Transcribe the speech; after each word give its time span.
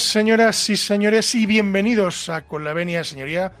Señoras 0.00 0.70
y 0.70 0.76
señores, 0.76 1.34
y 1.34 1.46
bienvenidos 1.46 2.28
a 2.28 2.42
Con 2.42 2.64
la 2.64 2.72
Venia, 2.72 3.04
señoría. 3.04 3.52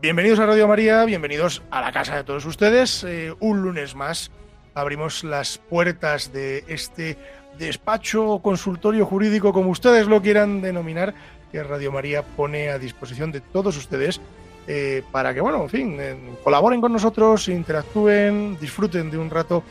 Bienvenidos 0.00 0.38
a 0.38 0.46
Radio 0.46 0.68
María, 0.68 1.04
bienvenidos 1.04 1.62
a 1.70 1.80
la 1.80 1.92
casa 1.92 2.16
de 2.16 2.24
todos 2.24 2.44
ustedes. 2.44 3.02
Eh, 3.04 3.34
un 3.40 3.62
lunes 3.62 3.94
más 3.94 4.30
abrimos 4.74 5.24
las 5.24 5.58
puertas 5.58 6.32
de 6.32 6.64
este 6.68 7.16
despacho 7.58 8.28
o 8.28 8.42
consultorio 8.42 9.06
jurídico, 9.06 9.52
como 9.52 9.70
ustedes 9.70 10.06
lo 10.06 10.20
quieran 10.20 10.60
denominar, 10.60 11.14
que 11.50 11.62
Radio 11.62 11.90
María 11.92 12.22
pone 12.22 12.68
a 12.68 12.78
disposición 12.78 13.32
de 13.32 13.40
todos 13.40 13.76
ustedes 13.76 14.20
eh, 14.66 15.02
para 15.12 15.32
que, 15.32 15.40
bueno, 15.40 15.62
en 15.62 15.68
fin, 15.70 15.96
eh, 15.98 16.16
colaboren 16.44 16.80
con 16.80 16.92
nosotros, 16.92 17.48
interactúen, 17.48 18.58
disfruten 18.60 19.10
de 19.10 19.18
un 19.18 19.30
rato 19.30 19.62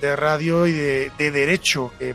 de 0.00 0.14
radio 0.14 0.66
y 0.66 0.72
de, 0.72 1.10
de 1.18 1.30
derecho 1.30 1.92
que 1.98 2.14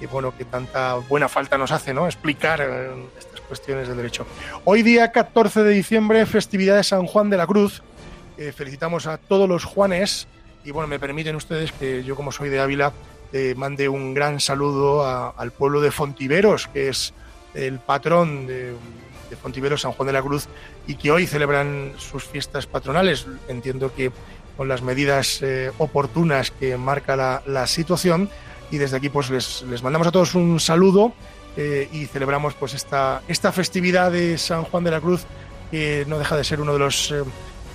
y 0.00 0.06
bueno, 0.06 0.36
que 0.36 0.44
tanta 0.44 0.94
buena 0.94 1.28
falta 1.28 1.58
nos 1.58 1.72
hace, 1.72 1.92
¿no? 1.92 2.06
Explicar 2.06 2.60
eh, 2.60 2.90
estas 3.18 3.40
cuestiones 3.40 3.88
del 3.88 3.96
derecho. 3.96 4.26
Hoy 4.64 4.82
día 4.82 5.10
14 5.10 5.62
de 5.62 5.70
diciembre, 5.70 6.24
festividad 6.26 6.76
de 6.76 6.84
San 6.84 7.06
Juan 7.06 7.30
de 7.30 7.36
la 7.36 7.46
Cruz. 7.46 7.82
Eh, 8.36 8.52
felicitamos 8.52 9.06
a 9.06 9.18
todos 9.18 9.48
los 9.48 9.64
Juanes 9.64 10.28
y 10.64 10.70
bueno, 10.70 10.86
me 10.86 11.00
permiten 11.00 11.34
ustedes 11.34 11.72
que 11.72 12.04
yo 12.04 12.14
como 12.14 12.30
soy 12.30 12.48
de 12.48 12.60
Ávila 12.60 12.92
eh, 13.32 13.54
mande 13.56 13.88
un 13.88 14.14
gran 14.14 14.38
saludo 14.40 15.04
al 15.04 15.50
pueblo 15.50 15.80
de 15.80 15.90
Fontiveros, 15.90 16.68
que 16.68 16.88
es 16.88 17.12
el 17.54 17.78
patrón 17.78 18.46
de, 18.46 18.74
Fontiveros, 19.42 19.82
San 19.82 19.92
Juan 19.92 20.06
de 20.06 20.12
la 20.12 20.22
Cruz, 20.22 20.46
y 20.86 20.94
que 20.94 21.10
hoy 21.10 21.26
celebran 21.26 21.92
sus 21.98 22.24
fiestas 22.24 22.66
patronales. 22.66 23.26
Entiendo 23.48 23.92
que 23.94 24.12
con 24.56 24.68
las 24.68 24.82
medidas 24.82 25.42
oportunas 25.76 26.50
que 26.50 26.76
marca 26.76 27.42
la 27.44 27.66
situación, 27.66 28.30
y 28.70 28.78
desde 28.78 28.96
aquí 28.96 29.08
pues 29.08 29.30
les, 29.30 29.62
les 29.62 29.82
mandamos 29.82 30.06
a 30.08 30.12
todos 30.12 30.34
un 30.34 30.60
saludo 30.60 31.12
eh, 31.56 31.88
y 31.92 32.06
celebramos 32.06 32.54
pues 32.54 32.74
esta, 32.74 33.22
esta 33.26 33.50
festividad 33.50 34.12
de 34.12 34.38
San 34.38 34.62
Juan 34.62 34.84
de 34.84 34.92
la 34.92 35.00
Cruz 35.00 35.26
que 35.72 36.04
no 36.06 36.18
deja 36.18 36.36
de 36.36 36.44
ser 36.44 36.60
uno 36.60 36.72
de 36.72 36.78
los 36.78 37.10
eh, 37.10 37.24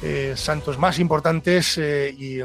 eh, 0.01 0.33
santos 0.37 0.77
más 0.77 0.99
importantes 0.99 1.77
y, 1.77 2.39
y, 2.39 2.43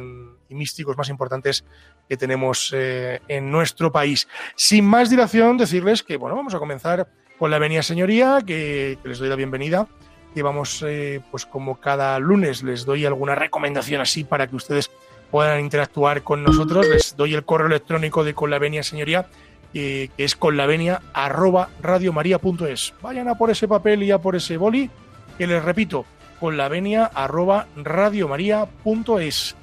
místicos 0.48 0.97
más 0.97 1.08
importantes 1.10 1.64
que 2.08 2.16
tenemos 2.16 2.72
en 2.75 3.50
nuestro 3.50 3.92
país. 3.92 4.26
Sin 4.56 4.87
más 4.87 5.10
dilación, 5.10 5.58
decirles 5.58 6.03
que 6.03 6.16
bueno, 6.16 6.34
vamos 6.34 6.54
a 6.54 6.58
comenzar 6.58 7.06
con 7.38 7.50
la 7.50 7.58
Venia 7.58 7.82
Señoría, 7.82 8.38
que, 8.44 8.98
que 9.03 9.08
les 9.08 9.19
doy 9.19 9.28
la 9.28 9.37
bienvenida 9.37 9.87
que 10.34 10.42
vamos, 10.42 10.84
pues 11.31 11.47
como 11.47 11.81
cada 11.81 12.19
lunes 12.19 12.62
les 12.62 12.84
doy 12.84 13.06
alguna 13.06 13.34
recomendación 13.34 14.00
así 14.00 14.25
para 14.25 14.47
que 14.47 14.56
ustedes 14.56 14.91
puedan 15.31 15.61
interactuar 15.61 16.22
con 16.22 16.43
nosotros. 16.43 16.87
Les 16.89 17.16
doy 17.16 17.34
el 17.34 17.44
correo 17.44 17.66
electrónico 17.66 18.25
de 18.25 18.34
Conlavenia 18.34 18.83
Señoría, 18.83 19.27
eh, 19.75 20.09
que 20.16 20.25
es 20.25 20.37
conlavenia 20.37 21.03
arroba 21.12 21.71
radiomaria.es. 21.83 22.94
Vayan 23.03 23.28
a 23.28 23.37
por 23.37 23.50
ese 23.50 23.69
papel 23.69 24.03
y 24.03 24.11
a 24.11 24.19
por 24.19 24.37
ese 24.37 24.56
boli, 24.56 24.91
que 25.37 25.47
les 25.47 25.62
repito, 25.62 26.05
conlavenia 26.41 27.05
arroba 27.05 27.67
radiomaria.es. 27.77 29.56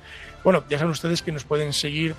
Bueno, 0.44 0.64
ya 0.70 0.78
saben 0.78 0.92
ustedes 0.92 1.22
que 1.22 1.32
nos 1.32 1.44
pueden 1.44 1.74
seguir 1.74 2.16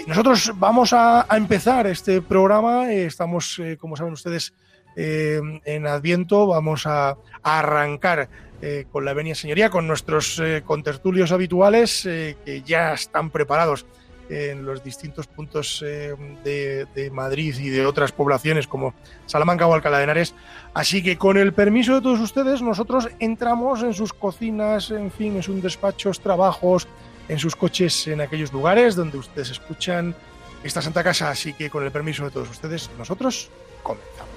nosotros 0.08 0.52
vamos 0.56 0.94
a, 0.94 1.26
empezar 1.32 1.88
este 1.88 2.22
programa. 2.22 2.92
estamos, 2.92 3.60
como 3.80 3.96
saben 3.96 4.14
ustedes, 4.14 4.54
en 4.96 5.88
Adviento. 5.88 6.46
Vamos 6.48 6.86
a 6.86 7.18
arrancar 7.42 8.30
eh, 8.62 8.86
con 8.92 9.06
la 9.06 9.14
venia 9.14 9.36
señoría, 9.36 9.70
con 9.70 9.88
nuestros 9.88 10.40
eh, 10.40 10.64
contertulios 10.66 11.32
habituales 11.32 12.06
eh, 12.06 12.38
que 12.46 12.62
ya 12.62 12.94
están 12.94 13.30
preparados 13.30 13.86
en 14.28 14.66
los 14.66 14.84
distintos 14.84 15.28
puntos 15.28 15.82
de, 15.82 16.88
de, 16.96 17.12
Madrid 17.12 17.56
y 17.60 17.70
de 17.70 17.86
otras 17.86 18.12
poblaciones 18.12 18.66
como 18.66 18.96
Salamanca 19.28 19.68
o 19.68 19.74
Alcalá 19.76 20.00
de 20.00 20.06
Henares. 20.06 20.34
Así 20.74 21.04
que 21.04 21.16
con 21.16 21.38
el 21.38 21.54
permiso 21.54 21.94
de 21.94 22.02
todos 22.02 22.20
ustedes, 22.20 22.64
nosotros 22.64 23.08
entramos 23.20 23.84
en 23.84 23.94
sus 23.94 24.14
cocinas, 24.14 24.90
en 24.90 25.12
fin, 25.12 25.36
en 25.36 25.44
sus 25.44 25.62
despachos, 25.62 26.22
trabajos, 26.22 26.88
en 27.30 27.38
sus 27.38 27.56
coches, 27.56 28.08
en 28.08 28.20
aquellos 28.20 28.52
lugares 28.52 28.96
donde 28.96 29.20
ustedes 29.20 29.52
escuchan 29.52 30.16
esta 30.64 30.82
Santa 30.82 31.04
Casa. 31.04 31.30
Así 31.30 31.54
que 31.54 31.70
con 31.70 31.84
el 31.84 31.92
permiso 31.92 32.24
de 32.24 32.32
todos 32.32 32.50
ustedes, 32.50 32.90
nosotros 32.98 33.52
comenzamos. 33.84 34.35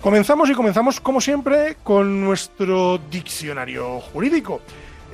Comenzamos 0.00 0.48
y 0.48 0.54
comenzamos, 0.54 0.98
como 0.98 1.20
siempre, 1.20 1.76
con 1.82 2.22
nuestro 2.22 2.96
diccionario 3.10 4.00
jurídico. 4.00 4.62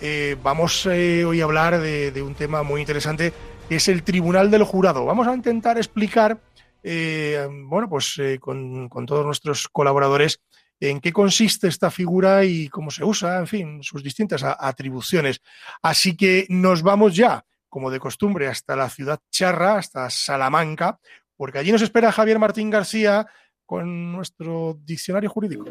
Eh, 0.00 0.36
vamos 0.40 0.86
eh, 0.86 1.24
hoy 1.24 1.40
a 1.40 1.44
hablar 1.44 1.80
de, 1.80 2.22
un 2.22 2.36
tema 2.36 2.62
muy 2.62 2.82
interesante, 2.82 3.32
que 3.68 3.76
es 3.76 3.88
el 3.88 4.04
Tribunal 4.04 4.48
del 4.48 4.62
Jurado. 4.62 5.04
Vamos 5.04 5.26
a 5.26 5.34
intentar 5.34 5.76
explicar, 5.76 6.38
eh, 6.84 7.48
bueno, 7.64 7.88
pues 7.88 8.14
con, 8.38 8.88
todos 8.88 9.26
nuestros 9.26 9.66
colaboradores, 9.66 10.40
en 10.78 11.00
qué 11.00 11.12
consiste 11.12 11.66
esta 11.66 11.90
figura 11.90 12.44
y 12.44 12.68
cómo 12.68 12.92
se 12.92 13.02
usa, 13.02 13.38
en 13.38 13.48
fin, 13.48 13.82
sus 13.82 14.04
distintas 14.04 14.44
atribuciones. 14.44 15.42
Así 15.82 16.16
que 16.16 16.46
nos 16.48 16.82
vamos 16.82 17.16
ya, 17.16 17.44
como 17.68 17.90
de 17.90 17.98
costumbre, 17.98 18.46
hasta 18.46 18.76
la 18.76 18.88
ciudad 18.88 19.18
charra, 19.32 19.78
hasta 19.78 20.08
Salamanca, 20.10 21.00
porque 21.36 21.58
allí 21.58 21.72
nos 21.72 21.82
espera 21.82 22.12
Javier 22.12 22.38
Martín 22.38 22.70
García, 22.70 23.26
con 23.66 24.12
nuestro 24.12 24.78
diccionario 24.84 25.28
jurídico. 25.28 25.64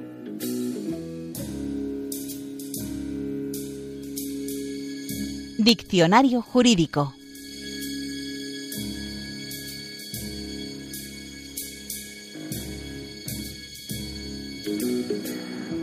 Diccionario 5.58 6.42
jurídico. 6.42 7.14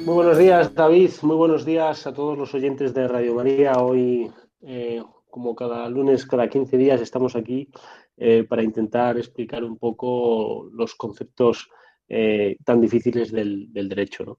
Muy 0.04 0.14
buenos 0.14 0.36
días, 0.36 0.74
David. 0.74 1.10
Muy 1.22 1.36
buenos 1.36 1.64
días 1.64 2.06
a 2.06 2.12
todos 2.12 2.36
los 2.36 2.52
oyentes 2.54 2.92
de 2.92 3.08
Radio 3.08 3.34
María. 3.34 3.72
Hoy, 3.78 4.30
eh, 4.60 5.02
como 5.30 5.54
cada 5.54 5.88
lunes, 5.88 6.26
cada 6.26 6.48
15 6.48 6.76
días, 6.76 7.00
estamos 7.00 7.34
aquí 7.34 7.70
eh, 8.18 8.44
para 8.44 8.62
intentar 8.62 9.16
explicar 9.16 9.64
un 9.64 9.78
poco 9.78 10.68
los 10.72 10.94
conceptos 10.94 11.70
eh, 12.14 12.58
tan 12.62 12.78
difíciles 12.78 13.32
del, 13.32 13.72
derecho. 13.72 14.22
¿no? 14.22 14.38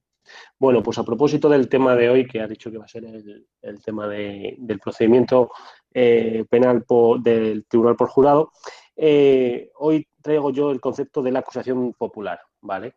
Bueno, 0.59 0.83
pues 0.83 0.99
a 0.99 1.03
propósito 1.03 1.49
del 1.49 1.67
tema 1.67 1.95
de 1.95 2.07
hoy, 2.07 2.27
que 2.27 2.39
ha 2.39 2.47
dicho 2.47 2.69
que 2.69 2.77
va 2.77 2.85
a 2.85 2.87
ser 2.87 3.03
el, 3.03 3.83
tema 3.83 4.07
del 4.07 4.79
procedimiento 4.79 5.49
eh, 5.91 6.45
penal 6.47 6.85
del 7.23 7.65
tribunal 7.65 7.95
por 7.95 8.09
jurado, 8.09 8.51
eh, 8.95 9.71
hoy 9.79 10.07
traigo 10.21 10.51
yo 10.51 10.69
el 10.69 10.79
concepto 10.79 11.23
de 11.23 11.31
la 11.31 11.39
acusación 11.39 11.93
popular, 11.93 12.39
¿vale? 12.61 12.93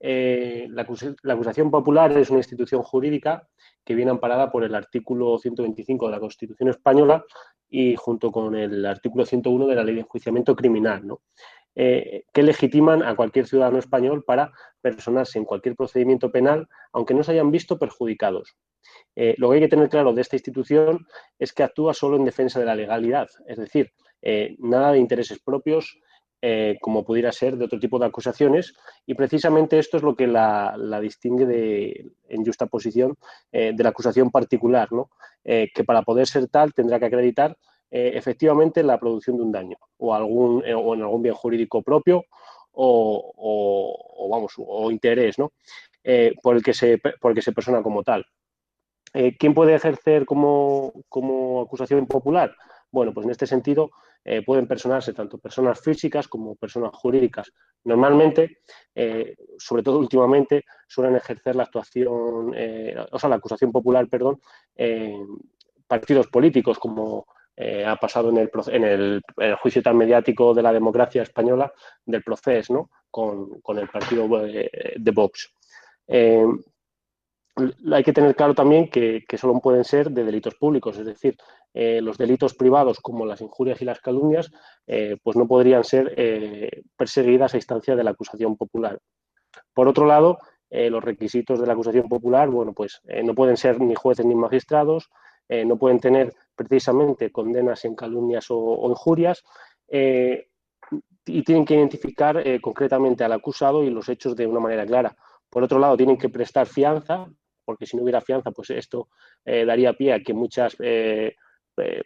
La, 0.00 0.86
la, 1.22 1.34
acusación 1.34 1.70
popular 1.70 2.16
es 2.16 2.30
una 2.30 2.38
institución 2.38 2.82
jurídica 2.82 3.46
que 3.84 3.94
viene 3.94 4.12
amparada 4.12 4.50
por 4.50 4.64
el 4.64 4.74
artículo 4.74 5.36
125 5.36 6.06
de 6.06 6.12
la 6.12 6.20
Constitución 6.20 6.70
española 6.70 7.22
y 7.68 7.96
junto 7.96 8.30
con 8.30 8.54
el 8.54 8.86
artículo 8.86 9.26
101 9.26 9.66
de 9.66 9.74
la 9.74 9.84
Ley 9.84 9.94
de 9.94 10.00
Enjuiciamiento 10.02 10.54
Criminal, 10.54 11.06
¿no? 11.06 11.20
Que 11.76 12.42
legitiman 12.42 13.02
a 13.02 13.14
cualquier 13.14 13.46
ciudadano 13.46 13.78
español 13.78 14.24
para 14.24 14.50
personarse 14.80 15.38
en 15.38 15.44
cualquier 15.44 15.76
procedimiento 15.76 16.32
penal, 16.32 16.68
aunque 16.92 17.12
no 17.12 17.22
se 17.22 17.32
hayan 17.32 17.50
visto 17.50 17.78
perjudicados. 17.78 18.56
lo 19.14 19.50
que 19.50 19.54
hay 19.56 19.60
que 19.60 19.68
tener 19.68 19.90
claro 19.90 20.14
de 20.14 20.22
esta 20.22 20.36
institución 20.36 21.06
es 21.38 21.52
que 21.52 21.62
actúa 21.62 21.92
solo 21.92 22.16
en 22.16 22.24
defensa 22.24 22.58
de 22.58 22.64
la 22.64 22.74
legalidad, 22.74 23.28
es 23.46 23.58
decir, 23.58 23.92
nada 24.58 24.92
de 24.92 24.98
intereses 24.98 25.38
propios, 25.38 26.00
eh, 26.42 26.76
como 26.82 27.02
pudiera 27.02 27.32
ser 27.32 27.56
de 27.56 27.64
otro 27.64 27.80
tipo 27.80 27.98
de 27.98 28.06
acusaciones, 28.06 28.74
y 29.06 29.14
precisamente 29.14 29.78
esto 29.78 29.96
es 29.96 30.02
lo 30.02 30.14
que 30.14 30.26
la, 30.26 30.76
distingue 31.00 31.46
de, 31.46 32.12
en 32.28 32.44
justa 32.44 32.66
posición 32.66 33.16
eh, 33.50 33.72
de 33.74 33.82
la 33.82 33.88
acusación 33.88 34.30
particular, 34.30 34.92
¿no? 34.92 35.10
Eh, 35.42 35.70
que 35.74 35.82
para 35.82 36.02
poder 36.02 36.26
ser 36.26 36.46
tal 36.48 36.74
tendrá 36.74 36.98
que 36.98 37.06
acreditar 37.06 37.56
efectivamente 37.90 38.82
la 38.82 38.98
producción 38.98 39.36
de 39.36 39.42
un 39.44 39.52
daño 39.52 39.76
o, 39.98 40.14
algún, 40.14 40.62
o 40.74 40.94
en 40.94 41.02
algún 41.02 41.22
bien 41.22 41.34
jurídico 41.34 41.82
propio 41.82 42.24
o, 42.72 44.28
vamos, 44.30 44.54
o 44.58 44.90
interés 44.90 45.38
¿no? 45.38 45.52
por, 46.42 46.56
el 46.56 46.62
que 46.62 46.74
se, 46.74 46.98
por 46.98 47.30
el 47.30 47.34
que 47.34 47.42
se 47.42 47.52
persona 47.52 47.82
como 47.82 48.02
tal. 48.02 48.26
¿Quién 49.38 49.54
puede 49.54 49.74
ejercer 49.74 50.26
como, 50.26 50.92
como 51.08 51.62
acusación 51.62 52.06
popular? 52.06 52.54
Bueno, 52.90 53.14
pues 53.14 53.24
en 53.24 53.30
este 53.30 53.46
sentido 53.46 53.90
eh, 54.28 54.42
pueden 54.42 54.66
personarse 54.66 55.12
tanto 55.12 55.38
personas 55.38 55.80
físicas 55.80 56.26
como 56.26 56.56
personas 56.56 56.90
jurídicas. 56.94 57.52
Normalmente, 57.84 58.58
eh, 58.92 59.36
sobre 59.56 59.84
todo 59.84 60.00
últimamente, 60.00 60.64
suelen 60.88 61.14
ejercer 61.14 61.54
la 61.54 61.62
actuación, 61.62 62.52
eh, 62.56 62.96
o 63.12 63.18
sea, 63.20 63.30
la 63.30 63.36
acusación 63.36 63.70
popular, 63.70 64.08
perdón, 64.08 64.40
partidos 65.86 66.26
políticos, 66.26 66.76
como 66.80 67.26
ha 67.86 67.96
pasado 67.96 68.30
en 68.30 68.36
el, 68.36 68.50
en, 68.68 68.84
el, 68.84 69.22
juicio 69.56 69.82
tan 69.82 69.96
mediático 69.96 70.52
de 70.52 70.62
la 70.62 70.72
democracia 70.72 71.22
española 71.22 71.72
del 72.04 72.22
proceso. 72.22 72.90
Con, 73.10 73.62
el 73.78 73.88
partido 73.88 74.28
de 74.28 75.10
Vox 75.14 75.50
hay 77.92 78.04
que 78.04 78.12
tener 78.12 78.34
claro 78.34 78.54
también 78.54 78.88
que, 78.90 79.24
solo 79.38 79.58
pueden 79.60 79.84
ser 79.84 80.10
de 80.10 80.24
delitos 80.24 80.54
públicos, 80.54 80.98
es 80.98 81.06
decir, 81.06 81.36
eh, 81.72 82.00
los 82.02 82.18
delitos 82.18 82.54
privados 82.54 83.00
como 83.00 83.24
las 83.24 83.40
injurias 83.40 83.80
y 83.80 83.84
las 83.84 84.00
calumnias, 84.00 84.50
eh, 84.86 85.16
pues 85.22 85.36
no 85.36 85.46
podrían 85.46 85.84
ser 85.84 86.12
eh, 86.16 86.82
perseguidas 86.96 87.54
a 87.54 87.56
instancia 87.56 87.96
de 87.96 88.04
la 88.04 88.10
acusación 88.10 88.56
popular. 88.56 88.98
Por 89.72 89.88
otro 89.88 90.06
lado, 90.06 90.38
los 90.68 91.02
requisitos 91.02 91.60
de 91.60 91.66
la 91.66 91.72
acusación 91.74 92.08
popular, 92.08 92.50
bueno, 92.50 92.74
pues 92.74 93.00
no 93.24 93.34
pueden 93.34 93.56
ser 93.56 93.80
ni 93.80 93.94
jueces 93.94 94.26
ni 94.26 94.34
magistrados, 94.34 95.08
no 95.48 95.76
pueden 95.76 96.00
tener 96.00 96.34
precisamente 96.54 97.30
condenas 97.30 97.84
en 97.84 97.94
calumnias 97.94 98.50
o, 98.50 98.58
o 98.58 98.90
injurias 98.90 99.44
y 99.88 101.42
tienen 101.42 101.64
que 101.64 101.74
identificar 101.74 102.42
concretamente 102.60 103.22
al 103.22 103.32
acusado 103.32 103.84
y 103.84 103.90
los 103.90 104.08
hechos 104.08 104.34
de 104.34 104.46
una 104.46 104.60
manera 104.60 104.84
clara. 104.84 105.16
Por 105.50 105.62
otro 105.62 105.78
lado, 105.78 105.96
tienen 105.96 106.18
que 106.18 106.28
prestar 106.28 106.66
fianza, 106.66 107.26
porque 107.64 107.86
si 107.86 107.96
no 107.96 108.02
hubiera 108.02 108.20
fianza, 108.20 108.50
pues 108.50 108.70
esto 108.70 109.08
eh, 109.44 109.64
daría 109.64 109.92
pie 109.92 110.12
a 110.12 110.20
que 110.20 110.34
muchas, 110.34 110.76
eh, 110.80 111.34
eh, 111.76 112.02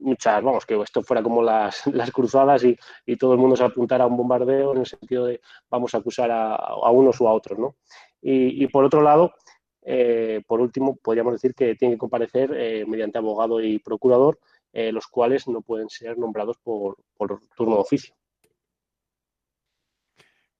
muchas, 0.00 0.42
vamos, 0.42 0.66
que 0.66 0.80
esto 0.80 1.02
fuera 1.02 1.22
como 1.22 1.42
las, 1.42 1.86
las 1.94 2.10
cruzadas 2.10 2.64
y, 2.64 2.76
todo 3.16 3.32
el 3.32 3.38
mundo 3.38 3.56
se 3.56 3.64
apuntara 3.64 4.04
a 4.04 4.06
un 4.06 4.16
bombardeo 4.16 4.72
en 4.72 4.80
el 4.80 4.86
sentido 4.86 5.26
de 5.26 5.40
vamos 5.70 5.94
a 5.94 5.98
acusar 5.98 6.30
a, 6.30 6.90
unos 6.90 7.20
o 7.20 7.28
a 7.28 7.32
otros, 7.32 7.58
¿no? 7.58 7.76
Y, 8.20 8.66
por 8.66 8.84
otro 8.84 9.00
lado, 9.00 9.32
por 10.46 10.60
último, 10.60 10.96
podríamos 10.96 11.32
decir 11.32 11.54
que 11.54 11.74
tienen 11.74 11.96
que 11.96 12.00
comparecer 12.00 12.50
mediante 12.86 13.18
abogado 13.18 13.60
y 13.60 13.78
procurador, 13.78 14.38
los 14.72 15.06
cuales 15.06 15.48
no 15.48 15.62
pueden 15.62 15.88
ser 15.88 16.18
nombrados 16.18 16.58
por, 16.58 16.96
por 17.16 17.40
turno 17.56 17.76
de 17.76 17.80
oficio. 17.80 18.14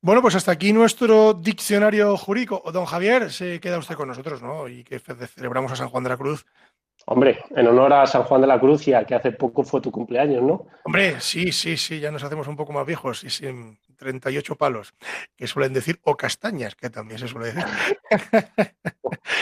Bueno, 0.00 0.22
pues 0.22 0.36
hasta 0.36 0.52
aquí 0.52 0.72
nuestro 0.72 1.34
diccionario 1.34 2.16
jurídico. 2.16 2.62
Don 2.72 2.84
Javier, 2.84 3.32
se 3.32 3.58
queda 3.58 3.78
usted 3.78 3.96
con 3.96 4.06
nosotros, 4.06 4.40
¿no? 4.40 4.69
Y 4.69 4.84
que 4.84 5.00
celebramos 5.00 5.72
a 5.72 5.76
San 5.76 5.88
Juan 5.88 6.04
de 6.04 6.10
la 6.10 6.16
Cruz. 6.16 6.46
Hombre, 7.06 7.40
en 7.50 7.66
honor 7.66 7.92
a 7.92 8.06
San 8.06 8.22
Juan 8.22 8.42
de 8.42 8.46
la 8.46 8.60
Cruz 8.60 8.86
y 8.86 8.92
a 8.92 9.04
que 9.04 9.16
hace 9.16 9.32
poco 9.32 9.64
fue 9.64 9.80
tu 9.80 9.90
cumpleaños, 9.90 10.42
¿no? 10.42 10.66
Hombre, 10.84 11.20
sí, 11.20 11.50
sí, 11.50 11.76
sí, 11.76 11.98
ya 11.98 12.12
nos 12.12 12.22
hacemos 12.22 12.46
un 12.46 12.54
poco 12.54 12.72
más 12.72 12.86
viejos 12.86 13.25
y 13.25 13.30
sin 13.30 13.78
38 13.99 14.56
palos, 14.56 14.95
que 15.37 15.47
suelen 15.47 15.75
decir, 15.75 15.99
o 16.03 16.17
castañas, 16.17 16.75
que 16.75 16.89
también 16.89 17.19
se 17.19 17.29
suele 17.29 17.53
decir. 17.53 17.65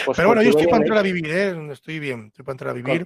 Pues 0.05 0.17
Pero 0.17 0.29
bueno, 0.29 0.43
yo 0.43 0.51
estoy 0.51 0.67
para 0.67 0.79
entrar 0.79 0.99
a 0.99 1.03
vivir, 1.03 1.31
¿eh? 1.31 1.73
Estoy 1.73 1.99
bien, 1.99 2.27
estoy 2.27 2.45
para 2.45 2.55
entrar 2.55 2.71
a 2.71 2.75
vivir. 2.75 3.05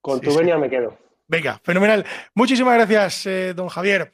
Con 0.00 0.20
tu, 0.20 0.36
venia 0.36 0.58
me 0.58 0.68
quedo. 0.68 0.96
Venga, 1.26 1.60
fenomenal. 1.62 2.04
Muchísimas 2.34 2.74
gracias, 2.74 3.26
eh, 3.26 3.54
don 3.54 3.68
Javier. 3.68 4.12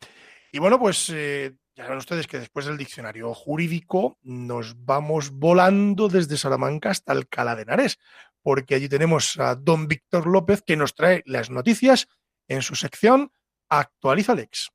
Y 0.53 0.59
bueno, 0.59 0.79
pues 0.79 1.11
eh, 1.15 1.53
ya 1.75 1.85
saben 1.85 1.99
ustedes 1.99 2.27
que 2.27 2.39
después 2.39 2.67
del 2.67 2.77
diccionario 2.79 3.33
jurídico 3.35 4.19
nos 4.23 4.85
vamos 4.85 5.31
volando 5.31 6.09
desde 6.09 6.37
Salamanca 6.37 6.91
hasta 6.91 7.13
Alcalá 7.13 7.57
de 7.57 7.63
Henares, 7.63 7.99
porque 8.43 8.75
allí 8.75 8.89
tenemos 8.89 9.39
a 9.39 9.55
don 9.55 9.89
Víctor 9.89 10.27
López 10.27 10.63
que 10.63 10.77
nos 10.77 10.95
trae 10.95 11.23
las 11.27 11.51
noticias 11.51 12.09
en 12.49 12.63
su 12.63 12.75
sección 12.75 13.33
Actualiza 13.69 14.35
Lex. 14.35 14.71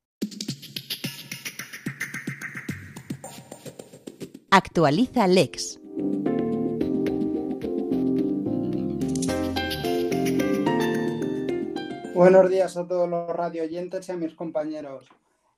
Actualiza 4.58 5.28
Lex. 5.28 5.82
Buenos 12.14 12.50
días 12.50 12.78
a 12.78 12.88
todos 12.88 13.10
los 13.10 13.28
radio 13.36 13.64
oyentes 13.64 14.08
y 14.08 14.12
a 14.14 14.16
mis 14.16 14.34
compañeros. 14.34 15.10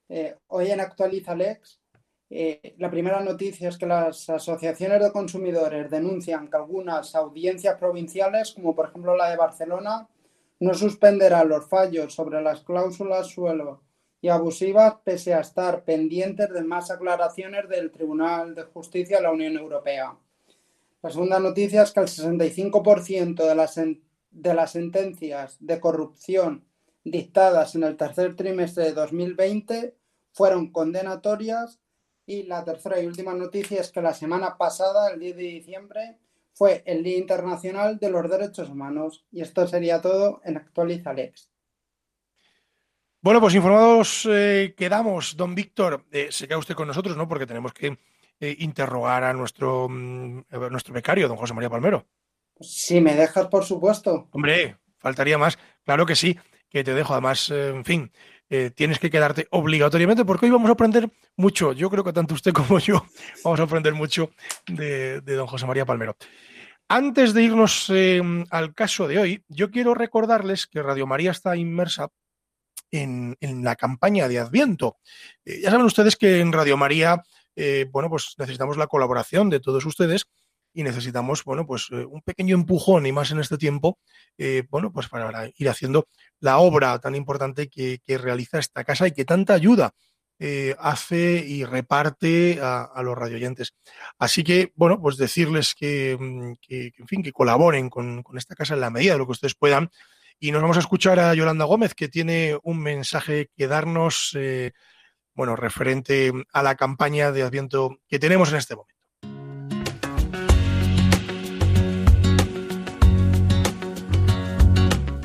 Eh, 0.09 0.33
hoy 0.47 0.71
en 0.71 0.79
Actualiza 0.79 1.35
Lex, 1.35 1.79
eh, 2.31 2.73
la 2.79 2.89
primera 2.89 3.21
noticia 3.21 3.69
es 3.69 3.77
que 3.77 3.85
las 3.85 4.31
asociaciones 4.31 4.99
de 4.99 5.11
consumidores 5.11 5.91
denuncian 5.91 6.49
que 6.49 6.57
algunas 6.57 7.13
audiencias 7.13 7.77
provinciales, 7.77 8.53
como 8.55 8.73
por 8.73 8.89
ejemplo 8.89 9.15
la 9.15 9.29
de 9.29 9.37
Barcelona, 9.37 10.07
no 10.59 10.73
suspenderán 10.73 11.49
los 11.49 11.69
fallos 11.69 12.15
sobre 12.15 12.41
las 12.41 12.61
cláusulas 12.61 13.27
suelo 13.27 13.83
y 14.21 14.29
abusivas 14.29 14.95
pese 15.03 15.33
a 15.33 15.41
estar 15.41 15.83
pendientes 15.83 16.51
de 16.51 16.63
más 16.63 16.89
aclaraciones 16.91 17.69
del 17.69 17.91
Tribunal 17.91 18.55
de 18.55 18.63
Justicia 18.63 19.17
de 19.17 19.23
la 19.23 19.31
Unión 19.31 19.55
Europea. 19.57 20.17
La 21.01 21.09
segunda 21.09 21.39
noticia 21.39 21.83
es 21.83 21.91
que 21.91 21.99
el 21.99 22.07
65% 22.07 23.47
de 23.47 23.55
las, 23.55 23.75
de 23.75 24.53
las 24.53 24.71
sentencias 24.71 25.57
de 25.59 25.79
corrupción 25.79 26.65
dictadas 27.03 27.75
en 27.75 27.83
el 27.83 27.95
tercer 27.95 28.35
trimestre 28.35 28.85
de 28.85 28.93
2020 28.93 29.95
fueron 30.31 30.71
condenatorias 30.71 31.79
y 32.25 32.43
la 32.43 32.63
tercera 32.63 32.99
y 32.99 33.05
última 33.05 33.33
noticia 33.33 33.79
es 33.79 33.91
que 33.91 34.01
la 34.01 34.13
semana 34.13 34.57
pasada, 34.57 35.09
el 35.11 35.19
10 35.19 35.37
de 35.37 35.43
diciembre, 35.43 36.17
fue 36.53 36.83
el 36.85 37.03
Día 37.03 37.17
Internacional 37.17 37.99
de 37.99 38.09
los 38.09 38.29
Derechos 38.29 38.69
Humanos. 38.69 39.25
Y 39.31 39.41
esto 39.41 39.65
sería 39.67 40.01
todo 40.01 40.41
en 40.43 40.57
Actualiza 40.57 41.13
Lex. 41.13 41.49
Bueno, 43.27 43.41
pues 43.41 43.55
informados 43.55 44.25
eh, 44.31 44.73
quedamos, 44.77 45.35
don 45.35 45.53
Víctor. 45.53 46.05
Eh, 46.13 46.29
se 46.31 46.47
queda 46.47 46.59
usted 46.59 46.75
con 46.75 46.87
nosotros, 46.87 47.17
¿no? 47.17 47.27
Porque 47.27 47.45
tenemos 47.45 47.73
que 47.73 47.97
eh, 48.39 48.55
interrogar 48.59 49.25
a 49.25 49.33
nuestro, 49.33 49.89
mm, 49.89 50.43
a 50.49 50.69
nuestro 50.69 50.93
becario, 50.93 51.27
don 51.27 51.35
José 51.35 51.53
María 51.53 51.69
Palmero. 51.69 52.05
Si 52.61 53.01
me 53.01 53.15
dejas, 53.15 53.47
por 53.47 53.65
supuesto. 53.65 54.29
Hombre, 54.31 54.77
faltaría 54.95 55.37
más. 55.37 55.59
Claro 55.83 56.05
que 56.05 56.15
sí 56.15 56.39
que 56.69 56.85
te 56.85 56.93
dejo. 56.93 57.11
Además, 57.11 57.49
eh, 57.49 57.71
en 57.75 57.83
fin, 57.83 58.13
tienes 58.75 58.97
que 58.97 59.09
quedarte 59.09 59.49
obligatoriamente 59.51 60.23
porque 60.23 60.45
hoy 60.45 60.53
vamos 60.53 60.69
a 60.69 60.73
aprender 60.75 61.09
mucho. 61.35 61.73
Yo 61.73 61.89
creo 61.89 62.05
que 62.05 62.13
tanto 62.13 62.33
usted 62.33 62.53
como 62.53 62.79
yo 62.79 63.05
vamos 63.43 63.59
a 63.59 63.63
aprender 63.63 63.93
mucho 63.93 64.31
de, 64.67 65.19
don 65.19 65.47
José 65.47 65.65
María 65.65 65.85
Palmero. 65.85 66.15
Antes 66.87 67.33
de 67.33 67.43
irnos 67.43 67.91
eh, 67.93 68.21
al 68.51 68.73
caso 68.73 69.05
de 69.05 69.19
hoy, 69.19 69.43
yo 69.49 69.69
quiero 69.69 69.93
recordarles 69.95 70.65
que 70.65 70.81
Radio 70.81 71.05
María 71.05 71.31
está 71.31 71.57
inmersa 71.57 72.07
en, 72.91 73.37
la 73.63 73.75
campaña 73.75 74.27
de 74.27 74.39
Adviento. 74.39 74.97
ya 75.45 75.71
saben 75.71 75.85
ustedes 75.85 76.15
que 76.15 76.39
en 76.39 76.53
Radio 76.53 76.77
María, 76.77 77.23
bueno, 77.91 78.09
pues 78.09 78.35
necesitamos 78.37 78.77
la 78.77 78.87
colaboración 78.87 79.49
de 79.49 79.59
todos 79.59 79.85
ustedes 79.85 80.27
y 80.77 80.83
necesitamos, 80.83 81.43
bueno, 81.43 81.65
pues 81.65 81.87
eh, 81.91 82.05
un 82.05 82.21
pequeño 82.21 82.53
empujón 82.53 83.07
y 83.07 83.11
más 83.11 83.31
en 83.31 83.39
este 83.39 83.57
tiempo, 83.57 83.97
eh, 84.37 84.61
bueno, 84.69 84.93
pues 84.93 85.07
para 85.07 85.49
ir 85.55 85.69
haciendo 85.69 86.07
la 86.39 86.59
obra 86.59 86.99
tan 86.99 87.15
importante 87.15 87.67
que, 87.67 87.99
realiza 88.05 88.59
esta 88.59 88.83
casa 88.83 89.07
y 89.07 89.11
que 89.11 89.25
tanta 89.25 89.55
ayuda 89.55 89.95
eh, 90.37 90.75
hace 90.77 91.43
y 91.47 91.65
reparte 91.65 92.59
a, 92.61 93.01
los 93.03 93.17
radioyentes. 93.17 93.73
Así 94.19 94.43
que, 94.43 94.71
bueno, 94.75 95.01
pues 95.01 95.17
decirles 95.17 95.73
que, 95.73 96.15
mm, 96.19 96.53
en 96.69 97.07
fin, 97.07 97.23
que 97.23 97.31
colaboren 97.31 97.89
con, 97.89 98.23
esta 98.35 98.53
casa 98.53 98.75
en 98.75 98.81
la 98.81 98.91
medida 98.91 99.13
de 99.13 99.17
lo 99.17 99.25
que 99.25 99.31
ustedes 99.31 99.55
puedan. 99.55 99.89
Y 100.39 100.51
nos 100.51 100.61
vamos 100.61 100.77
a 100.77 100.81
escuchar 100.81 101.19
a 101.19 101.33
Yolanda 101.33 101.65
Gómez, 101.65 101.95
que 101.95 102.09
tiene 102.09 102.57
un 102.63 102.79
mensaje 102.79 103.49
que 103.55 103.67
darnos, 103.67 104.37
bueno, 105.33 105.55
referente 105.55 106.31
a 106.53 106.63
la 106.63 106.75
campaña 106.75 107.31
de 107.31 107.43
Adviento 107.43 107.97
que 108.07 108.19
tenemos 108.19 108.51
en 108.51 108.57
este 108.57 108.75
momento. 108.75 108.97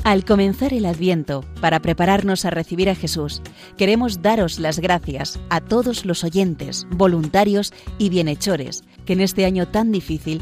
Al 0.03 0.25
comenzar 0.25 0.73
el 0.73 0.85
Adviento, 0.85 1.45
para 1.61 1.79
prepararnos 1.79 2.43
a 2.43 2.49
recibir 2.49 2.89
a 2.89 2.95
Jesús, 2.95 3.41
queremos 3.77 4.21
daros 4.21 4.59
las 4.59 4.79
gracias 4.79 5.39
a 5.49 5.61
todos 5.61 6.05
los 6.05 6.25
oyentes, 6.25 6.85
voluntarios 6.89 7.71
y 7.99 8.09
bienhechores 8.09 8.83
que 9.05 9.13
en 9.13 9.21
este 9.21 9.45
año 9.45 9.69
tan 9.69 9.93
difícil 9.93 10.41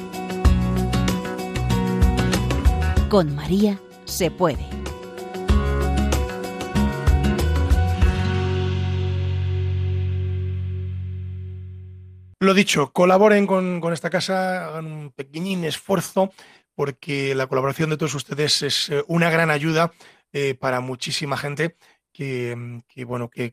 Con 3.11 3.35
María 3.35 3.77
se 4.05 4.31
puede. 4.31 4.65
Lo 12.39 12.53
dicho, 12.53 12.93
colaboren 12.93 13.45
con, 13.45 13.81
con, 13.81 13.91
esta 13.91 14.09
casa, 14.09 14.65
hagan 14.69 14.85
un 14.85 15.11
pequeñín 15.11 15.65
esfuerzo, 15.65 16.31
porque 16.73 17.35
la 17.35 17.47
colaboración 17.47 17.89
de 17.89 17.97
todos 17.97 18.15
ustedes 18.15 18.61
es 18.61 18.89
eh, 18.89 19.03
una 19.07 19.29
gran 19.29 19.49
ayuda 19.49 19.91
eh, 20.31 20.53
para 20.53 20.79
muchísima 20.79 21.35
gente 21.35 21.75
que, 22.13 22.55
mm, 22.55 22.79
bueno, 23.05 23.29
que, 23.29 23.51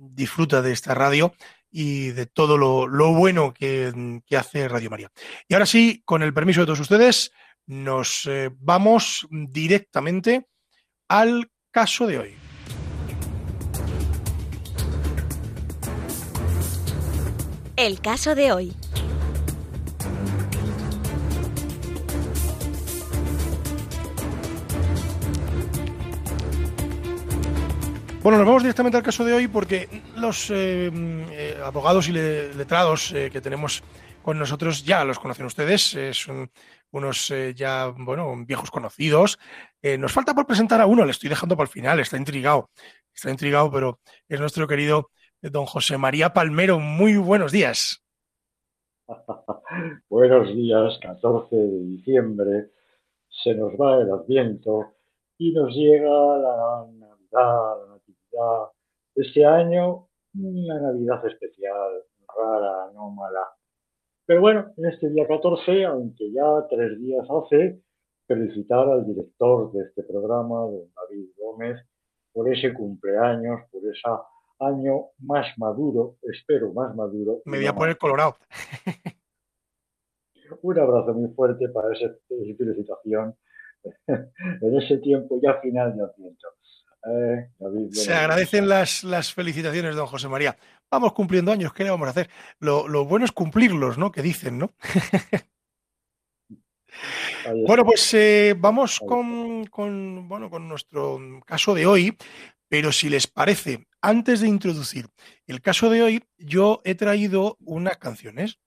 disfruta 0.00 0.62
de 0.62 0.72
esta 0.72 0.94
radio 0.94 1.32
y 1.70 2.08
de 2.08 2.26
todo 2.26 2.58
lo, 2.58 3.12
bueno 3.14 3.54
mm, 3.60 4.16
que, 4.26 4.36
hace 4.36 4.66
Radio 4.66 4.90
María. 4.90 5.12
Y 5.46 5.54
ahora 5.54 5.66
sí, 5.66 6.02
con 6.04 6.24
el 6.24 6.34
permiso 6.34 6.62
de 6.62 6.66
todos 6.66 6.80
ustedes, 6.80 7.30
nos 7.66 8.26
eh, 8.26 8.50
vamos 8.58 9.26
directamente 9.30 10.46
al 11.08 11.50
caso 11.70 12.06
de 12.06 12.18
hoy. 12.18 12.34
El 17.76 18.00
caso 18.00 18.34
de 18.34 18.52
hoy. 18.52 18.76
Bueno, 28.24 28.38
nos 28.38 28.46
vamos 28.46 28.62
directamente 28.62 28.96
al 28.96 29.02
caso 29.02 29.22
de 29.22 29.34
hoy 29.34 29.48
porque 29.48 30.02
los 30.16 30.48
eh, 30.48 30.90
eh, 30.94 31.58
abogados 31.62 32.08
y 32.08 32.12
letrados 32.12 33.12
eh, 33.12 33.28
que 33.30 33.42
tenemos 33.42 33.82
con 34.24 34.38
nosotros 34.38 34.84
ya 34.84 35.04
los 35.04 35.18
conocen 35.18 35.44
ustedes, 35.44 35.96
son 36.12 36.50
unos 36.90 37.32
ya, 37.54 37.92
bueno, 37.94 38.34
viejos 38.46 38.70
conocidos. 38.70 39.38
nos 39.98 40.12
falta 40.12 40.34
por 40.34 40.46
presentar 40.46 40.80
a 40.80 40.86
uno, 40.86 41.04
le 41.04 41.10
estoy 41.10 41.28
dejando 41.28 41.56
para 41.56 41.66
el 41.66 41.72
final, 41.72 42.00
está 42.00 42.16
intrigado, 42.16 42.70
está 43.14 43.30
intrigado, 43.30 43.70
pero 43.70 44.00
es 44.26 44.40
nuestro 44.40 44.66
querido 44.66 45.10
don 45.42 45.66
José 45.66 45.98
María 45.98 46.32
Palmero. 46.32 46.78
Muy 46.78 47.18
buenos 47.18 47.52
días. 47.52 48.02
buenos 50.08 50.48
días, 50.48 50.98
14 51.02 51.54
de 51.54 51.80
diciembre, 51.80 52.70
se 53.28 53.54
nos 53.54 53.72
va 53.74 54.00
el 54.00 54.10
adviento 54.10 54.94
y 55.36 55.52
nos 55.52 55.74
llega 55.74 56.08
la 56.08 56.86
Navidad, 56.90 58.70
este 59.14 59.44
año 59.44 60.08
una 60.36 60.80
Navidad 60.80 61.24
especial, 61.26 62.02
rara, 62.34 62.88
anómala. 62.90 63.46
Pero 64.26 64.40
bueno, 64.40 64.72
en 64.76 64.86
este 64.86 65.10
día 65.10 65.26
14, 65.26 65.84
aunque 65.84 66.32
ya 66.32 66.66
tres 66.70 66.98
días 66.98 67.26
hace, 67.28 67.80
felicitar 68.26 68.88
al 68.88 69.06
director 69.06 69.70
de 69.72 69.84
este 69.84 70.02
programa, 70.02 70.60
don 70.60 70.88
David 70.94 71.28
Gómez, 71.36 71.78
por 72.32 72.50
ese 72.52 72.72
cumpleaños, 72.72 73.60
por 73.70 73.82
ese 73.84 74.00
año 74.60 75.08
más 75.18 75.46
maduro, 75.58 76.16
espero 76.22 76.72
más 76.72 76.94
maduro. 76.94 77.42
Me 77.44 77.58
voy 77.58 77.66
a 77.66 77.74
poner 77.74 77.98
colorado. 77.98 78.36
Un 80.62 80.78
abrazo 80.78 81.12
muy 81.14 81.34
fuerte 81.34 81.68
para 81.68 81.92
esa 81.94 82.14
felicitación 82.28 83.34
en 84.06 84.78
ese 84.78 84.98
tiempo 84.98 85.38
ya 85.42 85.60
final 85.60 85.96
de 85.96 86.04
Adviento. 86.04 86.48
Eh, 87.06 87.50
Se 87.92 88.14
agradecen 88.14 88.68
las, 88.68 89.04
las 89.04 89.32
felicitaciones, 89.32 89.94
don 89.94 90.06
José 90.06 90.28
María. 90.28 90.56
Vamos 90.90 91.12
cumpliendo 91.12 91.52
años, 91.52 91.72
¿qué 91.72 91.84
le 91.84 91.90
vamos 91.90 92.06
a 92.08 92.12
hacer? 92.12 92.30
Lo, 92.60 93.04
bueno 93.04 93.24
es 93.24 93.32
cumplirlos, 93.32 93.98
¿no? 93.98 94.10
Que 94.10 94.22
dicen, 94.22 94.58
¿no? 94.58 94.74
bueno, 97.66 97.84
pues 97.84 98.14
eh, 98.14 98.54
vamos 98.56 99.00
con, 99.00 99.66
con, 99.66 100.28
bueno, 100.28 100.48
con 100.48 100.68
nuestro 100.68 101.18
caso 101.46 101.74
de 101.74 101.86
hoy, 101.86 102.16
pero 102.68 102.92
si 102.92 103.08
les 103.08 103.26
parece, 103.26 103.86
antes 104.00 104.40
de 104.40 104.48
introducir 104.48 105.06
el 105.46 105.60
caso 105.60 105.90
de 105.90 106.02
hoy, 106.02 106.24
yo 106.38 106.80
he 106.84 106.94
traído 106.94 107.58
unas 107.60 107.98
canciones 107.98 108.58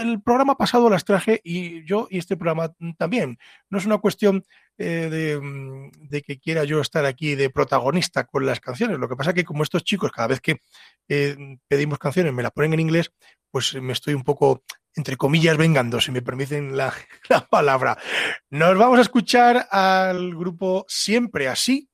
el 0.00 0.22
programa 0.22 0.56
pasado 0.56 0.90
las 0.90 1.04
traje 1.04 1.40
y 1.44 1.84
yo 1.84 2.06
y 2.10 2.18
este 2.18 2.36
programa 2.36 2.72
también. 2.98 3.38
No 3.70 3.78
es 3.78 3.86
una 3.86 3.98
cuestión 3.98 4.44
eh, 4.78 5.38
mm, 5.40 6.08
de, 6.08 6.22
que 6.22 6.38
quiera 6.38 6.64
yo 6.64 6.80
estar 6.80 7.04
aquí 7.04 7.34
de 7.34 7.50
protagonista 7.50 8.24
con 8.24 8.46
las 8.46 8.60
canciones. 8.60 8.98
Lo 8.98 9.08
que 9.08 9.16
pasa 9.16 9.30
es 9.30 9.34
que 9.34 9.44
como 9.44 9.62
estos 9.62 9.84
chicos 9.84 10.10
cada 10.12 10.28
vez 10.28 10.40
que 10.40 10.60
eh, 11.08 11.36
pedimos 11.68 11.98
canciones 11.98 12.32
me 12.32 12.42
las 12.42 12.52
ponen 12.52 12.74
en 12.74 12.80
inglés, 12.80 13.12
pues 13.50 13.74
me 13.74 13.92
estoy 13.92 14.14
un 14.14 14.24
poco, 14.24 14.64
entre 14.94 15.16
comillas, 15.16 15.56
vengando, 15.56 16.00
si 16.00 16.10
me 16.10 16.22
permiten 16.22 16.76
la, 16.76 16.92
la 17.28 17.46
palabra. 17.46 17.96
Nos 18.50 18.76
vamos 18.76 18.98
a 18.98 19.02
escuchar 19.02 19.68
al 19.70 20.34
grupo 20.34 20.84
Siempre 20.88 21.48
Así 21.48 21.88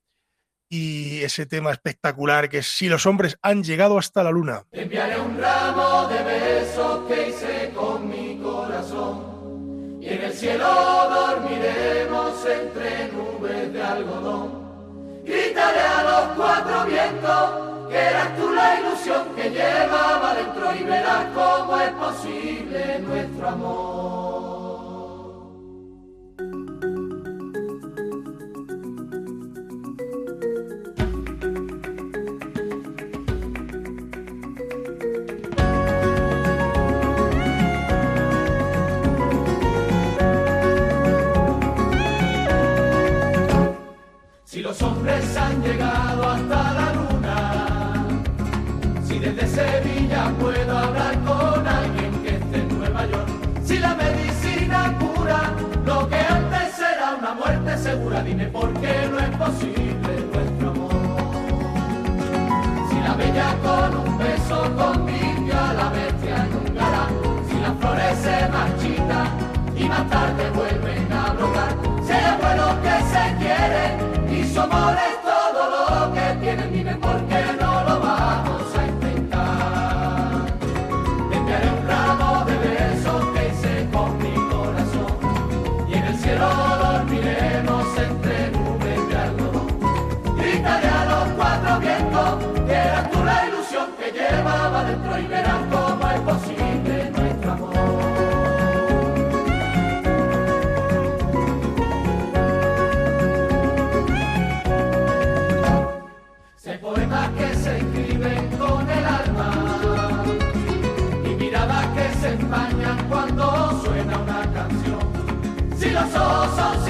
y 0.73 1.23
ese 1.23 1.47
tema 1.47 1.73
espectacular 1.73 2.49
que 2.49 2.59
es 2.59 2.67
Si 2.69 2.89
los 2.89 3.05
hombres 3.05 3.37
han 3.43 3.65
llegado 3.65 3.99
hasta 3.99 4.23
la 4.23 4.31
luna. 4.31 4.65
enviaré 4.71 5.21
un 5.21 5.37
ramo 5.37 6.07
de 6.07 6.23
besos 6.23 7.09
que 7.09 7.29
hice 7.29 7.50
cielo 10.41 10.67
dormiremos 11.11 12.47
entre 12.47 13.13
nubes 13.13 13.73
de 13.75 13.83
algodón. 13.83 14.49
Gritaré 15.23 15.81
a 15.81 16.03
los 16.03 16.25
cuatro 16.35 16.87
vientos 16.87 17.91
que 17.91 17.99
eras 17.99 18.37
tú 18.39 18.51
la 18.51 18.81
ilusión 18.81 19.23
que 19.37 19.51
llevaba 19.51 20.35
dentro 20.35 20.75
y 20.81 20.85
verás 20.85 21.27
cómo 21.35 21.79
es 21.79 21.91
posible 21.91 23.01
nuestro 23.01 23.49
amor. 23.49 24.50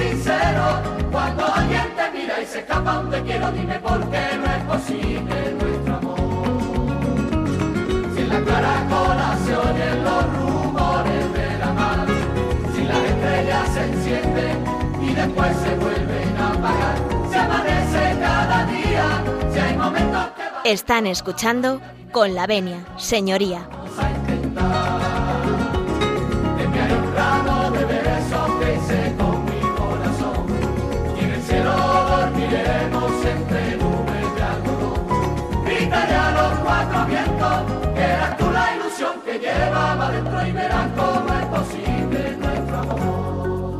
Sinceros, 0.01 0.75
cuando 1.11 1.45
alguien 1.45 1.87
te 1.95 2.17
mira 2.17 2.41
y 2.41 2.45
se 2.45 2.59
escapa 2.59 2.93
donde 2.93 3.21
quiero, 3.23 3.51
dime 3.51 3.79
por 3.79 3.99
qué 4.09 4.23
no 4.37 4.45
es 4.45 4.63
posible 4.63 5.35
nuestro 5.59 5.95
amor. 5.95 6.19
Si 8.13 8.21
en 8.21 8.29
la 8.29 8.41
caracola 8.43 9.37
se 9.45 9.55
oyen 9.55 10.03
los 10.03 10.23
rumores 10.37 11.33
de 11.33 11.57
la 11.59 11.73
mar, 11.73 12.07
si 12.73 12.83
las 12.83 13.03
estrellas 13.11 13.69
se 13.73 13.83
encienden 13.83 14.63
y 15.01 15.13
después 15.13 15.57
se 15.57 15.75
vuelven 15.75 16.37
a 16.37 16.47
apagar, 16.49 16.97
se 17.29 17.37
amanece 17.37 18.19
cada 18.19 18.65
día, 18.65 19.23
si 19.53 19.59
hay 19.59 19.77
momentos 19.77 20.25
que 20.63 20.71
Están 20.71 21.07
escuchando 21.07 21.81
con 22.11 22.33
la 22.33 22.47
venia, 22.47 22.85
señoría. 22.97 23.67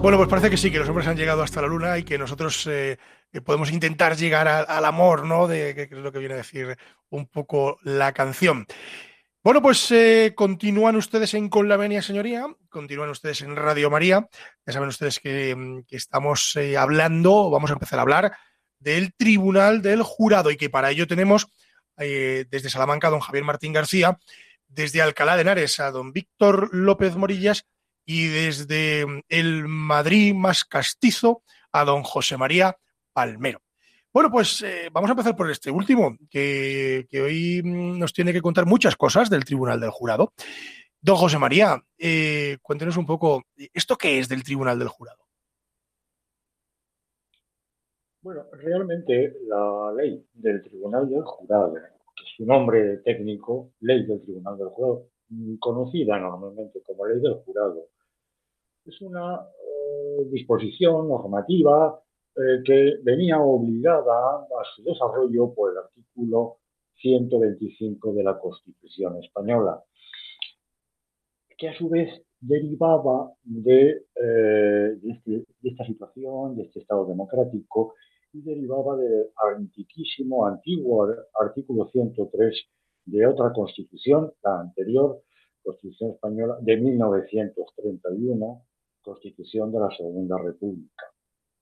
Bueno, 0.01 0.17
pues 0.17 0.29
parece 0.29 0.49
que 0.49 0.57
sí, 0.57 0.71
que 0.71 0.79
los 0.79 0.89
hombres 0.89 1.07
han 1.07 1.15
llegado 1.15 1.43
hasta 1.43 1.61
la 1.61 1.67
luna 1.67 1.97
y 1.97 2.03
que 2.03 2.17
nosotros 2.17 2.65
eh, 2.65 2.97
que 3.31 3.41
podemos 3.41 3.71
intentar 3.71 4.17
llegar 4.17 4.47
al 4.47 4.85
amor, 4.85 5.25
¿no? 5.25 5.47
De 5.47 5.75
que, 5.75 5.83
es 5.83 5.91
lo 5.91 6.11
que 6.11 6.19
viene 6.19 6.33
a 6.33 6.37
decir 6.37 6.75
un 7.09 7.27
poco 7.27 7.77
la 7.83 8.11
canción. 8.11 8.65
Bueno, 9.43 9.61
pues 9.61 9.89
eh, 9.91 10.33
continúan 10.35 10.95
ustedes 10.95 11.33
en 11.33 11.49
Con 11.49 11.67
la 11.67 11.77
Venia, 11.77 12.01
señoría, 12.01 12.45
continúan 12.69 13.09
ustedes 13.09 13.41
en 13.41 13.55
Radio 13.55 13.89
María. 13.89 14.27
Ya 14.65 14.73
saben 14.73 14.89
ustedes 14.89 15.19
que, 15.19 15.55
mm, 15.55 15.83
estamos 15.89 16.55
eh, 16.57 16.77
hablando, 16.77 17.49
vamos 17.49 17.71
a 17.71 17.73
empezar 17.73 17.97
a 17.97 18.03
hablar 18.03 18.33
del 18.79 19.13
Tribunal 19.15 19.81
del 19.81 20.03
Jurado 20.03 20.51
y 20.51 20.57
que 20.57 20.69
para 20.69 20.91
ello 20.91 21.07
tenemos 21.07 21.47
eh, 21.97 22.45
desde 22.51 22.69
Salamanca 22.69 23.09
don 23.09 23.19
Javier 23.19 23.43
Martín 23.43 23.73
García, 23.73 24.19
desde 24.73 25.01
Alcalá 25.01 25.35
de 25.35 25.41
Henares 25.41 25.79
a 25.79 25.91
don 25.91 26.13
Víctor 26.13 26.73
López 26.73 27.15
Morillas 27.15 27.67
y 28.05 28.27
desde 28.27 29.05
mm, 29.05 29.21
el 29.29 29.67
Madrid 29.67 30.33
más 30.33 30.65
castizo 30.65 31.43
a 31.71 31.83
don 31.83 32.03
José 32.03 32.37
María 32.37 32.77
Palmero. 33.13 33.61
Bueno, 34.13 34.29
pues 34.29 34.61
eh, 34.61 34.89
vamos 34.91 35.09
a 35.09 35.13
empezar 35.13 35.35
por 35.37 35.49
este 35.49 35.71
último, 35.71 36.17
que, 36.29 37.07
que 37.09 37.21
hoy 37.21 37.61
mm, 37.63 37.97
nos 37.99 38.13
tiene 38.13 38.33
que 38.33 38.41
contar 38.41 38.65
muchas 38.65 38.95
cosas 38.95 39.29
del 39.29 39.45
Tribunal 39.45 39.79
del 39.79 39.89
Jurado. 39.89 40.33
Don 41.01 41.15
José 41.15 41.39
María, 41.39 41.83
eh, 41.97 42.57
cuéntenos 42.61 42.95
un 42.97 43.05
poco, 43.05 43.43
¿esto 43.73 43.97
qué 43.97 44.19
es 44.19 44.29
del 44.29 44.43
Tribunal 44.43 44.77
del 44.77 44.87
Jurado? 44.87 45.17
Bueno, 48.21 48.45
realmente 48.51 49.35
la 49.47 49.91
ley 49.97 50.23
del 50.33 50.61
Tribunal 50.61 51.09
del 51.09 51.23
Jurado, 51.23 51.73
su 52.37 52.45
nombre 52.45 52.97
técnico, 52.99 53.71
ley 53.81 54.05
del 54.05 54.21
Tribunal 54.21 54.57
del 54.57 54.69
Jurado, 54.69 55.07
mm, 55.29 55.55
conocida 55.57 56.19
normalmente 56.19 56.81
como 56.83 57.05
ley 57.05 57.19
del 57.19 57.35
jurado, 57.43 57.87
es 58.85 58.99
una 59.01 59.35
eh, 59.39 60.25
disposición 60.31 61.07
normativa 61.07 62.01
eh, 62.35 62.61
que 62.65 62.93
venía 63.03 63.39
obligada 63.39 64.37
a 64.37 64.63
su 64.75 64.83
desarrollo 64.83 65.53
por 65.53 65.71
el 65.71 65.77
artículo 65.79 66.57
125 66.95 68.13
de 68.13 68.23
la 68.23 68.39
Constitución 68.39 69.17
española, 69.23 69.83
que 71.57 71.69
a 71.69 71.77
su 71.77 71.89
vez 71.89 72.09
derivaba 72.39 73.31
de, 73.43 74.05
eh, 74.15 74.97
este- 75.03 75.45
de 75.61 75.69
esta 75.69 75.85
situación, 75.85 76.55
de 76.55 76.63
este 76.63 76.79
Estado 76.79 77.05
democrático, 77.05 77.93
y 78.33 78.41
derivaba 78.41 78.95
del 78.97 79.29
antiquísimo, 79.55 80.45
antiguo 80.45 81.07
artículo 81.39 81.89
103 81.89 82.65
de 83.05 83.27
otra 83.27 83.51
constitución, 83.51 84.31
la 84.43 84.61
anterior 84.61 85.21
Constitución 85.63 86.11
Española 86.11 86.57
de 86.61 86.77
1931, 86.77 88.65
Constitución 89.01 89.71
de 89.71 89.79
la 89.79 89.89
Segunda 89.95 90.37
República, 90.37 91.05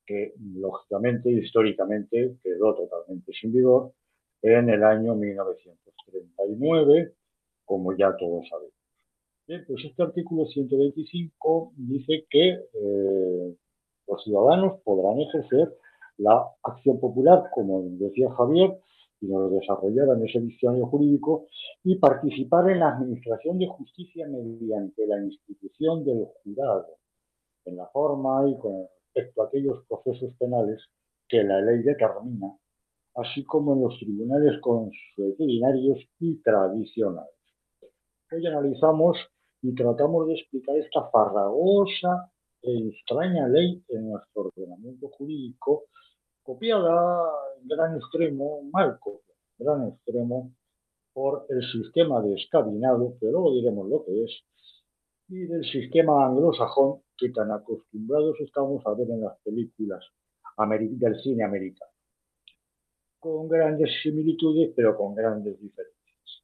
que 0.05 0.33
lógicamente, 0.55 1.29
históricamente, 1.31 2.37
quedó 2.43 2.75
totalmente 2.75 3.31
sin 3.33 3.51
vigor 3.53 3.93
en 4.41 4.69
el 4.69 4.83
año 4.83 5.15
1939, 5.15 7.13
como 7.65 7.95
ya 7.97 8.15
todos 8.17 8.47
sabemos. 8.49 8.73
Bien, 9.47 9.65
pues 9.67 9.83
este 9.83 10.03
artículo 10.03 10.45
125 10.45 11.73
dice 11.75 12.25
que 12.29 12.49
eh, 12.51 13.55
los 14.07 14.23
ciudadanos 14.23 14.79
podrán 14.83 15.19
ejercer 15.21 15.75
la 16.19 16.45
acción 16.63 16.99
popular, 16.99 17.49
como 17.53 17.81
decía 17.97 18.31
Javier, 18.31 18.79
y 19.21 19.27
nos 19.27 19.49
lo 19.51 19.59
desarrollaba 19.59 20.13
en 20.13 20.25
ese 20.25 20.39
diccionario 20.39 20.85
jurídico, 20.87 21.47
y 21.83 21.95
participar 21.95 22.69
en 22.69 22.79
la 22.79 22.89
administración 22.89 23.57
de 23.57 23.67
justicia 23.67 24.27
mediante 24.27 25.05
la 25.07 25.21
institución 25.23 26.05
del 26.05 26.25
jurado, 26.43 26.87
en 27.65 27.77
la 27.77 27.87
forma 27.87 28.47
y 28.49 28.57
con 28.57 28.87
respecto 29.13 29.41
a 29.41 29.45
aquellos 29.45 29.85
procesos 29.87 30.33
penales 30.37 30.81
que 31.27 31.43
la 31.43 31.61
ley 31.61 31.83
determina, 31.83 32.55
así 33.15 33.43
como 33.43 33.73
en 33.73 33.83
los 33.83 33.97
tribunales 33.99 34.59
consuetudinarios 34.61 35.99
y 36.19 36.35
tradicionales. 36.41 37.33
Hoy 38.31 38.45
analizamos 38.45 39.17
y 39.61 39.73
tratamos 39.73 40.27
de 40.27 40.35
explicar 40.35 40.77
esta 40.77 41.09
farragosa 41.09 42.31
e 42.61 42.89
extraña 42.89 43.47
ley 43.47 43.83
en 43.89 44.09
nuestro 44.09 44.43
ordenamiento 44.43 45.09
jurídico, 45.09 45.85
copiada 46.49 47.29
en 47.61 47.67
gran 47.67 47.95
extremo, 47.95 48.63
mal 48.73 48.97
copiada, 48.99 49.39
en 49.59 49.65
gran 49.65 49.87
extremo, 49.89 50.51
por 51.13 51.45
el 51.47 51.61
sistema 51.61 52.21
de 52.21 52.33
escabinado, 52.33 53.13
que 53.19 53.27
luego 53.27 53.53
diremos 53.53 53.87
lo 53.87 54.03
que 54.03 54.23
es, 54.23 54.31
y 55.27 55.45
del 55.45 55.63
sistema 55.63 56.25
anglosajón 56.25 57.01
que 57.15 57.29
tan 57.29 57.51
acostumbrados 57.51 58.35
estamos 58.39 58.83
a 58.87 58.95
ver 58.95 59.11
en 59.11 59.21
las 59.21 59.37
películas 59.43 60.03
del 60.57 61.21
cine 61.21 61.43
americano, 61.43 61.91
con 63.19 63.47
grandes 63.47 63.91
similitudes, 64.01 64.73
pero 64.75 64.97
con 64.97 65.13
grandes 65.13 65.53
diferencias. 65.61 66.43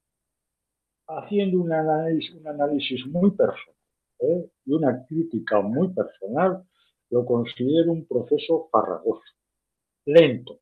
Haciendo 1.08 1.62
un 1.62 1.74
análisis, 1.74 2.32
un 2.36 2.48
análisis 2.48 3.08
muy 3.08 3.32
personal 3.32 3.76
¿eh? 4.20 4.52
y 4.65 4.72
una 4.72 5.04
crítica 5.08 5.62
muy 5.62 5.88
personal, 5.89 6.63
lo 7.10 7.26
considero 7.26 7.91
un 7.91 8.06
proceso 8.06 8.70
farragoso, 8.72 9.24
lento, 10.06 10.60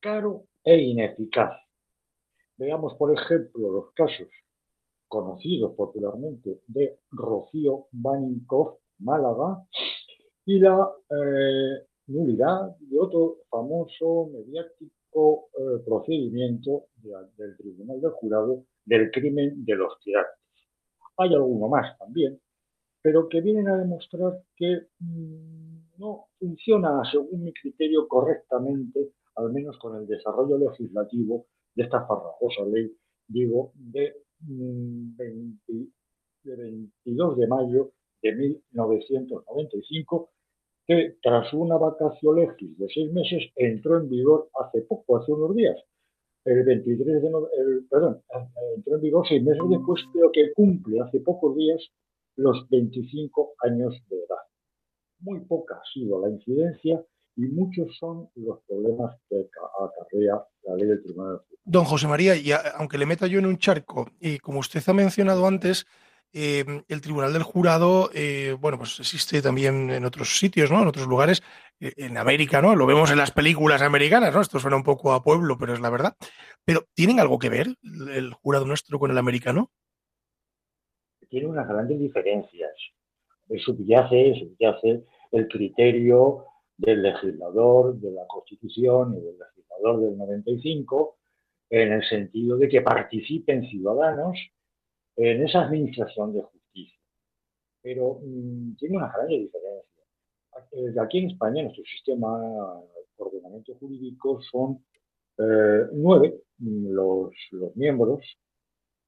caro 0.00 0.46
e 0.64 0.76
ineficaz. 0.78 1.52
Veamos, 2.56 2.94
por 2.94 3.12
ejemplo, 3.12 3.70
los 3.70 3.92
casos 3.94 4.28
conocidos 5.08 5.74
popularmente 5.76 6.60
de 6.66 6.98
Rocío 7.10 7.86
Baninkoff, 7.92 8.78
Málaga, 8.98 9.64
y 10.46 10.58
la 10.58 10.90
eh, 11.10 11.86
nulidad 12.08 12.76
de 12.80 12.98
otro 12.98 13.38
famoso 13.50 14.28
mediático 14.32 15.48
eh, 15.58 15.82
procedimiento 15.84 16.86
de- 16.96 17.28
del 17.36 17.56
Tribunal 17.56 18.00
del 18.00 18.10
Jurado 18.12 18.64
del 18.84 19.10
crimen 19.10 19.64
de 19.64 19.74
los 19.76 19.98
tirantes. 20.00 20.34
Hay 21.16 21.32
alguno 21.34 21.68
más 21.68 21.96
también, 21.98 22.40
pero 23.02 23.28
que 23.28 23.40
vienen 23.40 23.68
a 23.68 23.78
demostrar 23.78 24.42
que 24.56 24.88
mm, 24.98 25.63
no 25.98 26.26
funciona, 26.38 27.02
según 27.10 27.44
mi 27.44 27.52
criterio, 27.52 28.06
correctamente, 28.08 29.12
al 29.36 29.52
menos 29.52 29.78
con 29.78 29.96
el 29.96 30.06
desarrollo 30.06 30.58
legislativo 30.58 31.46
de 31.74 31.84
esta 31.84 32.06
farragosa 32.06 32.64
ley, 32.70 32.92
digo, 33.28 33.72
de, 33.74 34.14
mm, 34.40 35.16
20 35.16 35.72
de 36.44 36.56
22 36.56 37.36
de 37.38 37.46
mayo 37.46 37.90
de 38.22 38.32
1995, 38.34 40.30
que 40.86 41.16
tras 41.22 41.52
una 41.54 41.76
vacación 41.78 42.36
legis 42.36 42.76
de 42.78 42.88
seis 42.88 43.10
meses 43.12 43.42
entró 43.56 43.96
en 43.98 44.08
vigor 44.08 44.48
hace 44.60 44.82
poco, 44.82 45.16
hace 45.16 45.32
unos 45.32 45.54
días, 45.56 45.76
el 46.44 46.62
23 46.62 47.22
de 47.22 47.30
nove- 47.30 47.48
el- 47.56 47.86
perdón, 47.88 48.20
entró 48.76 48.96
en 48.96 49.00
vigor 49.00 49.26
seis 49.26 49.42
meses 49.42 49.62
después, 49.70 50.02
pero 50.12 50.30
que 50.30 50.52
cumple 50.52 51.00
hace 51.00 51.20
pocos 51.20 51.56
días 51.56 51.80
los 52.36 52.68
25 52.68 53.54
años 53.62 53.94
de 54.10 54.16
edad. 54.16 54.36
Muy 55.20 55.40
poca 55.40 55.76
ha 55.76 55.92
sido 55.92 56.20
la 56.20 56.30
incidencia 56.30 57.04
y 57.36 57.42
muchos 57.42 57.96
son 57.98 58.28
los 58.36 58.60
problemas 58.68 59.16
que 59.28 59.48
acarrea 59.80 60.44
la 60.64 60.76
ley 60.76 60.86
del 60.86 61.02
Tribunal. 61.02 61.40
Don 61.64 61.84
José 61.84 62.06
María, 62.06 62.36
y 62.36 62.52
aunque 62.52 62.98
le 62.98 63.06
meta 63.06 63.26
yo 63.26 63.38
en 63.38 63.46
un 63.46 63.58
charco, 63.58 64.08
y 64.20 64.38
como 64.38 64.60
usted 64.60 64.82
ha 64.86 64.92
mencionado 64.92 65.46
antes, 65.46 65.86
eh, 66.36 66.64
el 66.88 67.00
Tribunal 67.00 67.32
del 67.32 67.44
Jurado, 67.44 68.10
eh, 68.12 68.56
bueno, 68.60 68.76
pues 68.76 68.98
existe 68.98 69.40
también 69.40 69.90
en 69.90 70.04
otros 70.04 70.36
sitios, 70.36 70.68
¿no? 70.68 70.82
En 70.82 70.88
otros 70.88 71.06
lugares, 71.06 71.42
eh, 71.78 71.92
en 71.96 72.18
América, 72.18 72.60
¿no? 72.60 72.74
Lo 72.74 72.86
vemos 72.86 73.12
en 73.12 73.18
las 73.18 73.30
películas 73.30 73.82
americanas, 73.82 74.34
¿no? 74.34 74.40
Esto 74.40 74.58
suena 74.58 74.76
un 74.76 74.82
poco 74.82 75.12
a 75.12 75.22
pueblo, 75.22 75.56
pero 75.56 75.74
es 75.74 75.80
la 75.80 75.90
verdad. 75.90 76.16
Pero, 76.64 76.86
¿tienen 76.92 77.20
algo 77.20 77.38
que 77.38 77.50
ver 77.50 77.76
el 77.82 78.32
jurado 78.32 78.66
nuestro 78.66 78.98
con 78.98 79.12
el 79.12 79.18
americano? 79.18 79.70
Tiene 81.28 81.46
unas 81.46 81.68
grandes 81.68 82.00
diferencias. 82.00 82.72
Subyace, 83.48 84.34
subyace 84.38 85.04
el 85.32 85.48
criterio 85.48 86.44
del 86.76 87.02
legislador 87.02 87.96
de 87.96 88.10
la 88.10 88.26
Constitución 88.26 89.16
y 89.16 89.20
del 89.20 89.38
legislador 89.38 90.00
del 90.00 90.16
95, 90.16 91.16
en 91.70 91.92
el 91.92 92.04
sentido 92.08 92.56
de 92.56 92.68
que 92.68 92.82
participen 92.82 93.68
ciudadanos 93.68 94.36
en 95.16 95.44
esa 95.44 95.62
administración 95.62 96.32
de 96.32 96.42
justicia. 96.42 96.98
Pero 97.82 98.20
mm, 98.22 98.76
tiene 98.76 98.96
una 98.96 99.12
gran 99.12 99.28
diferencia. 99.28 101.02
Aquí 101.02 101.18
en 101.18 101.30
España, 101.30 101.62
nuestro 101.62 101.84
sistema 101.84 102.40
de 102.40 103.22
ordenamiento 103.22 103.74
jurídico 103.74 104.40
son 104.50 104.84
eh, 105.38 105.86
nueve 105.92 106.42
mm, 106.58 106.92
los, 106.92 107.34
los, 107.50 107.76
miembros 107.76 108.24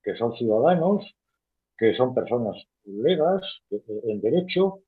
que 0.02 0.16
son 0.16 0.36
ciudadanos, 0.36 1.04
que 1.78 1.94
son 1.94 2.14
personas 2.14 2.56
legas 2.84 3.42
en 3.70 4.20
derecho, 4.20 4.80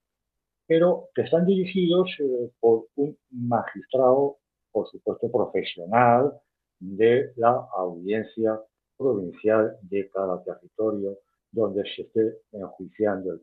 pero 0.66 1.08
que 1.14 1.22
están 1.22 1.46
dirigidos 1.46 2.10
eh, 2.20 2.50
por 2.60 2.86
un 2.96 3.16
magistrado, 3.30 4.38
por 4.70 4.88
supuesto, 4.88 5.30
profesional 5.30 6.32
de 6.78 7.32
la 7.36 7.66
audiencia 7.76 8.60
provincial 8.96 9.76
de 9.82 10.08
cada 10.10 10.42
territorio 10.42 11.18
donde 11.50 11.82
se 11.94 12.02
esté 12.02 12.38
enjuiciando 12.52 13.32
el 13.32 13.42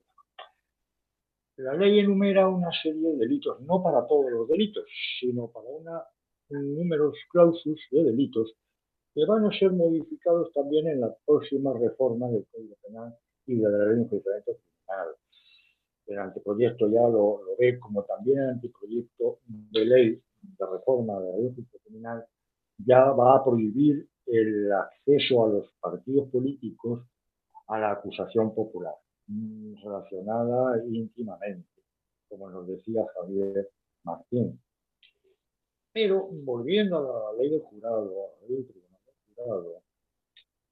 la 1.57 1.73
ley 1.73 1.99
enumera 1.99 2.49
una 2.49 2.69
serie 2.83 3.11
de 3.11 3.15
delitos, 3.15 3.61
no 3.61 3.81
para 3.81 4.05
todos 4.07 4.29
los 4.29 4.47
delitos, 4.49 4.83
sino 5.21 5.47
para 5.47 5.69
una, 5.69 6.03
un 6.49 6.75
número 6.75 7.13
clausus 7.31 7.79
de 7.91 8.03
delitos 8.03 8.53
que 9.13 9.25
van 9.25 9.45
a 9.45 9.57
ser 9.57 9.71
modificados 9.71 10.51
también 10.51 10.89
en 10.89 10.99
la 10.99 11.15
próxima 11.25 11.71
reforma 11.73 12.27
del 12.27 12.45
Código 12.51 12.75
Penal 12.83 13.15
y 13.47 13.55
de 13.55 13.69
la 13.69 13.77
ley 13.85 13.95
de 13.95 14.01
enjuiciamiento 14.03 14.51
criminal. 14.53 15.07
El 16.07 16.19
anteproyecto 16.19 16.89
ya 16.89 17.07
lo, 17.07 17.41
ve 17.59 17.79
como 17.79 18.03
también 18.03 18.39
el 18.39 18.49
anteproyecto 18.49 19.39
de 19.45 19.85
ley 19.85 20.21
de 20.41 20.65
reforma 20.65 21.19
de 21.19 21.31
la 21.31 21.37
ley 21.37 21.41
de 21.43 21.49
enjuiciamiento 21.49 21.79
criminal 21.83 22.25
ya 22.77 23.11
va 23.11 23.37
a 23.37 23.43
prohibir 23.43 24.07
el 24.25 24.71
acceso 24.71 25.45
a 25.45 25.49
los 25.49 25.71
partidos 25.79 26.29
políticos 26.29 27.05
a 27.67 27.79
la 27.79 27.91
acusación 27.91 28.53
popular, 28.53 28.93
mm, 29.27 29.75
relacionada 29.83 30.83
íntimamente, 30.85 31.67
como 32.27 32.49
nos 32.49 32.67
decía 32.67 33.05
Javier 33.15 33.69
Martín. 34.03 34.59
Pero 35.93 36.27
volviendo 36.27 36.97
a 36.97 37.31
la 37.31 37.37
ley 37.37 37.49
del 37.49 37.61
jurado, 37.61 38.25
a 38.25 38.41
la 38.41 38.47
ley 38.47 38.57
del 38.57 38.67
tribunal 38.67 38.99
del 39.05 39.35
jurado, 39.35 39.81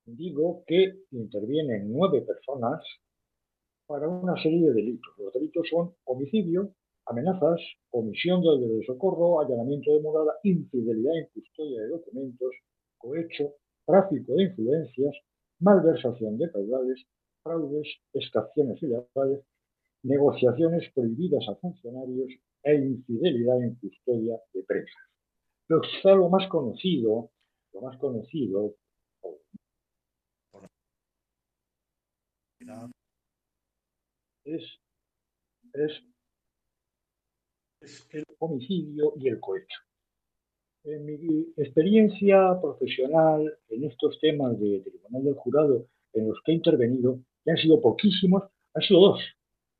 digo 0.05 0.63
que 0.67 0.93
intervienen 1.11 1.91
nueve 1.91 2.21
personas 2.21 2.83
para 3.85 4.07
una 4.07 4.35
serie 4.41 4.67
de 4.67 4.73
delitos. 4.73 5.13
Los 5.17 5.33
delitos 5.33 5.67
son 5.69 5.93
homicidio, 6.05 6.73
amenazas, 7.05 7.61
omisión 7.91 8.41
del 8.41 8.61
deber 8.61 8.77
de 8.79 8.85
socorro, 8.85 9.41
allanamiento 9.41 9.93
de 9.93 10.01
morada, 10.01 10.33
infidelidad 10.43 11.17
en 11.17 11.27
custodia 11.33 11.81
de 11.81 11.89
documentos, 11.89 12.51
cohecho, 12.97 13.55
tráfico 13.85 14.35
de 14.35 14.43
influencias, 14.43 15.15
malversación 15.59 16.37
de 16.37 16.51
caudales, 16.51 17.05
fraudes, 17.41 17.87
extracciones 18.13 18.81
ilegales, 18.81 19.45
negociaciones 20.03 20.89
prohibidas 20.93 21.47
a 21.49 21.55
funcionarios 21.55 22.29
e 22.63 22.75
infidelidad 22.75 23.61
en 23.61 23.75
custodia 23.75 24.37
de 24.53 24.63
presas. 24.63 25.03
Pero 25.67 25.81
quizá 25.81 26.15
lo 26.15 26.29
más 26.29 26.47
conocido, 26.49 27.29
lo 27.73 27.81
más 27.81 27.97
conocido 27.97 28.75
es, 34.45 34.63
es, 35.73 35.91
es 37.81 38.07
el 38.11 38.25
homicidio 38.39 39.13
y 39.17 39.29
el 39.29 39.39
cohecho. 39.39 39.79
En 40.85 41.05
mi 41.05 41.53
experiencia 41.57 42.59
profesional 42.61 43.57
en 43.69 43.85
estos 43.85 44.19
temas 44.19 44.59
de 44.59 44.81
Tribunal 44.81 45.23
del 45.23 45.35
Jurado 45.35 45.87
en 46.13 46.27
los 46.27 46.39
que 46.43 46.51
he 46.51 46.55
intervenido, 46.55 47.19
que 47.43 47.51
han 47.51 47.57
sido 47.57 47.81
poquísimos, 47.81 48.43
han 48.73 48.83
sido 48.83 48.99
dos, 48.99 49.21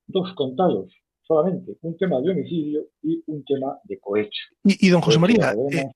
dos 0.08 0.34
contados 0.36 0.94
solamente, 1.26 1.78
un 1.82 1.98
tema 1.98 2.22
de 2.22 2.32
homicidio 2.32 2.88
y 3.02 3.24
un 3.28 3.44
tema 3.46 3.80
de 3.84 4.00
cohecho. 4.00 4.44
Y, 4.64 4.90
don 4.90 5.02
José 5.02 5.20
María, 5.20 5.54
eh, 5.72 5.92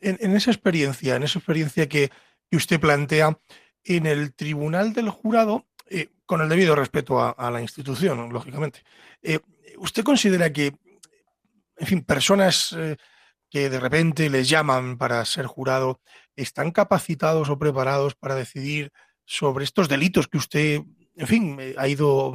en, 0.00 0.36
esa 0.36 0.50
experiencia, 0.50 1.16
en 1.16 1.22
esa 1.22 1.38
experiencia 1.38 1.88
que, 1.88 2.10
usted 2.52 2.80
plantea, 2.80 3.38
en 3.84 4.06
el 4.06 4.34
Tribunal 4.34 4.92
del 4.92 5.10
Jurado, 5.10 5.64
eh, 5.88 6.08
con 6.24 6.40
el 6.40 6.48
debido 6.48 6.74
respeto 6.74 7.20
a, 7.20 7.50
la 7.50 7.60
institución, 7.60 8.32
lógicamente, 8.32 8.82
eh, 9.22 9.40
¿usted 9.78 10.02
considera 10.02 10.52
que, 10.52 10.74
en 11.76 11.86
fin, 11.86 12.04
personas 12.04 12.74
que 13.50 13.70
de 13.70 13.80
repente 13.80 14.28
les 14.28 14.48
llaman 14.48 14.98
para 14.98 15.24
ser 15.24 15.46
jurado, 15.46 16.00
¿están 16.34 16.72
capacitados 16.72 17.48
o 17.48 17.58
preparados 17.58 18.14
para 18.14 18.34
decidir 18.34 18.92
sobre 19.24 19.64
estos 19.64 19.88
delitos 19.88 20.28
que 20.28 20.38
usted, 20.38 20.82
en 21.16 21.26
fin, 21.26 21.56
eh, 21.60 21.74
ha 21.78 21.88
ido, 21.88 22.34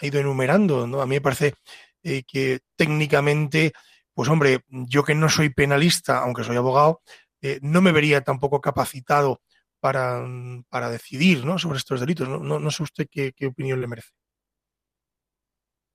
ha 0.00 0.06
ido 0.06 0.20
enumerando? 0.20 0.86
¿no? 0.86 1.00
A 1.00 1.06
mí 1.06 1.16
me 1.16 1.20
parece 1.20 1.54
eh, 2.02 2.22
que 2.26 2.60
técnicamente, 2.76 3.72
pues 4.14 4.28
hombre, 4.28 4.64
yo 4.68 5.04
que 5.04 5.14
no 5.14 5.28
soy 5.28 5.50
penalista, 5.50 6.18
aunque 6.18 6.44
soy 6.44 6.56
abogado, 6.56 7.02
eh, 7.42 7.58
no 7.62 7.80
me 7.80 7.92
vería 7.92 8.22
tampoco 8.22 8.60
capacitado 8.60 9.40
para, 9.80 10.24
para 10.68 10.90
decidir 10.90 11.44
¿no? 11.44 11.58
sobre 11.58 11.78
estos 11.78 12.00
delitos. 12.00 12.28
No, 12.28 12.38
no, 12.38 12.70
sé 12.70 12.82
usted 12.82 13.06
qué, 13.10 13.32
qué 13.34 13.46
opinión 13.46 13.80
le 13.80 13.86
merece. 13.86 14.10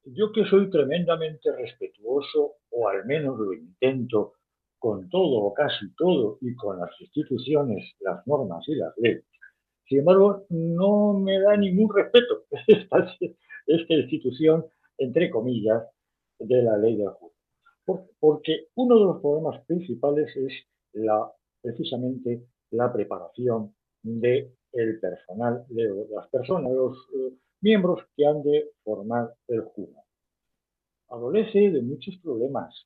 Yo 0.04 0.32
que 0.32 0.46
soy 0.46 0.70
tremendamente 0.70 1.52
respetuoso, 1.52 2.58
o 2.70 2.88
al 2.88 3.06
menos 3.06 3.40
lo 3.40 3.54
intento, 3.54 4.34
con 4.78 5.10
todo 5.10 5.38
o 5.38 5.54
casi 5.54 5.94
todo 5.96 6.38
y 6.42 6.54
con 6.56 6.80
las 6.80 6.92
instituciones, 7.00 7.96
las 8.02 8.26
normas 8.28 8.64
y 8.68 8.76
las 8.76 8.94
leyes. 8.98 9.26
Sin 9.88 10.00
embargo, 10.00 10.46
no 10.50 11.20
me 11.20 11.40
da 11.40 11.56
ningún 11.58 11.94
respeto 11.96 12.46
esta, 12.68 13.16
esta 13.68 13.94
institución, 13.94 14.66
entre 14.98 15.30
comillas, 15.30 15.84
de 16.40 16.62
la 16.62 16.78
ley 16.78 16.98
del 16.98 17.10
juego. 17.10 17.34
Porque 18.20 18.68
uno 18.76 18.96
de 18.96 19.06
los 19.06 19.22
problemas 19.22 19.64
principales 19.66 20.36
es 20.36 20.54
la, 20.94 21.32
precisamente 21.62 22.48
la 22.72 22.92
preparación 22.92 23.75
del 24.06 24.52
el 24.72 25.00
personal, 25.00 25.66
de 25.70 26.06
las 26.12 26.28
personas, 26.28 26.70
de 26.70 26.78
los 26.78 26.98
eh, 27.16 27.34
miembros 27.62 28.02
que 28.16 28.26
han 28.26 28.44
de 28.44 28.72
formar 28.84 29.34
el 29.48 29.62
jurado. 29.62 30.06
Adolece 31.10 31.72
de 31.72 31.82
muchos 31.82 32.18
problemas, 32.18 32.86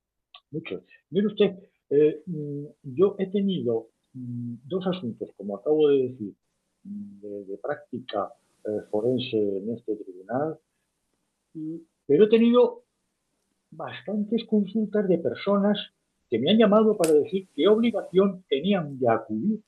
muchos. 0.51 0.83
Mire 1.09 1.27
usted, 1.27 1.55
eh, 1.89 2.21
mm, 2.25 2.65
yo 2.83 3.15
he 3.17 3.27
tenido 3.27 3.87
mm, 4.13 4.55
dos 4.65 4.85
asuntos, 4.87 5.29
como 5.35 5.57
acabo 5.57 5.89
de 5.89 6.09
decir, 6.09 6.33
mm, 6.83 7.21
de, 7.47 7.57
práctica 7.57 8.31
eh, 8.65 8.81
forense 8.89 9.37
en 9.37 9.73
este 9.73 9.95
tribunal, 9.95 10.59
pero 12.05 12.25
he 12.25 12.29
tenido 12.29 12.83
bastantes 13.71 14.45
consultas 14.45 15.07
de 15.07 15.17
personas 15.17 15.77
que 16.29 16.37
me 16.37 16.51
han 16.51 16.57
llamado 16.57 16.95
para 16.95 17.13
decir 17.13 17.49
qué 17.55 17.67
obligación 17.67 18.43
tenían 18.47 18.99
de 18.99 19.09
acudir 19.09 19.59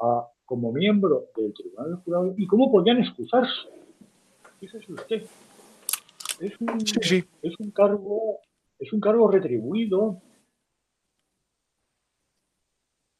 a, 0.00 0.31
como 0.52 0.70
miembro 0.70 1.30
del 1.34 1.54
Tribunal 1.54 1.86
del 1.86 1.96
Jurado 2.00 2.34
y 2.36 2.46
cómo 2.46 2.70
podían 2.70 2.98
excusarse. 2.98 3.70
Fíjese 4.60 4.92
usted. 4.92 5.22
Es 6.40 6.60
un, 6.60 7.24
es 7.42 7.58
un 7.58 7.70
cargo, 7.70 8.40
es 8.78 8.92
un 8.92 9.00
cargo 9.00 9.30
retribuido, 9.30 10.20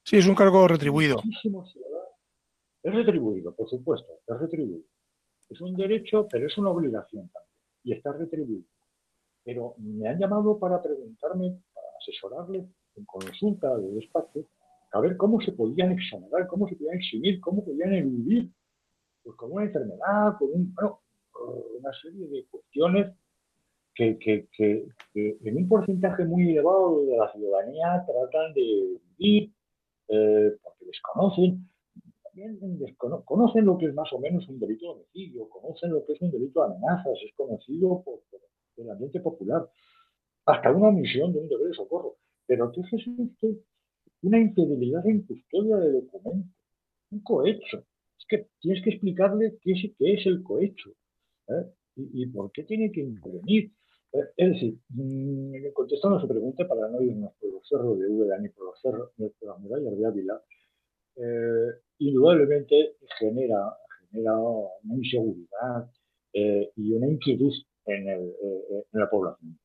Sí, 0.04 0.18
es 0.18 0.26
un 0.26 0.34
cargo 0.34 0.68
retribuido. 0.68 1.22
Es 2.82 2.94
retribuido, 2.94 3.54
por 3.54 3.66
supuesto, 3.70 4.12
es 4.26 4.38
retribuido. 4.38 4.84
Es 5.48 5.58
un 5.62 5.74
derecho, 5.74 6.28
pero 6.30 6.46
es 6.46 6.58
una 6.58 6.68
obligación 6.68 7.30
también. 7.30 7.56
Y 7.82 7.92
está 7.94 8.12
retribuido. 8.12 8.68
Pero 9.42 9.74
me 9.78 10.06
han 10.06 10.18
llamado 10.18 10.58
para 10.58 10.82
preguntarme, 10.82 11.62
para 11.72 11.86
asesorarle 11.98 12.68
en 12.94 13.04
consulta 13.06 13.74
de 13.78 13.90
despacho, 13.92 14.44
a 14.92 15.00
ver 15.00 15.16
cómo 15.16 15.40
se 15.40 15.52
podían 15.52 15.92
exonerar, 15.92 16.46
cómo 16.46 16.68
se 16.68 16.76
podían 16.76 16.96
eximir, 16.96 17.40
cómo 17.40 17.64
podían 17.64 17.94
eludir, 17.94 18.50
pues 19.22 19.36
con 19.36 19.52
una 19.52 19.64
enfermedad, 19.64 20.36
con 20.38 20.48
un, 20.52 20.74
una 21.78 21.92
serie 22.02 22.26
de 22.26 22.44
cuestiones 22.50 23.14
que, 23.94 24.18
que, 24.18 24.48
que, 24.52 24.86
en 25.14 25.56
un 25.56 25.68
porcentaje 25.68 26.24
muy 26.24 26.50
elevado 26.50 27.04
de 27.04 27.16
la 27.16 27.32
ciudadanía 27.32 28.04
tratan 28.06 28.54
de 28.54 28.98
vivir 29.18 29.52
eh, 30.08 30.56
porque 30.62 30.84
desconocen, 30.86 31.68
también 32.24 32.58
conocen 33.24 33.64
lo 33.64 33.78
que 33.78 33.86
es 33.86 33.94
más 33.94 34.12
o 34.12 34.18
menos 34.18 34.48
un 34.48 34.58
delito 34.58 34.86
de 34.86 34.92
homicidio, 34.92 35.48
conocen 35.48 35.90
lo 35.90 36.04
que 36.04 36.14
es 36.14 36.20
un 36.20 36.30
delito 36.30 36.60
de 36.60 36.74
amenazas, 36.74 37.14
es 37.24 37.34
conocido 37.34 38.02
por, 38.02 38.20
el 38.76 38.90
ambiente 38.90 39.20
popular, 39.20 39.68
hasta 40.46 40.72
una 40.72 40.88
omisión 40.88 41.32
de 41.32 41.40
un 41.40 41.48
deber 41.48 41.68
de 41.68 41.74
socorro. 41.74 42.16
Pero 42.46 42.72
¿qué 42.72 42.80
es 42.80 42.92
esto? 42.92 43.46
Una 44.22 44.38
infidelidad 44.38 45.06
en 45.06 45.22
custodia 45.22 45.76
de 45.76 45.92
documentos, 45.92 46.52
un 47.10 47.20
cohecho. 47.20 47.84
Es 48.18 48.26
que 48.28 48.46
tienes 48.60 48.82
que 48.84 48.90
explicarle 48.90 49.58
qué 49.60 49.72
es, 49.98 50.26
el 50.26 50.42
cohecho 50.42 50.90
¿eh? 51.48 51.66
y, 51.96 52.22
y, 52.22 52.26
por 52.26 52.52
qué 52.52 52.62
tiene 52.64 52.92
que 52.92 53.00
intervenir. 53.00 53.72
Es 54.12 54.52
decir, 54.52 54.78
mm, 54.90 55.72
contestando 55.72 56.18
a 56.18 56.20
su 56.20 56.28
pregunta, 56.28 56.68
para 56.68 56.88
no 56.88 57.00
irnos 57.00 57.32
por 57.40 57.52
los 57.52 57.66
cerros 57.66 57.98
de 57.98 58.08
Úbeda 58.08 58.38
ni 58.38 58.50
por 58.50 58.66
los 58.66 58.80
cerros 58.80 59.10
de 59.16 59.32
las 59.40 59.58
murallas 59.58 59.96
de 59.96 60.06
Ávila, 60.06 60.42
eh, 61.16 61.80
indudablemente 61.98 62.96
genera, 63.18 63.76
una 64.12 64.94
inseguridad 64.94 65.90
eh, 66.34 66.70
y 66.76 66.92
una 66.92 67.08
inquietud 67.08 67.52
en, 67.86 68.08
eh, 68.08 68.84
en 68.92 69.00
la 69.00 69.08
población. 69.08 69.58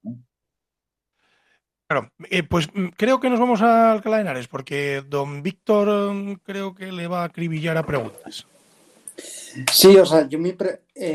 Claro, 1.87 2.11
pues 2.49 2.67
mm, 2.73 2.87
creo 2.97 3.19
que 3.19 3.29
nos 3.29 3.39
vamos 3.39 3.61
a 3.61 3.91
Alcalá 3.91 4.21
de 4.21 4.47
porque 4.49 5.03
don 5.07 5.41
Víctor 5.41 6.13
mm, 6.13 6.33
creo 6.43 6.75
que 6.75 6.91
le 6.91 7.07
va 7.07 7.21
a 7.21 7.25
acribillar 7.25 7.77
a 7.77 7.85
preguntas. 7.85 8.45
Sí, 9.71 9.95
o 9.97 10.05
sea, 10.05 10.27
yo 10.27 10.37
mi, 10.37 10.55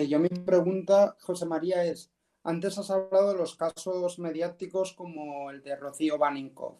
yo 0.09 0.19
mi 0.19 0.29
pregunta, 0.29 1.17
José 1.21 1.47
María, 1.47 1.85
es, 1.85 2.11
antes 2.43 2.77
has 2.79 2.91
hablado 2.91 3.33
de 3.33 3.39
los 3.39 3.55
casos 3.55 4.19
mediáticos 4.19 4.93
como 4.95 5.51
el 5.51 5.63
de 5.63 5.77
Rocío 5.77 6.19
Baninkoff. 6.19 6.79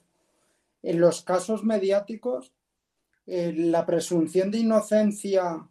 En 0.83 1.01
los 1.01 1.23
casos 1.23 1.63
mediáticos, 1.63 2.53
eh, 3.27 3.53
la 3.55 3.87
presunción 3.87 4.51
de 4.51 4.59
inocencia 4.59 5.69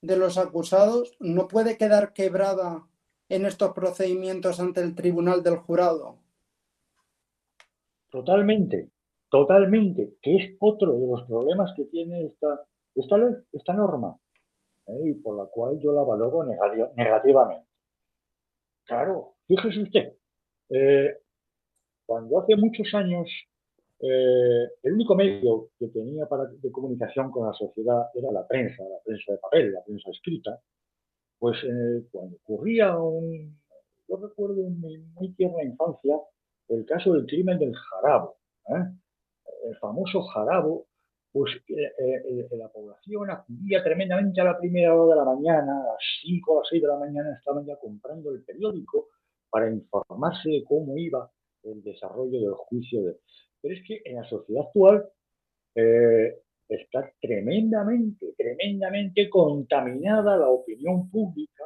de 0.00 0.16
los 0.16 0.38
acusados 0.38 1.16
no 1.20 1.46
puede 1.46 1.76
quedar 1.76 2.12
quebrada 2.12 2.88
en 3.28 3.46
estos 3.46 3.72
procedimientos 3.72 4.58
ante 4.58 4.80
el 4.80 4.94
tribunal 4.94 5.42
del 5.42 5.56
jurado. 5.56 6.18
Totalmente, 8.10 8.90
totalmente, 9.30 10.14
que 10.22 10.36
es 10.36 10.56
otro 10.60 10.98
de 10.98 11.06
los 11.06 11.22
problemas 11.24 11.72
que 11.76 11.84
tiene 11.84 12.24
esta, 12.26 12.64
esta, 12.94 13.74
norma 13.74 14.16
¿eh? 14.86 15.10
y 15.10 15.14
por 15.14 15.36
la 15.36 15.44
cual 15.46 15.78
yo 15.78 15.92
la 15.92 16.02
valoro 16.02 16.44
negativamente. 16.44 17.66
Claro, 18.84 19.34
fíjese 19.46 19.82
usted, 19.82 20.12
eh, 20.70 21.18
cuando 22.06 22.40
hace 22.40 22.56
muchos 22.56 22.94
años 22.94 23.28
eh, 24.00 24.68
el 24.82 24.92
único 24.94 25.14
medio 25.14 25.68
que 25.78 25.88
tenía 25.88 26.26
para, 26.26 26.46
de 26.46 26.72
comunicación 26.72 27.30
con 27.30 27.46
la 27.46 27.52
sociedad 27.52 28.06
era 28.14 28.32
la 28.32 28.46
prensa, 28.46 28.82
la 28.84 29.00
prensa 29.04 29.32
de 29.32 29.38
papel, 29.38 29.72
la 29.72 29.84
prensa 29.84 30.10
escrita, 30.10 30.58
pues 31.38 31.58
cuando 32.10 32.36
ocurría 32.36 32.96
un, 32.96 33.56
yo 34.08 34.16
recuerdo 34.16 34.66
en 34.66 34.80
mi 34.80 34.98
muy 34.98 35.32
tierna 35.34 35.62
infancia, 35.62 36.16
el 36.68 36.84
caso 36.84 37.12
del 37.12 37.26
crimen 37.26 37.58
del 37.58 37.74
jarabo, 37.74 38.36
el 39.64 39.76
famoso 39.78 40.22
jarabo, 40.22 40.86
pues 41.32 41.52
la 42.50 42.68
población 42.68 43.30
acudía 43.30 43.82
tremendamente 43.82 44.40
a 44.40 44.44
la 44.44 44.58
primera 44.58 44.94
hora 44.94 45.14
de 45.14 45.20
la 45.20 45.34
mañana, 45.34 45.80
a 45.80 45.92
las 45.92 46.02
5 46.22 46.52
o 46.52 46.58
las 46.60 46.68
6 46.68 46.82
de 46.82 46.88
la 46.88 46.98
mañana 46.98 47.36
estaban 47.36 47.66
ya 47.66 47.76
comprando 47.76 48.30
el 48.32 48.42
periódico 48.44 49.08
para 49.50 49.70
informarse 49.70 50.48
de 50.50 50.64
cómo 50.64 50.96
iba 50.96 51.30
el 51.62 51.82
desarrollo 51.82 52.40
del 52.40 52.54
juicio. 52.54 53.00
Pero 53.60 53.74
es 53.74 53.82
que 53.86 54.02
en 54.04 54.16
la 54.16 54.24
sociedad 54.24 54.64
actual 54.66 55.08
eh, 55.74 56.40
está 56.68 57.10
tremendamente, 57.20 58.34
tremendamente 58.36 59.28
contaminada 59.28 60.36
la 60.36 60.48
opinión 60.48 61.10
pública 61.10 61.64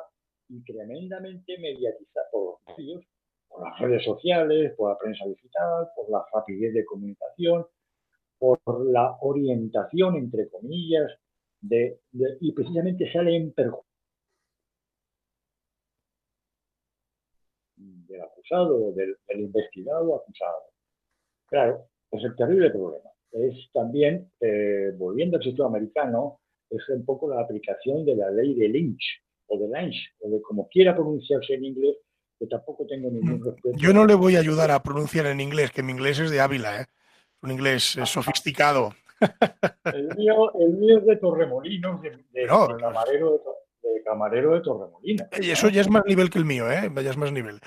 y 0.49 0.63
tremendamente 0.65 1.59
mediatizada 1.59 2.27
por 2.31 2.59
los 2.67 2.77
medios, 2.77 3.05
por 3.53 3.69
las 3.69 3.79
redes 3.79 4.05
sociales, 4.05 4.75
por 4.77 4.91
la 4.91 4.99
prensa 4.99 5.27
digital, 5.27 5.89
por 5.95 6.11
la 6.11 6.25
rapidez 6.33 6.73
de 6.75 6.85
comunicación, 6.85 7.67
por 8.39 8.59
la 8.91 9.17
orientación, 9.21 10.17
entre 10.17 10.49
comillas, 10.49 11.13
de, 11.61 12.01
y 12.41 12.53
precisamente 12.53 13.13
sale 13.13 13.37
en 13.37 13.53
perjuicio 13.53 13.87
del 17.77 18.21
acusado, 18.21 18.93
del, 18.93 19.17
del 19.29 19.41
investigado 19.41 20.17
acusado. 20.17 20.63
Claro, 21.47 21.87
es 22.11 22.25
el 22.25 22.35
terrible 22.35 22.71
problema. 22.71 23.11
Es 23.31 23.71
también, 23.73 24.31
eh, 24.41 24.93
volviendo 24.97 25.37
al 25.37 25.43
sistema 25.43 25.69
americano, 25.69 26.41
es 26.69 26.87
un 26.89 27.05
poco 27.05 27.29
la 27.29 27.41
aplicación 27.41 28.05
de 28.05 28.17
la 28.17 28.31
ley 28.31 28.55
de 28.55 28.69
Lynch, 28.69 29.23
o 29.47 29.59
de 29.59 29.69
Lynch, 29.69 30.17
o 30.21 30.31
de 30.31 30.43
como 30.43 30.69
quiera 30.69 30.95
pronunciarse 30.95 31.55
en 31.55 31.65
inglés, 31.65 31.97
que 32.43 32.49
tampoco 32.49 32.85
tengo 32.87 33.09
ningún 33.09 33.41
mm, 33.41 33.45
respeto. 33.45 33.79
Yo 33.79 33.93
no 33.93 34.05
le 34.05 34.15
voy 34.15 34.35
a 34.35 34.41
ayudar 34.41 34.73
a 34.73 34.83
pronunciar 34.83 35.27
en 35.27 35.41
inglés, 35.41 35.71
que 35.71 35.85
mi 35.85 35.93
inglés 35.93 36.19
es 36.19 36.31
de 36.31 36.41
Ávila, 36.41 36.81
¿eh? 36.81 36.87
un 37.41 37.53
inglés 37.53 37.97
eh, 37.97 38.05
sofisticado. 38.05 38.95
El 39.85 40.09
mío, 40.17 40.53
el 40.59 40.73
mío 40.75 40.99
es 40.99 41.07
de 41.07 41.17
Torremolinos, 41.17 42.03
de, 42.03 42.11
de, 42.33 42.47
no, 42.47 42.67
de 42.67 42.77
camarero 42.81 43.31
de, 43.83 43.91
de 43.95 44.03
camarero 44.03 44.55
de 44.55 44.61
Torremolinos. 44.61 45.29
Y 45.41 45.53
eso 45.53 45.69
ya 45.69 45.83
es 45.83 45.89
más 45.89 46.03
nivel 46.05 46.31
que 46.31 46.39
el 46.39 46.45
mío, 46.45 46.69
¿eh? 46.69 46.91
Ya 46.93 47.11
es 47.11 47.17
más 47.17 47.31
nivel. 47.31 47.61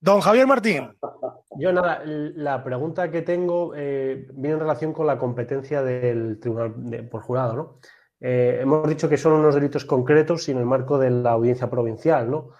Don 0.00 0.20
Javier 0.20 0.48
Martín. 0.48 0.90
Yo 1.58 1.72
nada, 1.72 2.02
la 2.04 2.64
pregunta 2.64 3.10
que 3.10 3.22
tengo 3.22 3.74
eh, 3.76 4.26
viene 4.32 4.54
en 4.54 4.60
relación 4.60 4.92
con 4.92 5.06
la 5.06 5.18
competencia 5.18 5.82
del 5.82 6.40
tribunal 6.40 6.74
por 7.08 7.22
jurado, 7.22 7.54
¿no? 7.54 7.78
Eh, 8.20 8.58
hemos 8.62 8.88
dicho 8.88 9.08
que 9.08 9.16
son 9.16 9.34
unos 9.34 9.54
delitos 9.54 9.84
concretos 9.84 10.48
en 10.48 10.58
el 10.58 10.66
marco 10.66 10.98
de 10.98 11.10
la 11.10 11.30
audiencia 11.30 11.70
provincial, 11.70 12.30
¿no? 12.30 12.50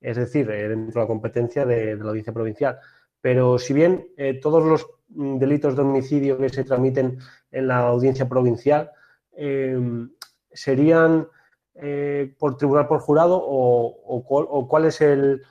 Es 0.00 0.16
decir, 0.16 0.50
eh, 0.50 0.68
dentro 0.68 1.00
de 1.00 1.04
la 1.04 1.08
competencia 1.08 1.64
de, 1.64 1.96
la 1.96 2.10
audiencia 2.10 2.32
provincial. 2.32 2.78
Pero 3.20 3.58
si 3.58 3.74
bien 3.74 4.08
todos 4.40 4.62
los 4.62 4.86
delitos 5.08 5.74
de 5.74 5.82
homicidio 5.82 6.38
que 6.38 6.48
se 6.48 6.64
tramiten 6.64 7.18
en 7.50 7.66
la 7.66 7.78
audiencia 7.78 8.28
provincial 8.28 8.92
serían 10.52 11.26
eh, 11.74 12.34
por 12.38 12.56
tribunal 12.56 12.88
por 12.88 13.00
jurado 13.00 13.38
o, 13.38 14.66
cuál 14.66 14.86
es 14.86 15.02
el, 15.02 15.42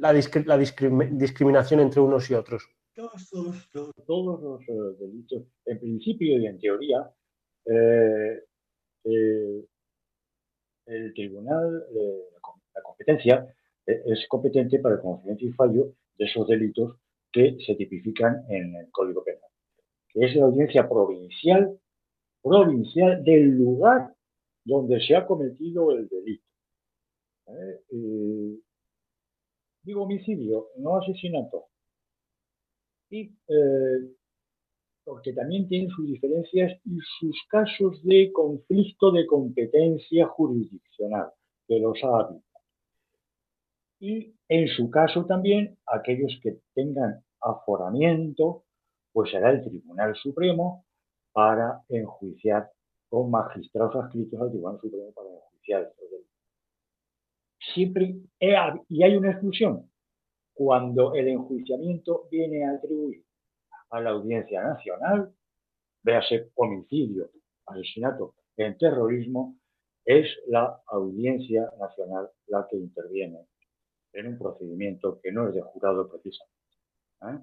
la, 0.00 0.12
discriminación 0.12 1.80
entre 1.80 2.00
unos 2.00 2.30
y 2.30 2.34
otros? 2.34 2.66
Todos, 2.94 4.40
los 4.40 4.62
eh, 4.62 4.96
delitos, 4.98 5.42
en 5.66 5.78
principio 5.78 6.38
y 6.38 6.46
en 6.46 6.58
teoría, 6.58 7.10
eh, 7.66 8.44
el 10.86 11.14
tribunal, 11.14 11.84
la 12.74 12.82
competencia, 12.82 13.54
es 13.86 14.26
competente 14.28 14.78
para 14.78 14.94
el 14.96 15.00
conocimiento 15.02 15.44
y 15.44 15.52
fallo 15.52 15.92
de 16.16 16.24
esos 16.24 16.48
delitos 16.48 16.96
que 17.30 17.56
se 17.66 17.74
tipifican 17.74 18.44
en 18.48 18.74
el 18.76 18.90
Código 18.90 19.22
Penal, 19.22 19.50
que 20.08 20.24
es 20.24 20.36
la 20.36 20.44
audiencia 20.44 20.88
provincial, 20.88 21.78
provincial 22.42 23.22
del 23.24 23.58
lugar 23.58 24.14
donde 24.64 25.00
se 25.00 25.16
ha 25.16 25.26
cometido 25.26 25.90
el 25.92 26.08
delito. 26.08 26.44
¿Eh? 27.46 28.58
digo 29.82 30.04
homicidio, 30.04 30.68
no 30.78 30.96
asesinato. 30.96 31.66
Y 33.10 33.30
eh, 33.48 34.14
porque 35.04 35.32
también 35.34 35.68
tiene 35.68 35.90
sus 35.90 36.06
diferencias 36.06 36.80
y 36.86 36.98
sus 37.18 37.36
casos 37.50 38.02
de 38.04 38.32
conflicto 38.32 39.12
de 39.12 39.26
competencia 39.26 40.26
jurisdiccional, 40.26 41.30
que 41.68 41.78
los 41.78 42.02
ha 42.02 42.20
habido. 42.20 42.43
Y 44.00 44.34
en 44.48 44.68
su 44.68 44.90
caso 44.90 45.24
también, 45.24 45.78
aquellos 45.86 46.38
que 46.42 46.58
tengan 46.74 47.24
aforamiento, 47.40 48.64
pues 49.12 49.30
será 49.30 49.50
el 49.50 49.62
Tribunal 49.62 50.14
Supremo 50.16 50.84
para 51.32 51.82
enjuiciar 51.88 52.70
con 53.08 53.30
magistrados 53.30 53.94
adscritos 53.96 54.40
al 54.40 54.50
Tribunal 54.50 54.80
Supremo 54.80 55.12
para 55.14 55.28
enjuiciar. 55.30 55.92
Siempre, 57.72 58.16
y 58.88 59.02
hay 59.02 59.16
una 59.16 59.30
exclusión, 59.30 59.90
cuando 60.52 61.14
el 61.14 61.28
enjuiciamiento 61.28 62.28
viene 62.30 62.64
a 62.64 62.72
atribuir 62.72 63.24
a 63.90 64.00
la 64.00 64.10
Audiencia 64.10 64.62
Nacional, 64.62 65.32
véase 66.02 66.50
homicidio, 66.54 67.30
asesinato 67.66 68.34
en 68.56 68.76
terrorismo, 68.76 69.56
es 70.04 70.26
la 70.48 70.80
Audiencia 70.86 71.72
Nacional 71.78 72.30
la 72.48 72.66
que 72.70 72.76
interviene 72.76 73.46
en 74.14 74.28
un 74.28 74.38
procedimiento 74.38 75.20
que 75.22 75.32
no 75.32 75.48
es 75.48 75.54
de 75.54 75.62
jurado 75.62 76.08
precisamente. 76.08 76.54
¿eh? 77.22 77.38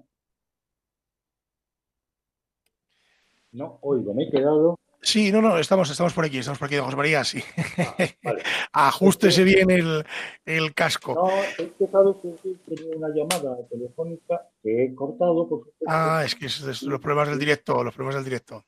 No, 3.52 3.78
oigo, 3.82 4.14
me 4.14 4.24
he 4.24 4.30
quedado 4.30 4.78
Sí, 5.04 5.32
no, 5.32 5.42
no, 5.42 5.58
estamos, 5.58 5.90
estamos 5.90 6.12
por 6.12 6.24
aquí, 6.24 6.38
estamos 6.38 6.60
por 6.60 6.66
aquí, 6.66 6.76
don 6.76 6.84
José 6.84 6.96
María, 6.96 7.24
sí. 7.24 7.42
Ah, 7.76 7.96
vale. 8.22 8.42
Ajústese 8.72 9.42
bien 9.42 9.68
el, 9.68 10.04
el 10.44 10.74
casco. 10.74 11.14
No, 11.14 11.28
es 11.58 11.72
que 11.76 11.88
sabes 11.88 12.16
que 12.22 12.32
sí, 12.40 12.56
tenía 12.68 12.96
una 12.96 13.08
llamada 13.08 13.56
telefónica 13.68 14.48
que 14.62 14.84
he 14.84 14.94
cortado. 14.94 15.48
Por 15.48 15.58
supuesto. 15.58 15.84
Ah, 15.88 16.22
es 16.24 16.36
que 16.36 16.46
es, 16.46 16.62
es 16.62 16.82
los 16.84 17.00
problemas 17.00 17.30
del 17.30 17.38
directo, 17.40 17.82
los 17.82 17.92
problemas 17.92 18.14
del 18.14 18.24
directo. 18.24 18.64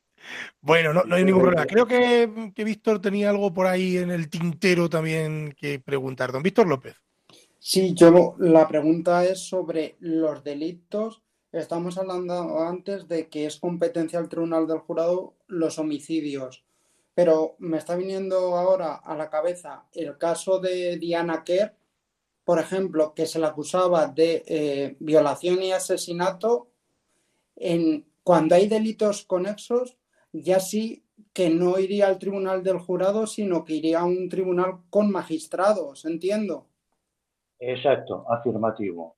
Bueno, 0.60 0.92
no, 0.92 1.04
no 1.04 1.14
hay 1.14 1.24
ningún 1.24 1.42
problema. 1.42 1.66
Creo 1.66 1.86
que, 1.86 2.52
que 2.52 2.64
Víctor 2.64 3.00
tenía 3.00 3.30
algo 3.30 3.54
por 3.54 3.68
ahí 3.68 3.98
en 3.98 4.10
el 4.10 4.28
tintero 4.28 4.88
también 4.88 5.54
que 5.56 5.78
preguntar. 5.78 6.32
Don 6.32 6.42
Víctor 6.42 6.66
López. 6.66 6.96
Sí, 7.66 7.94
yo 7.94 8.36
la 8.40 8.68
pregunta 8.68 9.24
es 9.24 9.40
sobre 9.40 9.96
los 9.98 10.44
delitos. 10.44 11.22
Estamos 11.50 11.96
hablando 11.96 12.58
antes 12.60 13.08
de 13.08 13.30
que 13.30 13.46
es 13.46 13.58
competencia 13.58 14.20
del 14.20 14.28
Tribunal 14.28 14.66
del 14.66 14.80
Jurado 14.80 15.32
los 15.46 15.78
homicidios, 15.78 16.62
pero 17.14 17.56
me 17.60 17.78
está 17.78 17.96
viniendo 17.96 18.54
ahora 18.54 18.96
a 18.96 19.16
la 19.16 19.30
cabeza 19.30 19.86
el 19.94 20.18
caso 20.18 20.58
de 20.58 20.98
Diana 20.98 21.42
Kerr, 21.42 21.74
por 22.44 22.58
ejemplo, 22.58 23.14
que 23.14 23.24
se 23.24 23.38
le 23.38 23.46
acusaba 23.46 24.08
de 24.08 24.44
eh, 24.46 24.96
violación 25.00 25.62
y 25.62 25.72
asesinato. 25.72 26.68
En, 27.56 28.04
cuando 28.22 28.56
hay 28.56 28.68
delitos 28.68 29.24
conexos, 29.24 29.96
ya 30.32 30.60
sí 30.60 31.02
que 31.32 31.48
no 31.48 31.78
iría 31.78 32.08
al 32.08 32.18
Tribunal 32.18 32.62
del 32.62 32.78
Jurado, 32.78 33.26
sino 33.26 33.64
que 33.64 33.76
iría 33.76 34.00
a 34.00 34.04
un 34.04 34.28
tribunal 34.28 34.80
con 34.90 35.10
magistrados, 35.10 36.04
entiendo. 36.04 36.68
Exacto, 37.58 38.24
afirmativo. 38.30 39.16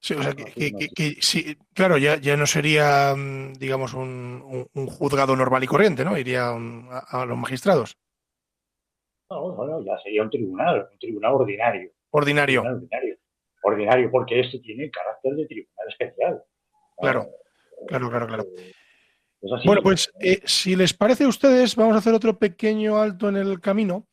Sí, 0.00 0.14
o 0.14 0.22
sea, 0.22 0.34
que, 0.34 0.44
que- 0.52 0.88
que- 0.94 1.16
sí, 1.20 1.56
claro, 1.74 1.98
ya, 1.98 2.16
ya 2.16 2.36
no 2.36 2.46
sería, 2.46 3.12
mm, 3.16 3.54
digamos, 3.54 3.92
un, 3.94 4.42
un- 4.44 4.68
un 4.72 4.86
juzgado 4.86 5.34
normal 5.34 5.64
y 5.64 5.66
corriente, 5.66 6.04
¿no? 6.04 6.16
Iría 6.16 6.52
um, 6.52 6.88
a, 6.90 6.98
a 7.22 7.26
los 7.26 7.36
magistrados. 7.36 7.96
No, 9.30 9.56
no, 9.56 9.66
no, 9.66 9.84
ya 9.84 9.98
sería 10.04 10.22
un 10.22 10.30
tribunal, 10.30 10.88
un 10.92 10.98
tribunal 10.98 11.32
ordinario. 11.34 11.90
Ordinario. 12.10 12.60
Tribunal 12.60 12.76
ordinario. 12.82 13.16
Ordinario, 13.62 14.10
porque 14.12 14.38
este 14.40 14.60
tiene 14.60 14.88
carácter 14.90 15.34
de 15.34 15.46
tribunal 15.46 15.88
especial. 15.88 16.44
Claro, 16.98 17.26
Ah, 17.28 17.84
claro, 17.88 18.08
claro, 18.10 18.26
claro. 18.28 18.42
eh. 18.56 18.72
Bueno, 19.64 19.82
pues 19.82 20.10
eh, 20.20 20.40
si 20.44 20.76
les 20.76 20.94
parece 20.94 21.24
a 21.24 21.28
ustedes, 21.28 21.74
vamos 21.76 21.94
a 21.94 21.98
hacer 21.98 22.14
otro 22.14 22.38
pequeño 22.38 22.96
alto 22.96 23.28
en 23.28 23.36
el 23.36 23.60
camino 23.60 24.06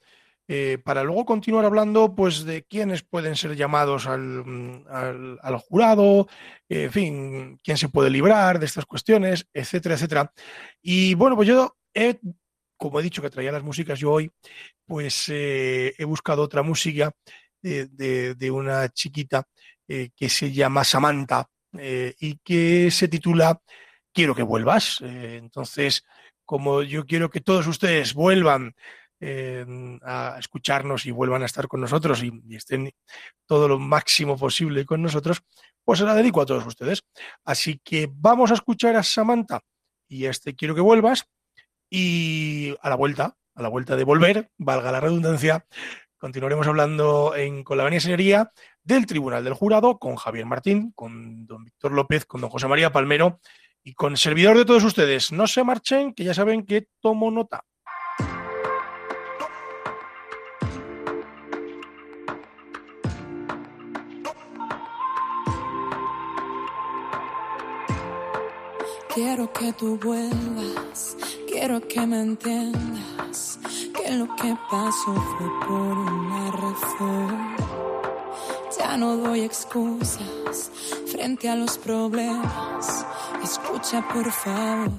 eh, 0.47 0.77
para 0.83 1.03
luego 1.03 1.25
continuar 1.25 1.65
hablando 1.65 2.13
pues 2.15 2.43
de 2.43 2.63
quiénes 2.63 3.01
pueden 3.03 3.35
ser 3.35 3.55
llamados 3.55 4.07
al, 4.07 4.21
mm, 4.45 4.85
al- 4.89 5.39
al 5.41 5.57
jurado, 5.57 6.27
en 6.69 6.91
fin, 6.91 7.59
quién 7.63 7.77
se 7.77 7.89
puede 7.89 8.09
librar 8.09 8.59
de 8.59 8.65
estas 8.65 8.85
cuestiones, 8.85 9.47
etcétera, 9.53 9.95
etcétera. 9.95 10.33
Y 10.81 11.13
bueno, 11.15 11.35
pues 11.35 11.47
yo 11.47 11.77
he, 11.93 12.19
como 12.77 12.99
he 12.99 13.03
dicho 13.03 13.21
que 13.21 13.29
traía 13.29 13.51
las 13.51 13.63
músicas 13.63 13.99
yo 13.99 14.11
hoy, 14.11 14.29
pues 14.85 15.25
eh, 15.29 15.93
he 15.97 16.03
buscado 16.05 16.41
otra 16.43 16.61
música 16.63 17.11
de, 17.61 18.35
de 18.35 18.51
una 18.51 18.89
chiquita 18.89 19.47
eh, 19.87 20.09
que 20.15 20.27
se 20.27 20.51
llama 20.51 20.83
Samantha 20.83 21.47
y 22.19 22.37
que 22.43 22.91
se 22.91 23.07
titula 23.07 23.59
quiero 24.13 24.35
que 24.35 24.43
vuelvas. 24.43 24.99
Entonces, 25.01 26.03
como 26.45 26.83
yo 26.83 27.05
quiero 27.05 27.29
que 27.29 27.41
todos 27.41 27.65
ustedes 27.67 28.13
vuelvan 28.13 28.75
a 30.01 30.37
escucharnos 30.39 31.05
y 31.05 31.11
vuelvan 31.11 31.43
a 31.43 31.45
estar 31.45 31.67
con 31.67 31.81
nosotros 31.81 32.23
y, 32.23 32.31
estén 32.55 32.91
todo 33.45 33.67
lo 33.67 33.79
máximo 33.79 34.37
posible 34.37 34.85
con 34.85 35.01
nosotros, 35.01 35.41
pues 35.83 35.99
se 35.99 36.05
la 36.05 36.15
dedico 36.15 36.41
a 36.41 36.45
todos 36.45 36.65
ustedes. 36.65 37.03
Así 37.43 37.79
que 37.83 38.09
vamos 38.11 38.51
a 38.51 38.55
escuchar 38.55 38.95
a 38.95 39.03
Samantha 39.03 39.61
y 40.07 40.25
a 40.25 40.31
este 40.31 40.55
quiero 40.55 40.75
que 40.75 40.81
vuelvas 40.81 41.25
y 41.89 42.75
a 42.81 42.89
la 42.89 42.95
vuelta, 42.95 43.37
a 43.55 43.61
la 43.61 43.69
vuelta 43.69 43.95
de 43.95 44.03
volver, 44.03 44.49
valga 44.57 44.91
la 44.91 44.99
redundancia, 44.99 45.65
continuaremos 46.17 46.65
hablando 46.67 47.35
en, 47.35 47.63
con 47.63 47.77
la 47.77 47.83
Avenida 47.83 47.99
Señoría 47.99 48.51
del 48.83 49.05
Tribunal 49.05 49.43
del 49.43 49.53
Jurado, 49.53 49.99
con 49.99 50.15
Javier 50.15 50.45
Martín, 50.45 50.91
con 50.95 51.45
don 51.45 51.63
Víctor 51.63 51.91
López, 51.91 52.25
con 52.25 52.41
don 52.41 52.49
José 52.49 52.67
María 52.67 52.91
Palmero 52.91 53.39
y 53.83 53.93
con 53.93 54.17
servidor 54.17 54.57
de 54.57 54.65
todos 54.65 54.83
ustedes. 54.83 55.31
No 55.31 55.47
se 55.47 55.63
marchen, 55.63 56.13
que 56.13 56.23
ya 56.23 56.33
saben 56.33 56.65
que 56.65 56.87
tomo 57.01 57.29
nota. 57.29 57.65
Quiero 69.13 69.53
que 69.53 69.71
tú 69.73 69.99
vuelvas, 70.03 71.15
quiero 71.47 71.79
que 71.87 72.01
me 72.07 72.19
entiendas, 72.19 73.59
que 73.95 74.11
lo 74.11 74.25
que 74.35 74.57
pasó 74.71 75.13
fue 75.13 75.67
por 75.67 75.97
una 75.99 76.51
razón. 76.51 77.55
Ya 78.75 78.97
no 78.97 79.17
doy 79.17 79.41
excusas 79.41 80.71
frente 81.05 81.47
a 81.47 81.55
los 81.55 81.77
problemas, 81.77 83.05
escucha 83.43 84.03
por 84.11 84.31
favor. 84.31 84.89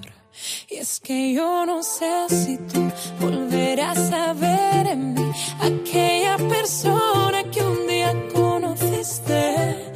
Y 0.71 0.77
es 0.77 1.01
que 1.01 1.33
yo 1.33 1.67
no 1.67 1.83
sé 1.83 2.29
si 2.29 2.57
tú 2.73 2.89
volverás 3.21 4.13
a 4.13 4.33
ver 4.33 4.87
en 4.87 5.15
mí 5.15 5.33
aquella 5.61 6.37
persona 6.37 7.43
que 7.51 7.63
un 7.65 7.87
día 7.89 8.15
conociste. 8.33 9.93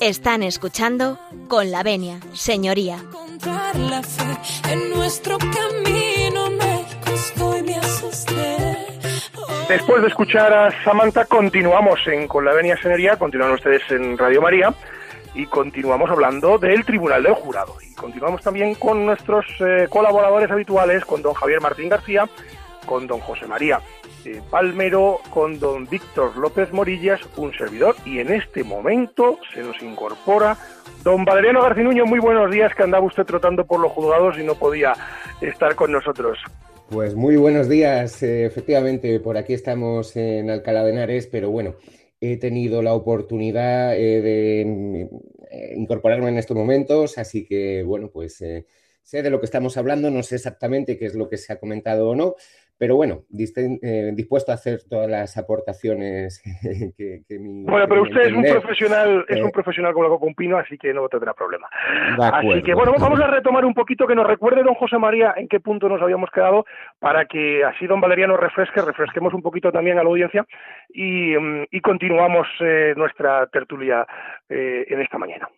Están 0.00 0.42
escuchando 0.42 1.16
con 1.46 1.70
la 1.70 1.84
venia, 1.84 2.18
señoría. 2.34 3.04
Después 9.68 10.02
de 10.02 10.08
escuchar 10.08 10.52
a 10.52 10.84
Samantha, 10.84 11.24
continuamos 11.24 12.00
en 12.06 12.28
Con 12.28 12.44
la 12.44 12.52
Venia 12.52 12.76
Señoría, 12.80 13.16
continúan 13.16 13.52
ustedes 13.52 13.82
en 13.90 14.16
Radio 14.16 14.40
María 14.40 14.72
y 15.34 15.46
continuamos 15.46 16.10
hablando 16.10 16.58
del 16.58 16.84
Tribunal 16.84 17.22
del 17.22 17.34
Jurado. 17.34 17.74
Y 17.82 17.94
continuamos 17.94 18.42
también 18.42 18.74
con 18.74 19.04
nuestros 19.04 19.44
eh, 19.60 19.86
colaboradores 19.90 20.50
habituales, 20.50 21.04
con 21.04 21.20
don 21.20 21.34
Javier 21.34 21.60
Martín 21.60 21.88
García, 21.88 22.28
con 22.86 23.06
don 23.06 23.20
José 23.20 23.46
María 23.46 23.80
Palmero, 24.50 25.20
con 25.30 25.58
don 25.58 25.86
Víctor 25.88 26.36
López 26.36 26.72
Morillas, 26.72 27.20
un 27.36 27.52
servidor, 27.52 27.94
y 28.04 28.18
en 28.18 28.32
este 28.32 28.64
momento 28.64 29.38
se 29.54 29.62
nos 29.62 29.80
incorpora 29.82 30.56
don 31.02 31.24
Valeriano 31.24 31.62
Garcinuño. 31.62 32.06
Muy 32.06 32.18
buenos 32.18 32.50
días, 32.50 32.74
que 32.74 32.82
andaba 32.82 33.04
usted 33.04 33.24
trotando 33.24 33.66
por 33.66 33.80
los 33.80 33.92
juzgados 33.92 34.38
y 34.38 34.42
no 34.42 34.54
podía 34.54 34.94
estar 35.40 35.74
con 35.74 35.92
nosotros. 35.92 36.38
Pues 36.90 37.14
muy 37.14 37.36
buenos 37.36 37.68
días, 37.68 38.22
eh, 38.22 38.44
efectivamente, 38.44 39.18
por 39.18 39.36
aquí 39.36 39.54
estamos 39.54 40.16
en 40.16 40.50
Alcalá 40.50 40.84
de 40.84 40.92
Henares, 40.92 41.26
pero 41.26 41.50
bueno, 41.50 41.74
he 42.20 42.36
tenido 42.36 42.80
la 42.80 42.94
oportunidad 42.94 43.96
eh, 43.96 44.22
de 44.22 44.60
eh, 45.50 45.74
incorporarme 45.76 46.28
en 46.28 46.38
estos 46.38 46.56
momentos, 46.56 47.18
así 47.18 47.44
que 47.44 47.82
bueno, 47.82 48.10
pues 48.12 48.36
sé 48.36 49.22
de 49.22 49.30
lo 49.30 49.40
que 49.40 49.46
estamos 49.46 49.76
hablando, 49.76 50.10
no 50.10 50.22
sé 50.22 50.36
exactamente 50.36 50.96
qué 50.96 51.06
es 51.06 51.14
lo 51.14 51.28
que 51.28 51.38
se 51.38 51.52
ha 51.52 51.58
comentado 51.58 52.08
o 52.10 52.14
no, 52.14 52.36
pero 52.78 52.96
bueno, 52.96 53.22
eh, 53.30 54.12
dispuesto 54.14 54.52
a 54.52 54.56
hacer 54.56 54.80
todas 54.88 55.08
las 55.08 55.36
aportaciones 55.38 56.42
que, 56.96 57.22
que 57.26 57.38
mi... 57.38 57.64
Bueno, 57.64 57.86
que 57.86 57.88
pero 57.88 58.02
mi 58.02 58.08
usted 58.10 58.26
es 58.26 58.32
un 58.32 58.42
profesional, 58.42 59.24
es 59.28 59.36
Eh, 59.38 59.42
un 59.42 59.50
profesional 59.50 59.92
como 59.92 60.08
loco 60.08 60.20
con 60.20 60.34
pino, 60.34 60.58
así 60.58 60.76
que 60.76 60.92
no 60.92 61.08
tendrá 61.08 61.32
problema. 61.34 61.68
De 62.18 62.24
Así 62.24 62.62
que 62.62 62.74
bueno, 62.74 62.92
vamos 62.98 63.20
a 63.20 63.26
retomar 63.28 63.64
un 63.64 63.74
poquito 63.74 64.06
que 64.06 64.14
nos 64.14 64.26
recuerde 64.26 64.62
don 64.62 64.74
José 64.74 64.98
María 64.98 65.34
en 65.36 65.48
qué 65.48 65.60
punto 65.60 65.88
nos 65.88 66.02
habíamos 66.02 66.30
quedado 66.30 66.64
para 66.98 67.26
que 67.26 67.64
así 67.64 67.86
don 67.86 68.00
Valeriano 68.00 68.36
refresque, 68.36 68.82
refresquemos 68.82 69.32
un 69.32 69.42
poquito 69.42 69.72
también 69.72 69.98
a 69.98 70.02
la 70.02 70.10
audiencia 70.10 70.46
y, 70.88 71.36
mm, 71.36 71.66
y 71.70 71.80
continuamos 71.80 72.46
eh, 72.60 72.94
nuestra 72.96 73.46
tertulia 73.46 74.06
eh, 74.48 74.84
en 74.88 75.00
esta 75.00 75.18
mañana. 75.18 75.48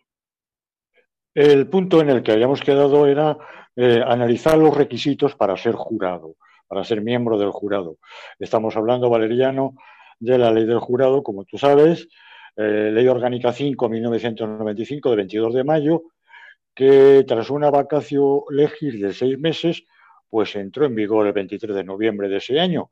El 1.33 1.67
punto 1.67 2.01
en 2.01 2.09
el 2.09 2.23
que 2.23 2.31
habíamos 2.31 2.61
quedado 2.61 3.07
era 3.07 3.37
eh, 3.75 4.01
analizar 4.05 4.57
los 4.57 4.75
requisitos 4.75 5.35
para 5.35 5.55
ser 5.55 5.73
jurado, 5.73 6.35
para 6.69 6.83
ser 6.83 7.01
miembro 7.01 7.37
del 7.39 7.49
jurado. 7.49 7.97
Estamos 8.37 8.77
hablando, 8.77 9.09
Valeriano, 9.09 9.73
de 10.19 10.37
la 10.37 10.51
ley 10.51 10.65
del 10.65 10.79
jurado, 10.79 11.23
como 11.23 11.43
tú 11.43 11.57
sabes, 11.57 12.07
eh, 12.55 12.91
Ley 12.93 13.07
Orgánica 13.07 13.51
5-1995 13.51 15.09
de 15.09 15.15
22 15.15 15.53
de 15.55 15.63
mayo, 15.63 16.03
que 16.75 17.25
tras 17.27 17.49
una 17.49 17.71
vacacio 17.71 18.45
legis 18.51 19.01
de 19.01 19.13
seis 19.13 19.39
meses, 19.39 19.83
pues 20.29 20.55
entró 20.55 20.85
en 20.85 20.93
vigor 20.93 21.25
el 21.25 21.33
23 21.33 21.75
de 21.75 21.83
noviembre 21.83 22.29
de 22.29 22.37
ese 22.37 22.59
año. 22.59 22.91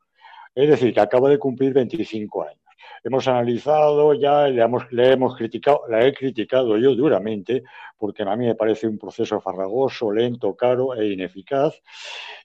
Es 0.56 0.70
decir, 0.70 0.92
que 0.92 1.00
acaba 1.00 1.30
de 1.30 1.38
cumplir 1.38 1.72
25 1.74 2.44
años. 2.44 2.62
Hemos 3.04 3.28
analizado 3.28 4.16
ya, 4.16 4.48
le 4.48 4.64
hemos, 4.64 4.92
le 4.92 5.12
hemos 5.12 5.36
criticado, 5.38 5.82
la 5.88 6.04
he 6.04 6.14
criticado 6.14 6.78
yo 6.78 6.96
duramente, 6.96 7.64
porque 7.98 8.24
a 8.24 8.36
mí 8.36 8.46
me 8.46 8.56
parece 8.56 8.88
un 8.88 8.98
proceso 8.98 9.42
farragoso, 9.42 10.12
lento, 10.12 10.56
caro 10.56 10.96
e 10.96 11.08
ineficaz. 11.08 11.82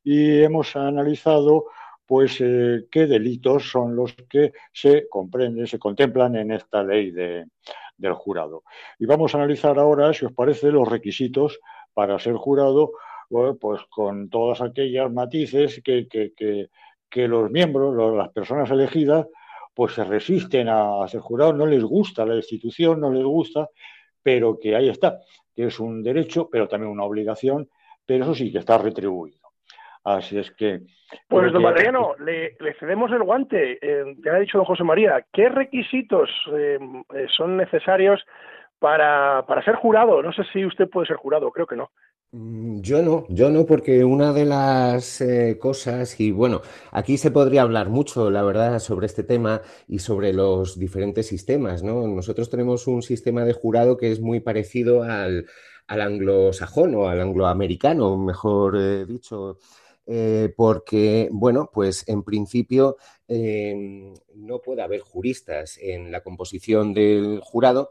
Y 0.03 0.43
hemos 0.43 0.75
analizado, 0.77 1.67
pues, 2.07 2.41
eh, 2.41 2.87
qué 2.91 3.07
delitos 3.07 3.71
son 3.71 3.95
los 3.95 4.15
que 4.29 4.53
se 4.73 5.09
comprenden, 5.09 5.67
se 5.67 5.79
contemplan 5.79 6.37
en 6.37 6.53
esta 6.53 6.83
ley 6.83 7.11
de, 7.11 7.47
del 7.97 8.15
jurado. 8.15 8.65
Y 8.99 9.07
vamos 9.07 9.35
a 9.35 9.39
analizar 9.39 9.79
ahora, 9.79 10.13
si 10.13 10.25
os 10.25 10.33
parece, 10.33 10.71
los 10.71 10.89
requisitos 10.89 11.61
para 11.95 12.19
ser 12.19 12.35
jurado 12.35 12.93
pues 13.61 13.81
con 13.89 14.29
todas 14.29 14.61
aquellas 14.61 15.11
matices 15.11 15.81
que, 15.83 16.07
que, 16.07 17.29
los 17.29 17.51
miembros, 17.51 18.15
las 18.15 18.31
personas 18.31 18.71
elegidas, 18.71 19.27
pues 19.75 19.95
se 19.95 20.05
resisten 20.05 20.69
a, 20.69 21.07
ser 21.09 21.21
jurados, 21.21 21.55
no 21.55 21.67
les 21.67 21.83
gusta 21.83 22.27
la 22.27 22.37
institución, 22.37 23.01
no 23.01 23.11
les 23.11 23.25
gusta, 23.25 23.69
pero 24.23 24.59
que 24.59 24.77
ahí 24.77 24.89
está, 24.89 25.21
que 25.55 25.65
es 25.65 25.81
un 25.81 26.03
derecho, 26.03 26.49
pero 26.51 26.69
también 26.69 26.93
una 26.93 27.05
obligación, 27.05 27.69
pero 28.07 28.25
eso 28.25 28.35
sí 28.35 28.53
que 28.53 28.59
está 28.59 28.79
retribuido. 28.79 29.39
Así 30.05 30.39
es 30.39 30.51
que. 30.53 30.81
Pues, 31.29 31.53
don 31.53 31.63
Mariano, 31.63 32.15
le, 32.19 32.57
cedemos 32.81 33.13
el 33.13 33.23
guante. 33.23 33.79
Eh, 33.81 34.17
ya 34.25 34.33
ha 34.33 34.41
dicho 34.41 34.59
don 34.59 34.67
José 34.67 34.83
María, 34.83 35.25
¿qué 35.33 35.49
requisitos 35.49 36.29
eh, 36.53 36.79
eh, 37.15 37.27
son 37.29 37.57
necesarios 37.57 38.25
para, 38.79 39.45
para 39.47 39.63
ser 39.63 39.77
jurado? 39.77 40.23
No 40.23 40.33
sé 40.33 40.43
si 40.53 40.65
usted 40.65 40.89
puede 40.89 41.07
ser 41.07 41.17
jurado, 41.17 41.51
creo 41.53 41.67
que 41.67 41.77
no. 41.77 41.91
Mm, 42.35 42.81
yo 42.81 43.03
no, 43.03 43.27
yo 43.29 43.51
no, 43.51 43.67
porque 43.67 44.05
una 44.05 44.33
de 44.33 44.45
las 44.47 45.23
cosas, 45.61 46.19
y 46.19 46.31
bueno, 46.31 46.63
aquí 46.91 47.19
se 47.19 47.31
podría 47.31 47.63
hablar 47.63 47.91
mucho, 47.91 48.31
la 48.31 48.43
verdad, 48.43 48.79
sobre 48.79 49.07
este 49.07 49.23
tema 49.23 49.61
y 49.87 49.99
sobre 49.99 50.33
los 50.33 50.79
diferentes 50.79 51.27
sistemas, 51.27 51.83
¿no? 51.83 52.07
Nosotros 52.09 52.49
tenemos 52.49 52.87
un 52.87 53.03
sistema 53.03 53.45
de 53.45 53.53
jurado 53.53 53.97
que 53.99 54.11
es 54.11 54.21
muy 54.21 54.41
parecido 54.41 55.03
al, 55.03 55.47
al 55.87 56.01
anglosajón 56.01 56.95
o 56.95 57.09
al 57.09 57.21
angloamericano, 57.21 58.17
mejor 58.17 59.07
dicho. 59.07 59.59
Eh, 60.07 60.53
porque, 60.57 61.29
bueno, 61.31 61.71
pues 61.73 62.09
en 62.09 62.25
principio 62.25 62.97
no 64.35 64.61
puede 64.61 64.83
haber 64.83 65.01
juristas 65.01 65.79
en 65.81 66.11
la 66.13 66.23
composición 66.23 66.93
del 66.95 67.41
jurado. 67.43 67.91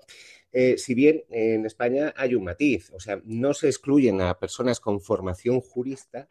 Eh, 0.54 0.78
si 0.78 0.94
bien 0.94 1.24
en 1.30 1.66
España 1.66 2.14
hay 2.18 2.36
un 2.36 2.44
matiz, 2.44 2.92
o 2.92 3.00
sea, 3.00 3.22
no 3.24 3.54
se 3.54 3.68
excluyen 3.68 4.22
a 4.22 4.38
personas 4.38 4.80
con 4.80 5.02
formación 5.02 5.62
jurista, 5.62 6.28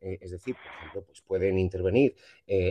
eh, 0.00 0.18
es 0.20 0.30
decir, 0.30 0.54
por 0.56 0.72
ejemplo, 0.72 1.02
pues 1.04 1.20
pueden 1.20 1.58
intervenir 1.58 2.14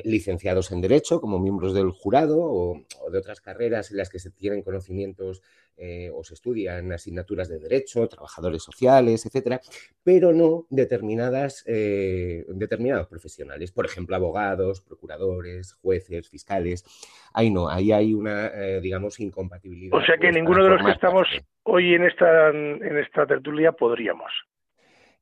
licenciados 0.03 0.71
en 0.71 0.82
Derecho 0.82 1.21
como 1.21 1.39
miembros 1.39 1.73
del 1.73 1.91
jurado 1.91 2.39
o, 2.39 2.86
de 3.11 3.17
otras 3.17 3.41
carreras 3.41 3.91
en 3.91 3.97
las 3.97 4.09
que 4.09 4.19
se 4.19 4.32
tienen 4.32 4.63
conocimientos 4.63 5.41
eh, 5.80 6.09
o 6.11 6.23
se 6.23 6.34
estudian 6.34 6.91
asignaturas 6.91 7.49
de 7.49 7.59
derecho, 7.59 8.07
trabajadores 8.07 8.63
sociales, 8.63 9.28
etcétera, 9.28 9.61
pero 10.03 10.34
no 10.34 10.65
determinadas, 10.71 11.63
eh, 11.67 12.45
determinados 12.47 13.05
profesionales, 13.05 13.71
por 13.71 13.86
ejemplo, 13.86 14.15
abogados, 14.15 14.82
procuradores, 14.82 15.73
jueces, 15.73 16.30
fiscales. 16.30 16.84
Ahí 17.32 17.51
no, 17.51 17.69
ahí 17.69 17.91
hay 17.91 18.15
una, 18.15 18.47
eh, 18.47 18.82
digamos, 18.82 19.19
incompatibilidad. 19.19 19.95
O 19.95 20.03
sea 20.03 20.17
que 20.17 20.32
ninguno 20.32 20.63
de 20.63 20.71
los 20.71 20.84
que 20.84 20.93
estamos 20.93 21.28
hoy 21.61 21.93
en 21.93 22.05
esta, 22.05 22.49
en 22.49 22.97
esta 22.97 23.28
tertulia 23.28 23.71
podríamos. 23.71 24.32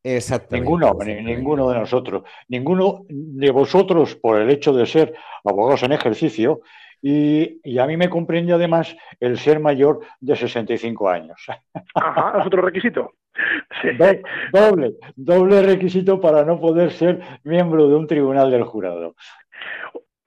Exactamente. 0.06 0.70
Ninguno, 0.70 0.94
ninguno 1.04 1.70
de 1.70 1.80
nosotros. 1.80 2.24
Ninguno 2.48 3.06
de 3.10 3.50
vosotros, 3.50 4.16
por 4.16 4.40
el 4.40 4.52
hecho 4.52 4.72
de 4.72 4.86
ser 4.86 5.16
abogados 5.44 5.82
en 5.82 5.94
ejercicio, 5.94 6.62
y, 7.02 7.80
a 7.80 7.88
mí 7.88 7.98
me 7.98 8.08
comprende 8.08 8.54
además 8.54 8.96
el 9.20 9.40
ser 9.40 9.60
mayor 9.60 10.02
de 10.20 10.36
65 10.36 11.10
años. 11.10 11.48
Ajá, 11.96 12.40
es 12.40 12.46
otro 12.46 12.62
requisito. 12.62 13.14
doble, 14.54 14.94
doble 15.16 15.64
requisito 15.64 16.22
para 16.22 16.46
no 16.46 16.60
poder 16.60 16.92
ser 16.92 17.20
miembro 17.44 17.88
de 17.88 17.96
un 17.96 18.06
tribunal 18.06 18.52
del 18.52 18.64
jurado. 18.64 19.16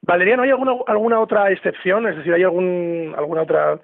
Valeriano, 0.03 0.43
¿hay 0.43 0.51
alguna, 0.51 0.73
alguna 0.89 1.21
otra 1.21 1.53
excepción? 1.53 2.09
Es 2.09 2.17
decir, 2.17 2.35
¿hay 2.35 2.43
algún, 2.43 3.15
alguna 3.17 3.43
otra, 3.43 3.79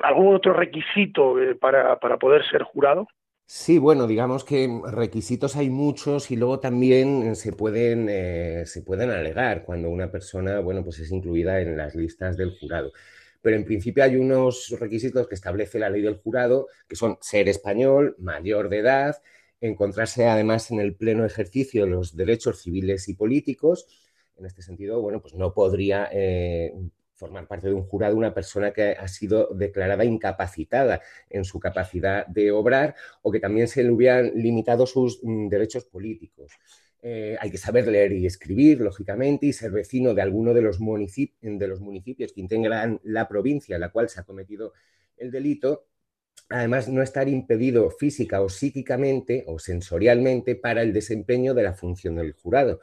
algún 0.00 0.36
otro 0.36 0.52
requisito 0.52 1.40
eh, 1.40 1.56
para, 1.56 1.98
para 1.98 2.18
poder 2.18 2.44
ser 2.44 2.62
jurado? 2.62 3.08
Sí, 3.52 3.78
bueno, 3.78 4.06
digamos 4.06 4.44
que 4.44 4.68
requisitos 4.92 5.56
hay 5.56 5.70
muchos 5.70 6.30
y 6.30 6.36
luego 6.36 6.60
también 6.60 7.34
se 7.34 7.52
pueden, 7.52 8.06
eh, 8.08 8.62
se 8.64 8.80
pueden 8.82 9.10
alegar 9.10 9.64
cuando 9.64 9.90
una 9.90 10.08
persona, 10.08 10.60
bueno, 10.60 10.84
pues 10.84 11.00
es 11.00 11.10
incluida 11.10 11.60
en 11.60 11.76
las 11.76 11.96
listas 11.96 12.36
del 12.36 12.56
jurado. 12.60 12.92
Pero 13.42 13.56
en 13.56 13.64
principio 13.64 14.04
hay 14.04 14.14
unos 14.14 14.70
requisitos 14.78 15.26
que 15.26 15.34
establece 15.34 15.80
la 15.80 15.90
ley 15.90 16.00
del 16.00 16.18
jurado, 16.18 16.68
que 16.88 16.94
son 16.94 17.18
ser 17.20 17.48
español, 17.48 18.14
mayor 18.18 18.68
de 18.68 18.78
edad, 18.78 19.16
encontrarse 19.60 20.28
además 20.28 20.70
en 20.70 20.78
el 20.78 20.94
pleno 20.94 21.24
ejercicio 21.24 21.84
de 21.84 21.90
los 21.90 22.14
derechos 22.16 22.62
civiles 22.62 23.08
y 23.08 23.14
políticos. 23.14 23.88
En 24.38 24.46
este 24.46 24.62
sentido, 24.62 25.02
bueno, 25.02 25.20
pues 25.20 25.34
no 25.34 25.52
podría 25.54 26.08
eh, 26.12 26.72
formar 27.20 27.46
parte 27.46 27.68
de 27.68 27.74
un 27.74 27.82
jurado 27.82 28.16
una 28.16 28.32
persona 28.32 28.72
que 28.72 28.92
ha 28.92 29.06
sido 29.06 29.48
declarada 29.54 30.04
incapacitada 30.04 31.02
en 31.28 31.44
su 31.44 31.60
capacidad 31.60 32.26
de 32.26 32.50
obrar 32.50 32.94
o 33.20 33.30
que 33.30 33.38
también 33.38 33.68
se 33.68 33.84
le 33.84 33.90
hubieran 33.90 34.32
limitado 34.34 34.86
sus 34.86 35.20
mm, 35.22 35.48
derechos 35.48 35.84
políticos. 35.84 36.52
Eh, 37.02 37.36
hay 37.38 37.50
que 37.50 37.58
saber 37.58 37.86
leer 37.86 38.12
y 38.12 38.26
escribir, 38.26 38.80
lógicamente, 38.80 39.46
y 39.46 39.52
ser 39.52 39.70
vecino 39.70 40.14
de 40.14 40.22
alguno 40.22 40.54
de 40.54 40.62
los, 40.62 40.78
de 40.78 41.68
los 41.68 41.80
municipios 41.80 42.32
que 42.32 42.40
integran 42.40 43.00
la 43.04 43.28
provincia 43.28 43.74
en 43.74 43.82
la 43.82 43.90
cual 43.90 44.08
se 44.08 44.20
ha 44.20 44.24
cometido 44.24 44.72
el 45.16 45.30
delito. 45.30 45.86
Además, 46.48 46.88
no 46.88 47.02
estar 47.02 47.28
impedido 47.28 47.90
física 47.90 48.40
o 48.42 48.48
psíquicamente 48.48 49.44
o 49.46 49.58
sensorialmente 49.58 50.56
para 50.56 50.82
el 50.82 50.92
desempeño 50.92 51.54
de 51.54 51.62
la 51.62 51.74
función 51.74 52.16
del 52.16 52.32
jurado. 52.32 52.80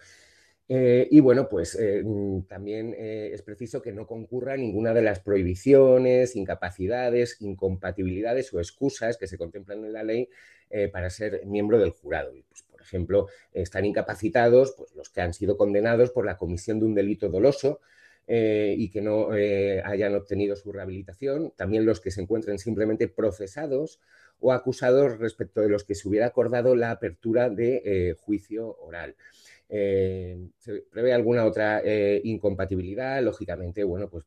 Eh, 0.69 1.07
y 1.09 1.21
bueno, 1.21 1.47
pues 1.47 1.75
eh, 1.75 2.03
mm, 2.03 2.41
también 2.41 2.93
eh, 2.97 3.29
es 3.33 3.41
preciso 3.41 3.81
que 3.81 3.93
no 3.93 4.05
concurra 4.05 4.57
ninguna 4.57 4.93
de 4.93 5.01
las 5.01 5.21
prohibiciones, 5.21 6.35
incapacidades, 6.35 7.37
incompatibilidades 7.39 8.53
o 8.53 8.59
excusas 8.59 9.17
que 9.17 9.27
se 9.27 9.37
contemplan 9.37 9.85
en 9.85 9.93
la 9.93 10.03
ley 10.03 10.29
para 10.91 11.09
ser 11.09 11.45
miembro 11.45 11.79
del 11.79 11.91
jurado. 11.91 12.33
Pues, 12.49 12.63
por 12.63 12.81
ejemplo, 12.81 13.27
están 13.53 13.85
incapacitados 13.85 14.73
pues, 14.77 14.93
los 14.95 15.09
que 15.09 15.21
han 15.21 15.33
sido 15.33 15.55
condenados 15.55 16.11
por 16.11 16.25
la 16.25 16.35
comisión 16.35 16.79
de 16.79 16.85
un 16.85 16.93
delito 16.93 17.29
doloso, 17.29 17.79
y 18.27 18.89
que 18.89 18.99
no 18.99 19.29
hayan 19.31 20.15
obtenido 20.15 20.57
su 20.57 20.73
rehabilitación, 20.73 21.53
también 21.55 21.85
los 21.85 22.01
que 22.01 22.11
se 22.11 22.19
encuentren 22.19 22.59
simplemente 22.59 23.07
procesados 23.07 24.01
o 24.41 24.51
acusados 24.51 25.17
respecto 25.19 25.61
de 25.61 25.69
los 25.69 25.85
que 25.85 25.95
se 25.95 26.09
hubiera 26.09 26.25
acordado 26.25 26.75
la 26.75 26.91
apertura 26.91 27.49
de 27.49 28.17
juicio 28.19 28.75
oral. 28.81 29.15
Eh, 29.69 30.37
¿Se 30.57 30.83
prevé 30.91 31.13
alguna 31.13 31.43
otra 31.45 31.81
eh, 31.83 32.21
incompatibilidad? 32.23 33.21
Lógicamente, 33.21 33.83
bueno, 33.83 34.07
pues 34.09 34.25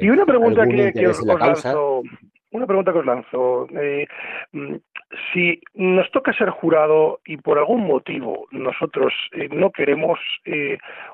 Y 0.00 0.08
una 0.10 0.26
pregunta 0.26 0.66
que, 0.66 1.06
os, 1.06 1.24
lanzo, 1.24 2.02
una 2.50 2.66
pregunta 2.66 2.92
que 2.92 2.98
os 2.98 3.06
lanzo. 3.06 3.66
Eh, 3.70 4.06
si 5.32 5.60
nos 5.74 6.10
toca 6.10 6.32
ser 6.34 6.50
jurado 6.50 7.20
y 7.24 7.38
por 7.38 7.58
algún 7.58 7.86
motivo 7.86 8.46
nosotros 8.50 9.14
no 9.50 9.70
queremos 9.70 10.18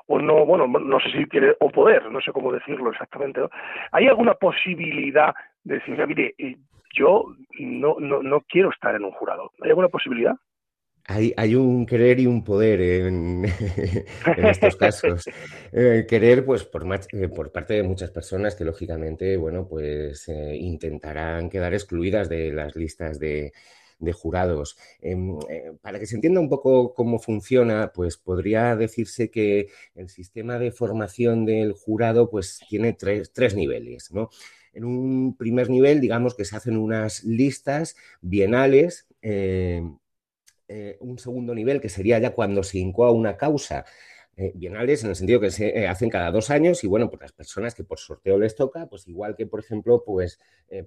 o 0.07 0.19
no, 0.19 0.45
bueno, 0.45 0.67
no 0.67 0.99
sé 0.99 1.11
si 1.11 1.25
quiere 1.25 1.55
o 1.59 1.69
poder, 1.69 2.11
no 2.11 2.19
sé 2.21 2.31
cómo 2.31 2.51
decirlo 2.51 2.91
exactamente, 2.91 3.41
¿hay 3.91 4.07
alguna 4.07 4.33
posibilidad 4.33 5.33
de 5.63 5.75
decir, 5.75 6.07
mire, 6.07 6.35
yo 6.93 7.25
no, 7.59 7.95
no, 7.99 8.23
no 8.23 8.41
quiero 8.41 8.71
estar 8.71 8.95
en 8.95 9.05
un 9.05 9.11
jurado? 9.11 9.51
¿Hay 9.61 9.69
alguna 9.69 9.89
posibilidad? 9.89 10.35
Hay, 11.05 11.55
un 11.55 11.85
querer 11.85 12.21
y 12.21 12.27
un 12.27 12.45
poder 12.45 12.79
en, 12.79 13.45
estos 14.37 14.77
casos. 14.77 15.25
Eh, 15.73 16.05
querer, 16.07 16.45
pues, 16.45 16.63
por, 16.63 16.85
eh, 17.11 17.27
por, 17.27 17.51
parte 17.51 17.73
de 17.73 17.83
muchas 17.83 18.09
personas 18.11 18.55
que, 18.55 18.63
lógicamente, 18.63 19.35
bueno, 19.35 19.67
pues 19.67 20.29
eh, 20.29 20.55
intentarán 20.55 21.49
quedar 21.49 21.73
excluidas 21.73 22.29
de 22.29 22.53
las 22.53 22.77
listas 22.77 23.19
de, 23.19 23.51
jurados. 24.13 24.77
Em, 25.01 25.37
para 25.81 25.99
que 25.99 26.05
se 26.05 26.15
entienda 26.15 26.39
un 26.39 26.49
poco 26.49 26.93
cómo 26.93 27.19
funciona, 27.19 27.91
pues 27.93 28.17
podría 28.17 28.75
decirse 28.77 29.29
que 29.29 29.67
el 29.95 30.09
sistema 30.09 30.57
de 30.57 30.71
formación 30.71 31.45
del 31.45 31.73
jurado, 31.73 32.29
pues, 32.29 32.59
tiene 32.69 32.93
tres, 32.93 33.33
tres 33.33 33.55
niveles. 33.55 34.09
En 34.73 34.85
un 34.85 35.35
primer 35.35 35.69
nivel, 35.69 35.99
digamos 35.99 36.33
que 36.33 36.45
se 36.45 36.55
hacen 36.55 36.77
unas 36.77 37.25
listas 37.25 37.95
bienales 38.21 39.05
un 40.99 41.19
segundo 41.19 41.53
nivel, 41.53 41.81
que 41.81 41.89
sería 41.89 42.19
ya 42.19 42.31
cuando 42.31 42.63
se 42.63 42.79
incoa 42.79 43.11
una 43.11 43.37
causa 43.37 43.85
eh, 44.35 44.51
bienales 44.55 45.03
en 45.03 45.11
el 45.11 45.15
sentido 45.15 45.39
que 45.39 45.51
se 45.51 45.77
eh, 45.77 45.87
hacen 45.87 46.09
cada 46.09 46.31
dos 46.31 46.49
años 46.49 46.83
y 46.83 46.87
bueno, 46.87 47.07
pues 47.07 47.21
las 47.21 47.31
personas 47.31 47.75
que 47.75 47.83
por 47.83 47.99
sorteo 47.99 48.39
les 48.39 48.55
toca, 48.55 48.87
pues 48.87 49.07
igual 49.07 49.35
que 49.35 49.45
por 49.45 49.59
ejemplo, 49.59 50.03
pues 50.03 50.39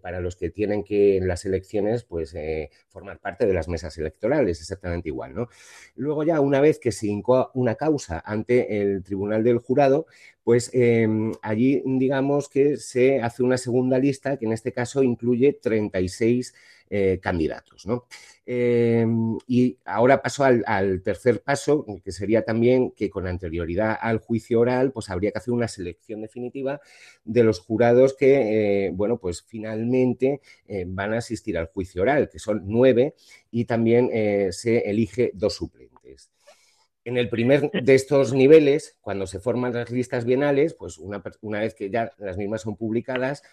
para 0.03 0.19
los 0.19 0.35
que 0.35 0.51
tienen 0.51 0.83
que 0.83 1.17
en 1.17 1.29
las 1.29 1.45
elecciones, 1.45 2.03
pues 2.03 2.35
formar 2.89 3.21
parte 3.21 3.47
de 3.47 3.55
las 3.55 3.69
mesas 3.69 3.97
electorales, 3.99 4.61
exactamente 4.61 5.11
igual, 5.11 5.33
¿no? 5.33 5.49
Luego 5.95 6.25
ya 6.25 6.41
una 6.41 6.61
vez 6.61 6.81
que 6.81 6.91
se 6.91 7.07
incoa 7.07 7.53
una 7.55 7.77
causa 7.77 8.21
ante 8.27 8.81
el 8.81 9.05
tribunal 9.05 9.45
del 9.45 9.59
jurado, 9.59 10.07
pues 10.47 10.71
em, 10.73 11.33
allí 11.43 11.83
digamos 11.85 12.49
que 12.49 12.77
se 12.77 13.21
hace 13.21 13.43
una 13.43 13.59
segunda 13.59 13.99
lista 13.99 14.37
que 14.37 14.47
en 14.47 14.53
este 14.53 14.73
caso 14.73 15.03
incluye 15.03 15.55
36 15.61 16.55
candidatos, 17.21 17.85
¿no? 17.85 18.07
Em, 18.49 19.37
y 19.49 19.77
ahora 19.85 20.23
paso 20.23 20.45
al, 20.45 21.03
tercer 21.03 21.43
paso, 21.43 21.85
que 22.05 22.13
sería 22.13 22.45
también 22.45 22.93
que 22.93 23.11
con 23.11 23.27
anterioridad 23.27 23.99
al 24.01 24.19
juicio 24.19 24.61
oral, 24.61 24.93
pues 24.93 25.11
habría 25.11 25.33
que 25.33 25.39
hacer 25.39 25.53
una 25.53 25.67
selección 25.67 26.23
definitiva 26.23 26.81
de 27.25 27.43
los 27.43 27.59
jurados 27.59 28.15
que, 28.15 28.87
eh, 28.87 28.91
bueno, 28.95 29.19
pues 29.19 29.43
finalmente 29.43 30.41
eh, 30.69 30.85
van 30.87 31.13
a 31.15 31.19
asistir 31.19 31.59
al 31.59 31.67
juicio 31.67 32.03
oral, 32.03 32.29
que 32.31 32.39
son 32.39 32.63
nueve, 32.67 33.15
y 33.51 33.65
también 33.65 34.11
eh, 34.13 34.51
se 34.53 34.89
elige 34.89 35.33
dos 35.35 35.55
suplentes. 35.57 35.96
En 37.07 37.17
el 37.17 37.29
primer 37.29 37.71
de 37.71 37.95
estos 37.95 38.33
niveles, 38.33 38.97
cuando 39.01 39.29
se 39.29 39.39
forman 39.39 39.73
las 39.73 39.93
listas 39.93 40.25
bienales, 40.25 40.75
pues 40.75 40.99
una, 40.99 41.23
vez 41.61 41.73
que 41.77 41.89
ya 41.89 42.11
las 42.19 42.37
mismas 42.37 42.63
son 42.63 42.75
publicadas, 42.75 43.45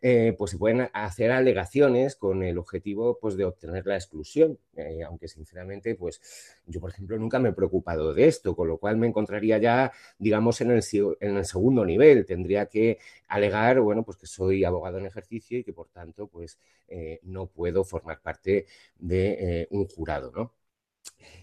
eh, 0.00 0.34
pues 0.38 0.52
se 0.52 0.56
pueden 0.56 0.88
hacer 0.94 1.30
alegaciones 1.30 2.16
con 2.16 2.42
el 2.42 2.56
objetivo 2.56 3.18
pues, 3.20 3.36
de 3.36 3.44
obtener 3.44 3.86
la 3.86 3.96
exclusión, 3.96 4.58
eh, 4.76 5.02
aunque 5.06 5.28
sinceramente, 5.28 5.94
pues 5.94 6.22
yo, 6.64 6.80
por 6.80 6.88
ejemplo, 6.88 7.18
nunca 7.18 7.38
me 7.38 7.50
he 7.50 7.52
preocupado 7.52 8.14
de 8.14 8.28
esto, 8.28 8.56
con 8.56 8.68
lo 8.68 8.78
cual 8.78 8.96
me 8.96 9.08
encontraría 9.08 9.58
ya, 9.58 9.92
digamos, 10.18 10.62
en 10.62 10.70
el, 10.70 10.82
en 11.20 11.36
el 11.36 11.44
segundo 11.44 11.84
nivel. 11.84 12.24
Tendría 12.24 12.64
que 12.64 12.98
alegar, 13.28 13.78
bueno, 13.80 14.04
pues 14.04 14.16
que 14.16 14.26
soy 14.26 14.64
abogado 14.64 14.96
en 14.96 15.04
ejercicio 15.04 15.58
y 15.58 15.64
que, 15.64 15.74
por 15.74 15.88
tanto, 15.90 16.28
pues 16.28 16.58
eh, 16.88 17.20
no 17.24 17.44
puedo 17.44 17.84
formar 17.84 18.22
parte 18.22 18.64
de 18.98 19.68
un 19.70 19.86
jurado, 19.86 20.32
¿no? 20.34 20.61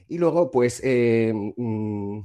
Y 0.08 0.18
luego, 0.18 0.52
pues, 0.52 0.82
mm, 0.84 2.20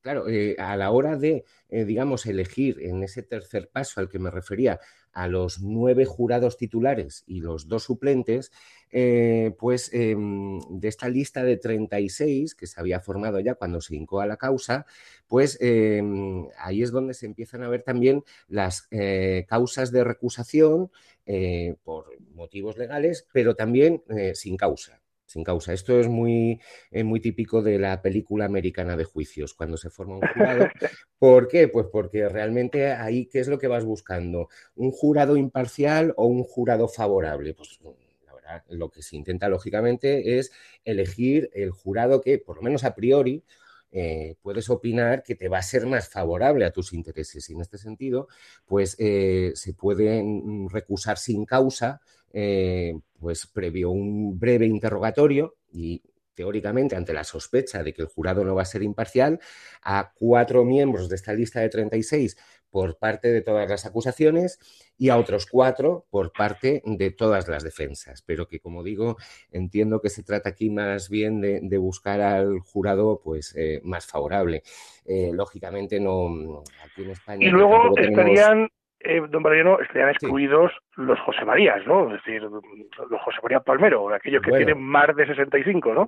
claro, 0.00 0.24
a 0.58 0.76
la 0.76 0.90
hora 0.90 1.16
de, 1.16 1.44
digamos, 1.68 2.26
elegir 2.26 2.80
en 2.80 3.02
ese 3.02 3.22
tercer 3.22 3.68
paso 3.68 4.00
al 4.00 4.08
que 4.08 4.18
me 4.18 4.30
refería, 4.30 4.80
a 5.16 5.28
los 5.28 5.62
nueve 5.62 6.04
jurados 6.04 6.58
titulares 6.58 7.24
y 7.26 7.40
los 7.40 7.68
dos 7.68 7.84
suplentes, 7.84 8.52
eh, 8.90 9.54
pues 9.58 9.90
em, 9.94 10.60
de 10.68 10.88
esta 10.88 11.08
lista 11.08 11.42
de 11.42 11.56
36 11.56 12.54
que 12.54 12.66
se 12.66 12.78
había 12.78 13.00
formado 13.00 13.40
ya 13.40 13.54
cuando 13.54 13.80
se 13.80 13.96
a 13.96 14.26
la 14.26 14.36
causa, 14.36 14.84
pues 15.26 15.56
em, 15.62 16.48
ahí 16.58 16.82
es 16.82 16.92
donde 16.92 17.14
se 17.14 17.24
empiezan 17.24 17.62
a 17.62 17.68
ver 17.70 17.82
también 17.82 18.24
las 18.46 18.88
eh, 18.90 19.46
causas 19.48 19.90
de 19.90 20.04
recusación 20.04 20.90
eh, 21.24 21.76
por 21.82 22.10
motivos 22.34 22.76
legales, 22.76 23.26
pero 23.32 23.56
también 23.56 24.02
sin 24.34 24.58
causa 24.58 25.00
sin 25.26 25.44
causa. 25.44 25.72
Esto 25.72 25.98
es 26.00 26.08
muy, 26.08 26.60
eh, 26.90 27.04
muy 27.04 27.20
típico 27.20 27.62
de 27.62 27.78
la 27.78 28.00
película 28.00 28.46
americana 28.46 28.96
de 28.96 29.04
juicios, 29.04 29.54
cuando 29.54 29.76
se 29.76 29.90
forma 29.90 30.14
un 30.14 30.26
jurado. 30.26 30.68
¿Por 31.18 31.48
qué? 31.48 31.68
Pues 31.68 31.86
porque 31.92 32.28
realmente 32.28 32.92
ahí, 32.92 33.26
¿qué 33.26 33.40
es 33.40 33.48
lo 33.48 33.58
que 33.58 33.68
vas 33.68 33.84
buscando? 33.84 34.48
¿Un 34.76 34.92
jurado 34.92 35.36
imparcial 35.36 36.14
o 36.16 36.26
un 36.26 36.44
jurado 36.44 36.88
favorable? 36.88 37.54
Pues 37.54 37.78
la 38.24 38.34
verdad, 38.34 38.64
lo 38.68 38.90
que 38.90 39.02
se 39.02 39.16
intenta 39.16 39.48
lógicamente 39.48 40.38
es 40.38 40.52
elegir 40.84 41.50
el 41.52 41.70
jurado 41.70 42.20
que, 42.20 42.38
por 42.38 42.56
lo 42.56 42.62
menos 42.62 42.84
a 42.84 42.94
priori, 42.94 43.44
eh, 43.92 44.36
puedes 44.42 44.68
opinar 44.68 45.22
que 45.22 45.36
te 45.36 45.48
va 45.48 45.58
a 45.58 45.62
ser 45.62 45.86
más 45.86 46.08
favorable 46.08 46.64
a 46.64 46.70
tus 46.70 46.92
intereses. 46.92 47.48
Y 47.48 47.54
en 47.54 47.62
este 47.62 47.78
sentido, 47.78 48.28
pues 48.66 48.96
eh, 48.98 49.52
se 49.54 49.74
pueden 49.74 50.68
recusar 50.68 51.18
sin 51.18 51.44
causa 51.44 52.00
eh, 52.32 52.94
pues 53.18 53.46
previo 53.46 53.90
un 53.90 54.38
breve 54.38 54.66
interrogatorio 54.66 55.56
y 55.72 56.02
teóricamente 56.36 56.94
ante 56.94 57.14
la 57.14 57.24
sospecha 57.24 57.82
de 57.82 57.92
que 57.92 58.02
el 58.02 58.08
jurado 58.08 58.44
no 58.44 58.54
va 58.54 58.62
a 58.62 58.66
ser 58.66 58.82
imparcial, 58.82 59.40
a 59.82 60.12
cuatro 60.14 60.64
miembros 60.64 61.08
de 61.08 61.16
esta 61.16 61.32
lista 61.32 61.60
de 61.60 61.70
36 61.70 62.36
por 62.70 62.98
parte 62.98 63.32
de 63.32 63.40
todas 63.40 63.68
las 63.70 63.86
acusaciones 63.86 64.58
y 64.98 65.08
a 65.08 65.16
otros 65.16 65.46
cuatro 65.46 66.06
por 66.10 66.32
parte 66.32 66.82
de 66.84 67.10
todas 67.10 67.48
las 67.48 67.62
defensas. 67.62 68.22
Pero 68.22 68.48
que, 68.48 68.60
como 68.60 68.82
digo, 68.82 69.16
entiendo 69.50 70.00
que 70.00 70.10
se 70.10 70.22
trata 70.22 70.50
aquí 70.50 70.68
más 70.68 71.08
bien 71.08 71.40
de, 71.40 71.78
buscar 71.78 72.20
al 72.20 72.58
jurado 72.60 73.22
pues 73.24 73.54
eh, 73.56 73.80
más 73.82 74.06
favorable. 74.06 74.62
Eh, 75.06 75.30
lógicamente, 75.32 76.00
no 76.00 76.62
aquí 76.84 77.02
en 77.02 77.10
España. 77.10 77.46
Y 77.46 77.50
luego 77.50 77.96
estarían 77.96 78.68
eh, 79.00 79.20
don 79.28 79.42
Mariano, 79.42 79.78
estarían 79.80 80.10
excluidos 80.10 80.72
los 80.96 81.18
José 81.20 81.44
Marías, 81.44 81.86
¿no? 81.86 82.06
Es 82.14 82.24
decir, 82.24 82.42
los 82.42 83.22
José 83.22 83.38
María 83.42 83.60
Palmero, 83.60 84.12
aquellos 84.12 84.42
que 84.42 84.52
tienen 84.52 84.80
más 84.80 85.14
de 85.14 85.26
65, 85.26 85.94
¿no? 85.94 86.06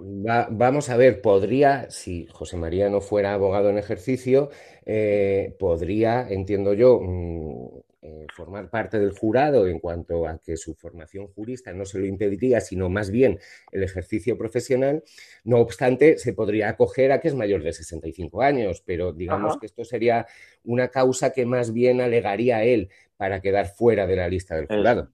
vamos 0.50 0.90
a 0.90 0.96
ver, 0.96 1.20
podría, 1.20 1.90
si 1.90 2.26
José 2.26 2.56
María 2.56 2.88
no 2.88 3.00
fuera 3.00 3.34
abogado 3.34 3.70
en 3.70 3.78
ejercicio, 3.78 4.48
eh, 4.86 5.54
podría, 5.58 6.28
entiendo 6.28 6.74
yo, 6.74 7.00
mm, 7.00 7.87
eh, 8.00 8.26
formar 8.32 8.70
parte 8.70 9.00
del 9.00 9.10
jurado 9.10 9.66
en 9.66 9.80
cuanto 9.80 10.28
a 10.28 10.38
que 10.38 10.56
su 10.56 10.74
formación 10.74 11.26
jurista 11.26 11.72
no 11.72 11.84
se 11.84 11.98
lo 11.98 12.06
impediría, 12.06 12.60
sino 12.60 12.88
más 12.88 13.10
bien 13.10 13.40
el 13.72 13.82
ejercicio 13.82 14.38
profesional. 14.38 15.02
No 15.42 15.58
obstante, 15.58 16.16
se 16.16 16.32
podría 16.32 16.68
acoger 16.68 17.10
a 17.10 17.20
que 17.20 17.26
es 17.26 17.34
mayor 17.34 17.60
de 17.64 17.72
65 17.72 18.40
años, 18.40 18.84
pero 18.86 19.12
digamos 19.12 19.58
que 19.58 19.66
esto 19.66 19.84
sería 19.84 20.26
una 20.62 20.88
causa 20.88 21.32
que 21.32 21.44
más 21.44 21.72
bien 21.72 22.00
alegaría 22.00 22.62
él 22.62 22.88
para 23.16 23.40
quedar 23.40 23.66
fuera 23.66 24.06
de 24.06 24.14
la 24.14 24.28
lista 24.28 24.54
del 24.54 24.68
jurado. 24.68 25.10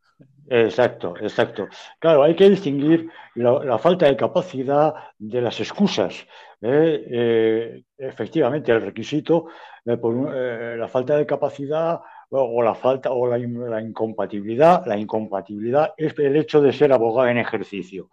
Exacto, 0.50 1.14
exacto. 1.22 1.68
Claro, 1.98 2.22
hay 2.22 2.36
que 2.36 2.50
distinguir 2.50 3.08
la, 3.34 3.78
falta 3.78 4.04
de 4.06 4.16
capacidad 4.16 4.92
de 5.18 5.40
las 5.40 5.58
excusas. 5.58 6.26
¿eh? 6.60 7.02
Eh, 7.10 7.82
efectivamente, 7.96 8.72
el 8.72 8.82
requisito, 8.82 9.46
por, 10.02 10.34
la 10.76 10.88
falta 10.88 11.16
de 11.16 11.24
capacidad 11.24 12.00
o 12.42 12.62
la 12.62 12.74
falta 12.74 13.10
o 13.12 13.26
la, 13.26 13.38
incompatibilidad, 13.80 14.84
la 14.86 14.98
incompatibilidad 14.98 15.94
es 15.96 16.18
el 16.18 16.36
hecho 16.36 16.60
de 16.60 16.72
ser 16.72 16.92
abogado 16.92 17.28
en 17.28 17.38
ejercicio 17.38 18.10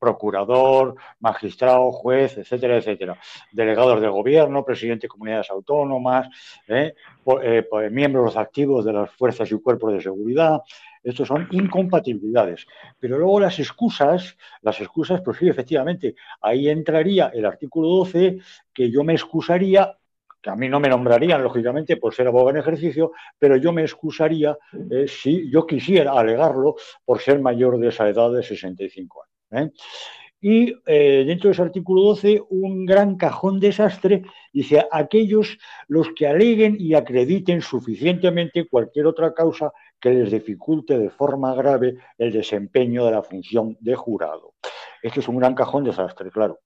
procurador, 0.00 0.96
magistrado, 1.20 1.92
juez, 1.92 2.38
etcétera, 2.38 2.78
etcétera, 2.78 3.18
delegados 3.52 4.00
del 4.00 4.10
gobierno, 4.10 4.64
presidente 4.64 5.02
de 5.02 5.08
comunidades 5.08 5.50
autónomas, 5.50 6.26
¿eh? 6.66 6.94
Eh, 7.42 7.66
miembros 7.90 8.36
activos 8.36 8.86
de 8.86 8.94
las 8.94 9.10
fuerzas 9.10 9.52
y 9.52 9.60
cuerpos 9.60 9.92
de 9.92 10.00
seguridad. 10.00 10.62
Estos 11.02 11.28
son 11.28 11.46
incompatibilidades. 11.50 12.66
Pero 12.98 13.18
luego 13.18 13.40
las 13.40 13.58
excusas, 13.58 14.36
las 14.62 14.80
excusas, 14.80 15.20
pues 15.22 15.36
sí, 15.36 15.48
efectivamente, 15.48 16.14
ahí 16.40 16.68
entraría 16.68 17.30
el 17.34 17.44
artículo 17.44 17.88
12, 17.88 18.38
que 18.72 18.90
yo 18.90 19.04
me 19.04 19.12
excusaría 19.12 19.98
que 20.40 20.50
a 20.50 20.56
mí 20.56 20.68
no 20.68 20.80
me 20.80 20.88
nombrarían, 20.88 21.42
lógicamente, 21.42 21.96
por 21.96 22.14
ser 22.14 22.26
abogado 22.26 22.50
en 22.50 22.56
ejercicio, 22.58 23.12
pero 23.38 23.56
yo 23.56 23.72
me 23.72 23.82
excusaría 23.82 24.56
eh, 24.90 25.06
si 25.06 25.50
yo 25.50 25.66
quisiera 25.66 26.12
alegarlo 26.12 26.76
por 27.04 27.20
ser 27.20 27.40
mayor 27.40 27.78
de 27.78 27.88
esa 27.88 28.08
edad 28.08 28.32
de 28.32 28.42
65 28.42 29.24
años. 29.50 29.72
¿eh? 29.72 29.72
Y 30.40 30.74
eh, 30.86 31.24
dentro 31.26 31.48
de 31.48 31.52
ese 31.52 31.62
artículo 31.62 32.02
12, 32.02 32.42
un 32.48 32.86
gran 32.86 33.16
cajón 33.16 33.60
desastre 33.60 34.22
dice 34.52 34.86
aquellos 34.90 35.58
los 35.86 36.08
que 36.16 36.26
aleguen 36.26 36.76
y 36.78 36.94
acrediten 36.94 37.60
suficientemente 37.60 38.66
cualquier 38.66 39.06
otra 39.06 39.34
causa 39.34 39.72
que 40.00 40.10
les 40.10 40.30
dificulte 40.30 40.98
de 40.98 41.10
forma 41.10 41.54
grave 41.54 41.96
el 42.16 42.32
desempeño 42.32 43.04
de 43.04 43.12
la 43.12 43.22
función 43.22 43.76
de 43.80 43.94
jurado. 43.94 44.54
Esto 45.02 45.20
es 45.20 45.28
un 45.28 45.38
gran 45.38 45.54
cajón 45.54 45.84
desastre, 45.84 46.30
claro. 46.30 46.60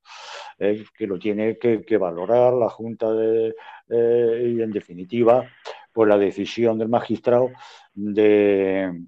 Eh, 0.58 0.84
que 0.96 1.08
lo 1.08 1.18
tiene 1.18 1.58
que, 1.58 1.98
valorar 1.98 2.52
la 2.52 2.68
Junta 2.68 3.12
de, 3.12 3.54
y, 3.88 4.62
en 4.62 4.70
definitiva, 4.70 5.44
pues 5.92 6.08
la 6.08 6.16
decisión 6.16 6.78
del 6.78 6.88
magistrado 6.88 7.50
de, 7.92 9.04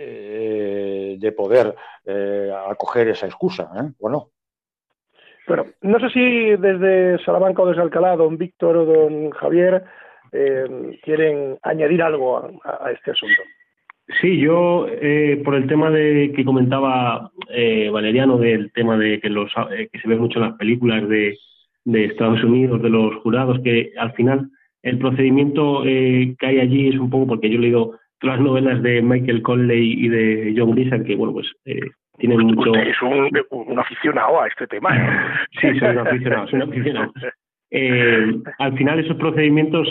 eh, 0.00 1.16
de 1.18 1.32
poder 1.32 1.74
eh, 2.04 2.52
acoger 2.68 3.08
esa 3.08 3.26
excusa, 3.26 3.70
¿o 3.98 4.08
no? 4.08 4.30
Bueno, 5.46 5.66
no 5.82 5.98
sé 5.98 6.10
si 6.10 6.56
desde 6.56 7.18
Salamanca 7.24 7.62
o 7.62 7.68
desde 7.68 7.82
Alcalá, 7.82 8.16
don 8.16 8.36
Víctor 8.36 8.76
o 8.76 8.84
don 8.84 9.30
Javier, 9.30 9.84
quieren 11.02 11.58
añadir 11.62 12.02
algo 12.02 12.38
a 12.62 12.90
este 12.92 13.12
asunto. 13.12 13.42
Sí, 14.20 14.38
yo 14.38 14.86
eh, 14.88 15.40
por 15.44 15.54
el 15.54 15.66
tema 15.66 15.90
de 15.90 16.32
que 16.34 16.44
comentaba 16.44 17.30
eh, 17.50 17.90
Valeriano 17.90 18.38
del 18.38 18.72
tema 18.72 18.96
de 18.96 19.20
que 19.20 19.28
los 19.28 19.52
eh, 19.70 19.90
que 19.92 20.00
se 20.00 20.08
ve 20.08 20.16
mucho 20.16 20.38
en 20.38 20.46
las 20.46 20.56
películas 20.56 21.06
de, 21.08 21.36
de, 21.84 22.04
Estados 22.06 22.42
Unidos 22.42 22.80
de 22.80 22.88
los 22.88 23.16
jurados 23.16 23.60
que 23.62 23.92
al 23.98 24.12
final 24.14 24.50
el 24.82 24.98
procedimiento 24.98 25.82
que 25.82 26.36
hay 26.40 26.60
allí 26.60 26.88
es 26.88 26.96
un 26.98 27.10
poco 27.10 27.26
porque 27.26 27.50
yo 27.50 27.58
he 27.58 27.62
leído 27.62 27.98
las 28.22 28.40
novelas 28.40 28.82
de 28.82 29.02
Michael 29.02 29.42
Conley 29.42 29.92
y 29.92 30.08
de 30.08 30.54
John 30.56 30.72
Grisham 30.72 31.04
que 31.04 31.16
bueno 31.16 31.32
pues 31.32 31.46
tienen 32.18 32.40
mucho 32.40 32.74
es 32.74 33.00
un, 33.02 33.30
un, 33.50 33.78
aficionado 33.78 34.40
a 34.40 34.48
este 34.48 34.66
tema 34.66 34.90
sí 35.60 35.68
soy 35.78 35.88
un 35.90 35.98
aficionado 35.98 36.48
soy 36.48 36.60
un 36.60 36.70
aficionado. 36.70 37.12
Al 38.58 38.76
final 38.76 38.98
esos 38.98 39.16
procedimientos 39.16 39.88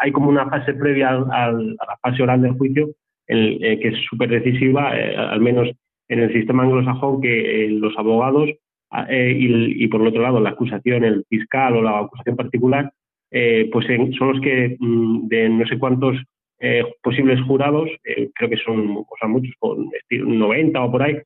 hay 0.00 0.12
como 0.12 0.28
una 0.28 0.48
fase 0.48 0.74
previa 0.74 1.10
a 1.10 1.52
la 1.52 1.96
fase 2.02 2.22
oral 2.22 2.42
del 2.42 2.52
juicio 2.52 2.88
eh, 3.28 3.78
que 3.82 3.88
es 3.88 3.98
súper 4.08 4.30
decisiva, 4.30 4.96
eh, 4.96 5.16
al 5.16 5.40
menos 5.40 5.68
en 6.08 6.20
el 6.20 6.32
sistema 6.32 6.62
anglosajón, 6.62 7.20
que 7.20 7.64
eh, 7.64 7.70
los 7.70 7.96
abogados 7.98 8.50
y, 9.10 9.84
y, 9.84 9.88
por 9.88 10.00
el 10.00 10.06
otro 10.06 10.22
lado 10.22 10.40
la 10.40 10.50
acusación, 10.50 11.04
el 11.04 11.24
fiscal 11.28 11.76
o 11.76 11.82
la 11.82 11.98
acusación 11.98 12.36
particular, 12.36 12.92
pues 13.30 13.86
son 14.16 14.28
los 14.28 14.40
que 14.40 14.76
mm, 14.78 15.26
de 15.26 15.48
no 15.48 15.66
sé 15.66 15.76
cuántos 15.78 16.16
posibles 17.02 17.40
jurados, 17.42 17.88
creo 18.34 18.50
que 18.50 18.56
son 18.56 18.96
o 18.98 19.16
sea, 19.18 19.28
muchos, 19.28 19.54
con 19.58 19.90
90 20.10 20.82
o 20.82 20.90
por 20.90 21.02
ahí, 21.02 21.18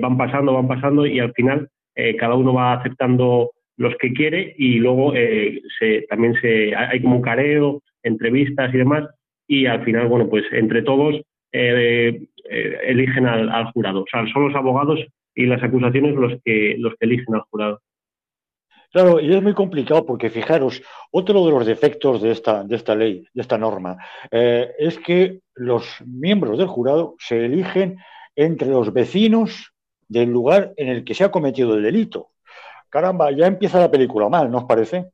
van 0.00 0.16
pasando, 0.16 0.54
van 0.54 0.68
pasando 0.68 1.06
y 1.06 1.20
al 1.20 1.32
final 1.34 1.68
cada 2.18 2.34
uno 2.34 2.54
va 2.54 2.74
aceptando 2.74 3.50
los 3.76 3.94
que 3.96 4.12
quiere 4.12 4.54
y 4.58 4.74
luego 4.74 5.14
eh, 5.14 5.60
se, 5.78 6.02
también 6.02 6.34
se, 6.40 6.74
hay 6.74 7.00
como 7.00 7.16
un 7.16 7.22
careo, 7.22 7.82
entrevistas 8.02 8.72
y 8.74 8.78
demás 8.78 9.08
y 9.46 9.66
al 9.66 9.84
final, 9.84 10.08
bueno, 10.08 10.28
pues 10.28 10.44
entre 10.52 10.82
todos 10.82 11.16
eh, 11.52 12.22
eh, 12.48 12.78
eligen 12.84 13.26
al, 13.26 13.66
jurado. 13.72 14.02
O 14.02 14.06
sea, 14.10 14.24
son 14.32 14.48
los 14.48 14.54
abogados 14.54 15.00
y 15.34 15.46
las 15.46 15.62
acusaciones 15.62 16.14
los 16.14 16.40
que, 16.44 16.76
los 16.78 16.94
que 16.94 17.06
eligen 17.06 17.34
al 17.34 17.42
jurado. 17.50 17.80
Claro, 18.92 19.20
y 19.20 19.34
es 19.34 19.42
muy 19.42 19.54
complicado 19.54 20.04
porque 20.04 20.28
fijaros, 20.28 20.82
otro 21.10 21.46
de 21.46 21.50
los 21.50 21.64
defectos 21.64 22.20
de 22.20 22.30
esta, 22.30 22.62
de 22.62 22.76
esta 22.76 22.94
ley, 22.94 23.26
de 23.32 23.40
esta 23.40 23.56
norma, 23.56 23.96
eh, 24.30 24.70
es 24.78 24.98
que 24.98 25.40
los 25.54 26.02
miembros 26.06 26.58
del 26.58 26.66
jurado 26.68 27.14
se 27.18 27.46
eligen 27.46 27.96
entre 28.36 28.68
los 28.68 28.92
vecinos 28.92 29.72
del 30.08 30.30
lugar 30.30 30.72
en 30.76 30.88
el 30.88 31.04
que 31.04 31.14
se 31.14 31.24
ha 31.24 31.30
cometido 31.30 31.74
el 31.74 31.82
delito. 31.82 32.28
Caramba, 32.90 33.30
ya 33.30 33.46
empieza 33.46 33.80
la 33.80 33.90
película 33.90 34.28
mal, 34.28 34.50
¿no 34.50 34.58
os 34.58 34.64
parece? 34.64 35.06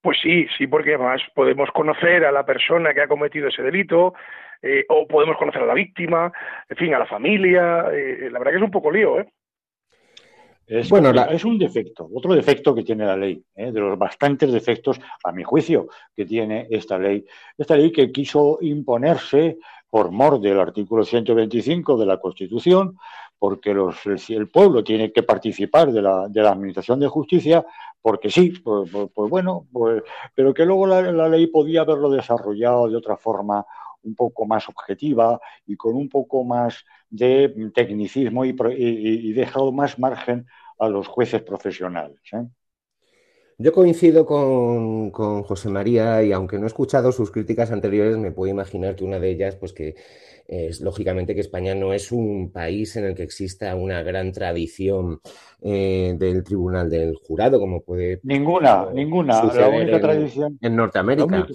Pues 0.00 0.18
sí, 0.22 0.46
sí, 0.56 0.68
porque 0.68 0.94
además 0.94 1.20
podemos 1.34 1.70
conocer 1.72 2.24
a 2.24 2.30
la 2.30 2.46
persona 2.46 2.94
que 2.94 3.00
ha 3.00 3.08
cometido 3.08 3.48
ese 3.48 3.62
delito, 3.62 4.14
eh, 4.62 4.84
o 4.88 5.08
podemos 5.08 5.36
conocer 5.36 5.62
a 5.62 5.66
la 5.66 5.74
víctima, 5.74 6.32
en 6.68 6.76
fin, 6.76 6.94
a 6.94 7.00
la 7.00 7.06
familia. 7.06 7.86
Eh, 7.92 8.28
la 8.30 8.38
verdad 8.38 8.52
que 8.52 8.58
es 8.58 8.62
un 8.62 8.70
poco 8.70 8.92
lío, 8.92 9.18
¿eh? 9.18 9.26
Es, 10.66 10.88
bueno, 10.88 11.10
es 11.30 11.44
un 11.44 11.58
defecto, 11.58 12.08
otro 12.14 12.34
defecto 12.34 12.74
que 12.74 12.82
tiene 12.82 13.04
la 13.04 13.16
ley, 13.16 13.42
¿eh? 13.54 13.70
de 13.70 13.80
los 13.80 13.98
bastantes 13.98 14.50
defectos, 14.50 14.98
a 15.22 15.30
mi 15.30 15.42
juicio, 15.44 15.88
que 16.16 16.24
tiene 16.24 16.66
esta 16.70 16.98
ley. 16.98 17.24
Esta 17.58 17.76
ley 17.76 17.92
que 17.92 18.10
quiso 18.10 18.58
imponerse 18.62 19.58
por 19.90 20.10
mor 20.10 20.40
del 20.40 20.58
artículo 20.58 21.04
125 21.04 21.98
de 21.98 22.06
la 22.06 22.18
Constitución, 22.18 22.98
porque 23.38 23.74
los, 23.74 23.96
el 24.06 24.48
pueblo 24.48 24.82
tiene 24.82 25.12
que 25.12 25.22
participar 25.22 25.92
de 25.92 26.00
la, 26.00 26.28
de 26.28 26.42
la 26.42 26.52
administración 26.52 26.98
de 26.98 27.08
justicia, 27.08 27.64
porque 28.00 28.30
sí, 28.30 28.50
pues, 28.50 28.90
pues, 28.90 29.08
pues 29.14 29.30
bueno, 29.30 29.66
pues, 29.70 30.02
pero 30.34 30.54
que 30.54 30.64
luego 30.64 30.86
la, 30.86 31.02
la 31.02 31.28
ley 31.28 31.46
podía 31.46 31.82
haberlo 31.82 32.08
desarrollado 32.08 32.88
de 32.88 32.96
otra 32.96 33.16
forma 33.16 33.66
un 34.04 34.14
poco 34.14 34.46
más 34.46 34.68
objetiva 34.68 35.40
y 35.66 35.76
con 35.76 35.94
un 35.94 36.08
poco 36.08 36.44
más 36.44 36.84
de 37.10 37.70
tecnicismo 37.74 38.44
y, 38.44 39.32
dejado 39.32 39.72
más 39.72 39.98
margen 39.98 40.46
a 40.78 40.88
los 40.88 41.06
jueces 41.06 41.42
profesionales. 41.42 42.20
¿eh? 42.32 42.46
Yo 43.56 43.72
coincido 43.72 44.26
con, 44.26 45.12
José 45.12 45.68
María 45.68 46.22
y 46.22 46.32
aunque 46.32 46.58
no 46.58 46.64
he 46.64 46.66
escuchado 46.66 47.12
sus 47.12 47.30
críticas 47.30 47.70
anteriores, 47.70 48.16
me 48.16 48.32
puedo 48.32 48.50
imaginar 48.50 48.96
que 48.96 49.04
una 49.04 49.20
de 49.20 49.30
ellas, 49.30 49.56
pues 49.56 49.72
que 49.72 49.94
es 50.46 50.80
lógicamente 50.80 51.34
que 51.34 51.40
España 51.40 51.74
no 51.74 51.92
es 51.92 52.12
un 52.12 52.50
país 52.52 52.96
en 52.96 53.04
el 53.04 53.14
que 53.14 53.22
exista 53.22 53.74
una 53.74 54.02
gran 54.02 54.32
tradición 54.32 55.20
eh, 55.62 56.14
del 56.18 56.44
tribunal 56.44 56.90
del 56.90 57.14
jurado, 57.16 57.58
como 57.58 57.82
puede. 57.82 58.20
Ninguna, 58.22 58.88
ninguna. 58.92 59.42
La 59.44 59.68
única 59.68 60.00
tradición. 60.00 60.58
En 60.60 60.76
Norteamérica. 60.76 61.46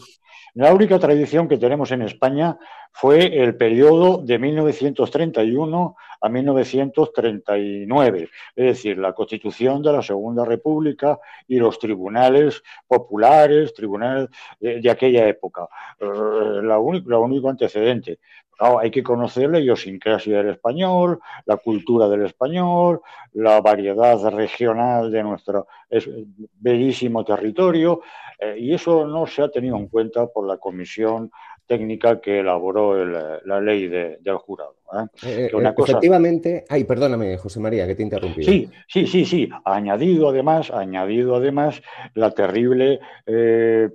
La 0.55 0.73
única 0.73 0.97
tradición 0.97 1.47
que 1.47 1.57
tenemos 1.57 1.91
en 1.91 2.01
España 2.01 2.57
fue 2.91 3.41
el 3.41 3.55
periodo 3.55 4.17
de 4.17 4.39
1931 4.39 5.95
a 6.21 6.29
1939, 6.29 8.29
es 8.55 8.65
decir, 8.65 8.97
la 8.97 9.13
constitución 9.13 9.81
de 9.81 9.93
la 9.93 10.01
Segunda 10.01 10.43
República 10.43 11.17
y 11.47 11.59
los 11.59 11.79
tribunales 11.79 12.61
populares, 12.87 13.73
tribunales 13.73 14.27
de, 14.59 14.89
aquella 14.89 15.27
época. 15.27 15.67
Eh, 15.99 16.61
la, 16.63 16.79
único 16.79 17.49
antecedente. 17.49 18.19
Hay 18.59 18.91
que 18.91 19.03
conocer 19.03 19.49
la 19.49 19.59
idiosincrasia 19.59 20.37
del 20.37 20.49
español, 20.49 21.19
la 21.45 21.57
cultura 21.57 22.09
del 22.09 22.25
español, 22.25 23.01
la 23.33 23.61
variedad 23.61 24.21
regional 24.29 25.11
de 25.11 25.23
nuestro 25.23 25.67
bellísimo 26.59 27.23
territorio, 27.23 28.01
eh, 28.37 28.55
y 28.59 28.73
eso 28.73 29.07
no 29.07 29.25
se 29.27 29.43
ha 29.43 29.49
tenido 29.49 29.77
en 29.77 29.87
cuenta 29.87 30.27
por 30.27 30.45
la 30.45 30.57
Comisión 30.57 31.31
técnica 31.65 32.19
que 32.19 32.39
elaboró 32.39 33.05
la 33.05 33.61
ley 33.61 33.87
del 33.87 34.37
jurado. 34.37 34.78
¿Eh? 34.93 35.05
Eh, 35.23 35.51
efectivamente, 35.77 36.65
ay, 36.69 36.83
perdóname, 36.83 37.37
José 37.37 37.59
María, 37.59 37.85
que 37.87 37.95
te 37.95 38.03
interrumpí. 38.03 38.43
Sí, 38.43 38.69
sí, 38.87 39.07
sí, 39.07 39.25
sí. 39.25 39.49
Añadido 39.65 40.29
además, 40.29 40.71
añadido 40.71 41.35
además 41.35 41.81
la 42.13 42.31
terrible 42.31 42.99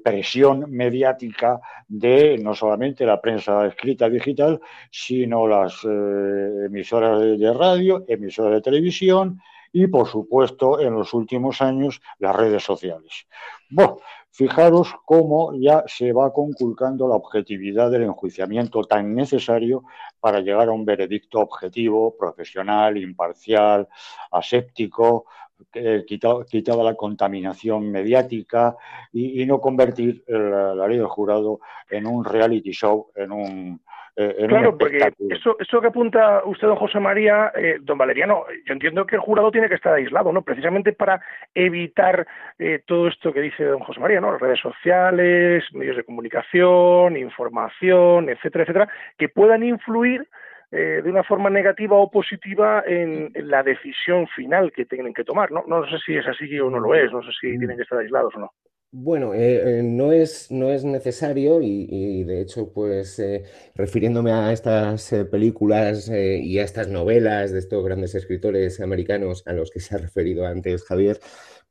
presión 0.03 0.70
mediática 0.70 1.61
de 1.88 2.38
no 2.38 2.55
solamente 2.55 3.05
la 3.07 3.20
prensa 3.20 3.66
escrita 3.66 4.09
digital, 4.09 4.61
sino 4.90 5.47
las 5.47 5.84
emisoras 5.84 7.38
de 7.38 7.53
radio, 7.53 8.05
emisoras 8.09 8.55
de 8.55 8.61
televisión 8.62 9.40
y, 9.72 9.88
por 9.88 10.07
supuesto, 10.07 10.80
en 10.80 10.95
los 10.95 11.12
últimos 11.14 11.61
años, 11.61 12.01
las 12.18 12.36
redes 12.36 12.62
sociales. 12.62 13.26
Bueno, 13.68 13.99
Fijaros 14.37 14.93
cómo 15.05 15.53
ya 15.55 15.85
se 15.87 16.12
va 16.12 16.32
conculcando 16.32 17.07
la 17.07 17.14
objetividad 17.14 17.89
del 17.89 18.03
enjuiciamiento 18.03 18.82
tan 18.82 19.14
necesario 19.14 19.85
para 20.18 20.41
llegar 20.41 20.66
a 20.66 20.72
un 20.72 20.85
veredicto 20.85 21.39
objetivo, 21.39 22.16
profesional, 22.16 22.99
imparcial, 22.99 23.89
aséptico, 24.32 25.26
eh, 25.74 26.05
quitada 26.07 26.84
la 26.84 26.94
contaminación 26.94 27.90
mediática 27.90 28.76
y, 29.12 29.44
no 29.46 29.61
convertir 29.61 30.24
la 30.26 30.86
ley 30.86 30.98
del 30.98 31.07
jurado 31.07 31.61
en 31.90 32.07
un 32.07 32.24
reality 32.24 32.72
show, 32.72 33.11
en 33.16 33.32
un, 33.32 33.80
eh, 34.16 34.46
claro, 34.48 34.78
porque 34.78 35.12
eso, 35.28 35.57
eso 35.59 35.80
que 35.80 35.88
apunta 35.88 36.42
usted, 36.44 36.68
don 36.68 36.76
José 36.76 37.00
María, 37.00 37.50
eh, 37.57 37.78
don 37.80 37.98
Valeriano, 37.98 38.44
yo 38.64 38.72
entiendo 38.72 39.05
que 39.07 39.16
el 39.16 39.20
jurado 39.20 39.50
tiene 39.50 39.68
que 39.68 39.74
estar 39.74 39.92
aislado, 39.92 40.32
¿no? 40.32 40.42
Precisamente 40.42 40.92
para 40.92 41.20
evitar 41.52 42.24
eh, 42.61 42.82
todo 42.86 43.09
esto 43.09 43.32
que 43.32 43.40
dice 43.40 43.64
don 43.64 43.80
José 43.80 43.98
María, 43.98 44.20
¿no? 44.20 44.30
Las 44.30 44.40
redes 44.40 44.61
sociales, 44.61 45.64
medios 45.72 45.96
de 45.96 46.05
comunicación, 46.05 47.16
información, 47.16 48.28
etcétera, 48.28 48.62
etcétera, 48.62 48.88
que 49.18 49.28
puedan 49.28 49.64
influir 49.64 50.28
de 50.74 51.10
una 51.10 51.22
forma 51.22 51.50
negativa 51.50 51.96
o 51.96 52.10
positiva 52.10 52.82
en, 52.86 53.32
la 53.34 53.62
decisión 53.62 54.26
final 54.28 54.72
que 54.72 54.84
tienen 54.84 55.14
que 55.14 55.24
tomar, 55.24 55.52
¿no? 55.52 55.64
No 55.66 55.86
sé 55.86 55.98
si 56.04 56.16
es 56.16 56.26
así 56.26 56.58
o 56.58 56.70
no 56.70 56.80
lo 56.80 56.94
es, 56.94 57.12
no 57.12 57.22
sé 57.22 57.30
si 57.40 57.48
mm. 57.48 57.58
tienen 57.58 57.76
que 57.76 57.82
estar 57.82 57.98
aislados 57.98 58.34
o 58.36 58.40
no. 58.40 58.50
Bueno, 58.97 59.34
eh, 59.34 59.80
eh, 59.80 59.82
no, 59.82 60.12
es, 60.12 60.53
no 60.53 60.70
es 60.70 60.84
necesario 60.84 61.61
y, 61.61 62.22
de 62.22 62.40
hecho, 62.40 62.70
pues 62.72 63.18
eh, 63.18 63.42
refiriéndome 63.74 64.30
a 64.30 64.53
estas 64.53 65.12
películas 65.32 66.09
y 66.09 66.61
a 66.61 66.62
estas 66.62 66.86
novelas 66.86 67.51
de 67.51 67.59
estos 67.59 67.84
grandes 67.84 68.14
escritores 68.14 68.78
americanos 68.80 69.42
a 69.47 69.53
los 69.53 69.72
que 69.72 69.80
se 69.80 69.97
ha 69.97 69.99
referido 69.99 70.47
antes 70.47 70.84
Javier, 70.84 71.18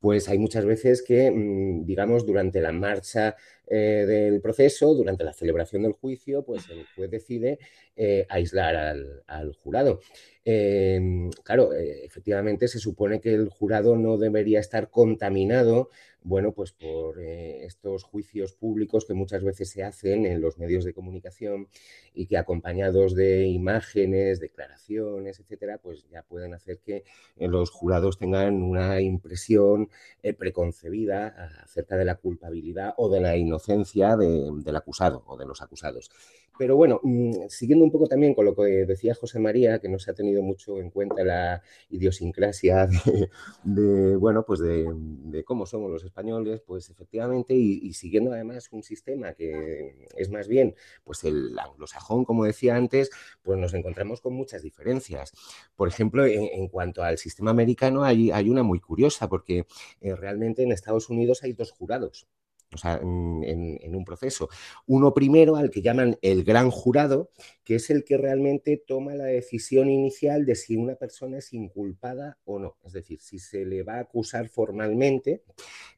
pues 0.02 0.28
hay 0.28 0.38
muchas 0.38 0.66
veces 0.66 1.02
que, 1.02 1.32
mm, 1.32 1.86
digamos, 1.86 2.26
durante 2.26 2.60
la 2.60 2.74
marcha 2.74 3.38
del 3.66 4.42
proceso, 4.42 4.94
durante 4.94 5.24
la 5.24 5.34
celebración 5.34 5.84
del 5.84 5.94
juicio, 5.94 6.44
pues 6.44 6.70
el 6.70 6.86
juez 6.94 7.10
decide 7.10 7.58
aislar 8.28 8.76
al, 9.26 9.54
jurado. 9.54 10.02
Em, 10.46 11.32
claro, 11.44 11.74
efectivamente 11.74 12.68
se 12.68 12.80
supone 12.80 13.22
que 13.22 13.34
el 13.34 13.48
jurado 13.50 13.96
no 13.96 14.18
debería 14.18 14.60
estar 14.60 14.90
contaminado 14.92 15.90
bueno, 16.24 16.54
pues 16.54 16.72
por 16.72 17.20
eh, 17.20 17.66
estos 17.66 18.04
juicios 18.04 18.54
públicos 18.54 19.06
que 19.06 19.14
muchas 19.14 19.44
veces 19.44 19.70
se 19.70 19.84
hacen 19.84 20.26
en 20.26 20.42
los 20.42 20.58
medios 20.58 20.84
de 20.86 20.94
comunicación 20.94 21.68
y 22.14 22.28
que 22.28 22.38
acompañados 22.38 23.14
de 23.16 23.48
imágenes, 23.48 24.40
declaraciones, 24.40 25.40
etcétera, 25.40 25.80
pues 25.80 26.08
ya 26.10 26.24
pueden 26.24 26.54
hacer 26.54 26.80
que 26.80 27.04
eh, 27.36 27.48
los 27.48 27.70
jurados 27.70 28.18
tengan 28.18 28.62
una 28.62 29.02
impresión 29.02 29.90
eh, 30.22 30.34
preconcebida 30.34 31.28
acerca 31.64 31.98
de 31.98 32.06
la 32.06 32.16
culpabilidad 32.16 32.94
o 32.98 33.10
de 33.10 33.22
la 33.22 33.36
inocencia 33.38 34.16
del 34.16 34.76
acusado 34.76 35.24
o 35.28 35.38
de 35.38 35.46
los 35.46 35.62
acusados. 35.62 36.10
Pero 36.58 36.76
bueno, 36.76 37.00
mm, 37.04 37.48
siguiendo 37.50 37.84
un 37.84 37.92
poco 37.92 38.08
también 38.08 38.34
con 38.36 38.46
lo 38.46 38.56
que 38.56 38.86
decía 38.86 39.16
José 39.16 39.40
María, 39.40 39.80
que 39.80 39.90
no 39.90 39.98
se 40.00 40.12
ha 40.12 40.14
tenido 40.14 40.42
mucho 40.44 40.80
en 40.80 40.92
cuenta 40.92 41.24
la 41.24 41.62
idiosincrasia 41.90 42.88
de, 43.64 44.16
bueno, 44.16 44.46
pues 44.46 44.60
de, 44.60 45.44
cómo 45.46 45.66
somos 45.66 45.92
los 45.92 46.04
españoles, 46.04 46.62
pues 46.66 46.90
efectivamente, 46.90 47.54
y, 47.56 47.94
siguiendo 47.94 48.32
además 48.34 48.70
un 48.72 48.84
sistema 48.84 49.34
que 49.34 50.08
es 50.16 50.30
más 50.30 50.48
bien, 50.48 50.76
pues 51.04 51.24
el 51.24 51.58
anglosajón, 51.58 52.26
como 52.26 52.46
decía 52.46 52.76
antes, 52.76 53.10
pues 53.42 53.58
nos 53.60 53.74
encontramos 53.74 54.22
con 54.22 54.34
muchas 54.34 54.62
diferencias. 54.62 55.34
Por 55.76 55.88
ejemplo, 55.88 56.26
en, 56.26 56.68
cuanto 56.68 57.04
al 57.04 57.18
sistema 57.18 57.52
americano, 57.52 58.04
hay, 58.04 58.32
una 58.50 58.64
muy 58.64 58.80
curiosa, 58.80 59.28
porque 59.30 59.66
eh, 60.02 60.16
realmente 60.16 60.64
en 60.64 60.72
Estados 60.72 61.10
Unidos 61.10 61.44
hay 61.44 61.54
dos 61.54 61.72
jurados 61.72 62.28
o 62.74 62.78
sea, 62.78 63.00
en, 63.02 63.96
un 63.96 64.06
proceso. 64.06 64.50
Uno 64.88 65.14
primero 65.14 65.56
al 65.56 65.70
que 65.70 65.82
llaman 65.82 66.18
el 66.22 66.44
gran 66.44 66.72
jurado, 66.72 67.30
que 67.64 67.76
es 67.76 67.90
el 67.90 68.04
que 68.04 68.18
realmente 68.18 68.78
toma 68.78 69.16
la 69.16 69.26
decisión 69.26 69.90
inicial 69.90 70.46
de 70.46 70.56
si 70.56 70.76
una 70.76 70.96
persona 70.96 71.38
es 71.38 71.54
inculpada 71.54 72.38
o 72.46 72.60
no, 72.60 72.78
es 72.84 72.94
decir, 72.94 73.20
si 73.22 73.40
se 73.40 73.66
le 73.66 73.84
va 73.84 73.96
a 73.96 74.02
acusar 74.02 74.50
formalmente. 74.50 75.44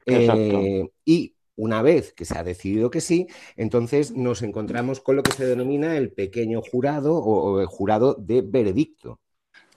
Eh, 0.06 0.88
y 1.04 1.34
una 1.56 1.82
vez 1.82 2.12
que 2.12 2.24
se 2.24 2.38
ha 2.38 2.44
decidido 2.44 2.90
que 2.90 3.00
sí, 3.00 3.26
entonces 3.56 4.12
nos 4.12 4.42
encontramos 4.42 5.00
con 5.00 5.16
lo 5.16 5.22
que 5.22 5.32
se 5.32 5.46
denomina 5.46 5.96
el 5.96 6.12
pequeño 6.12 6.60
jurado 6.60 7.16
o, 7.16 7.60
el 7.60 7.66
jurado 7.66 8.14
de 8.14 8.42
veredicto. 8.42 9.20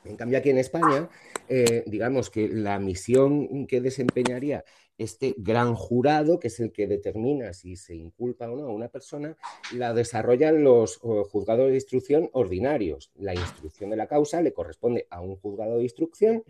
En 0.03 0.15
cambio, 0.15 0.37
aquí 0.37 0.49
en 0.49 0.57
España, 0.57 1.09
eh, 1.47 1.83
digamos 1.87 2.29
que 2.29 2.47
la 2.47 2.79
misión 2.79 3.67
que 3.67 3.81
desempeñaría 3.81 4.63
este 4.99 5.33
gran 5.37 5.73
jurado, 5.73 6.39
que 6.39 6.49
es 6.49 6.59
el 6.59 6.71
que 6.71 6.85
determina 6.85 7.53
si 7.53 7.75
se 7.75 7.95
inculpa 7.95 8.51
o 8.51 8.55
no 8.55 8.65
a 8.65 8.73
una 8.73 8.89
persona, 8.89 9.35
la 9.73 9.93
desarrollan 9.93 10.63
los 10.63 10.97
juzgados 10.97 11.69
de 11.69 11.75
instrucción 11.75 12.29
ordinarios. 12.33 13.09
La 13.15 13.33
instrucción 13.33 13.89
de 13.89 13.95
la 13.95 14.07
causa 14.07 14.41
le 14.41 14.53
corresponde 14.53 15.07
a 15.09 15.21
un 15.21 15.37
juzgado 15.37 15.77
de 15.77 15.83
instrucción 15.83 16.43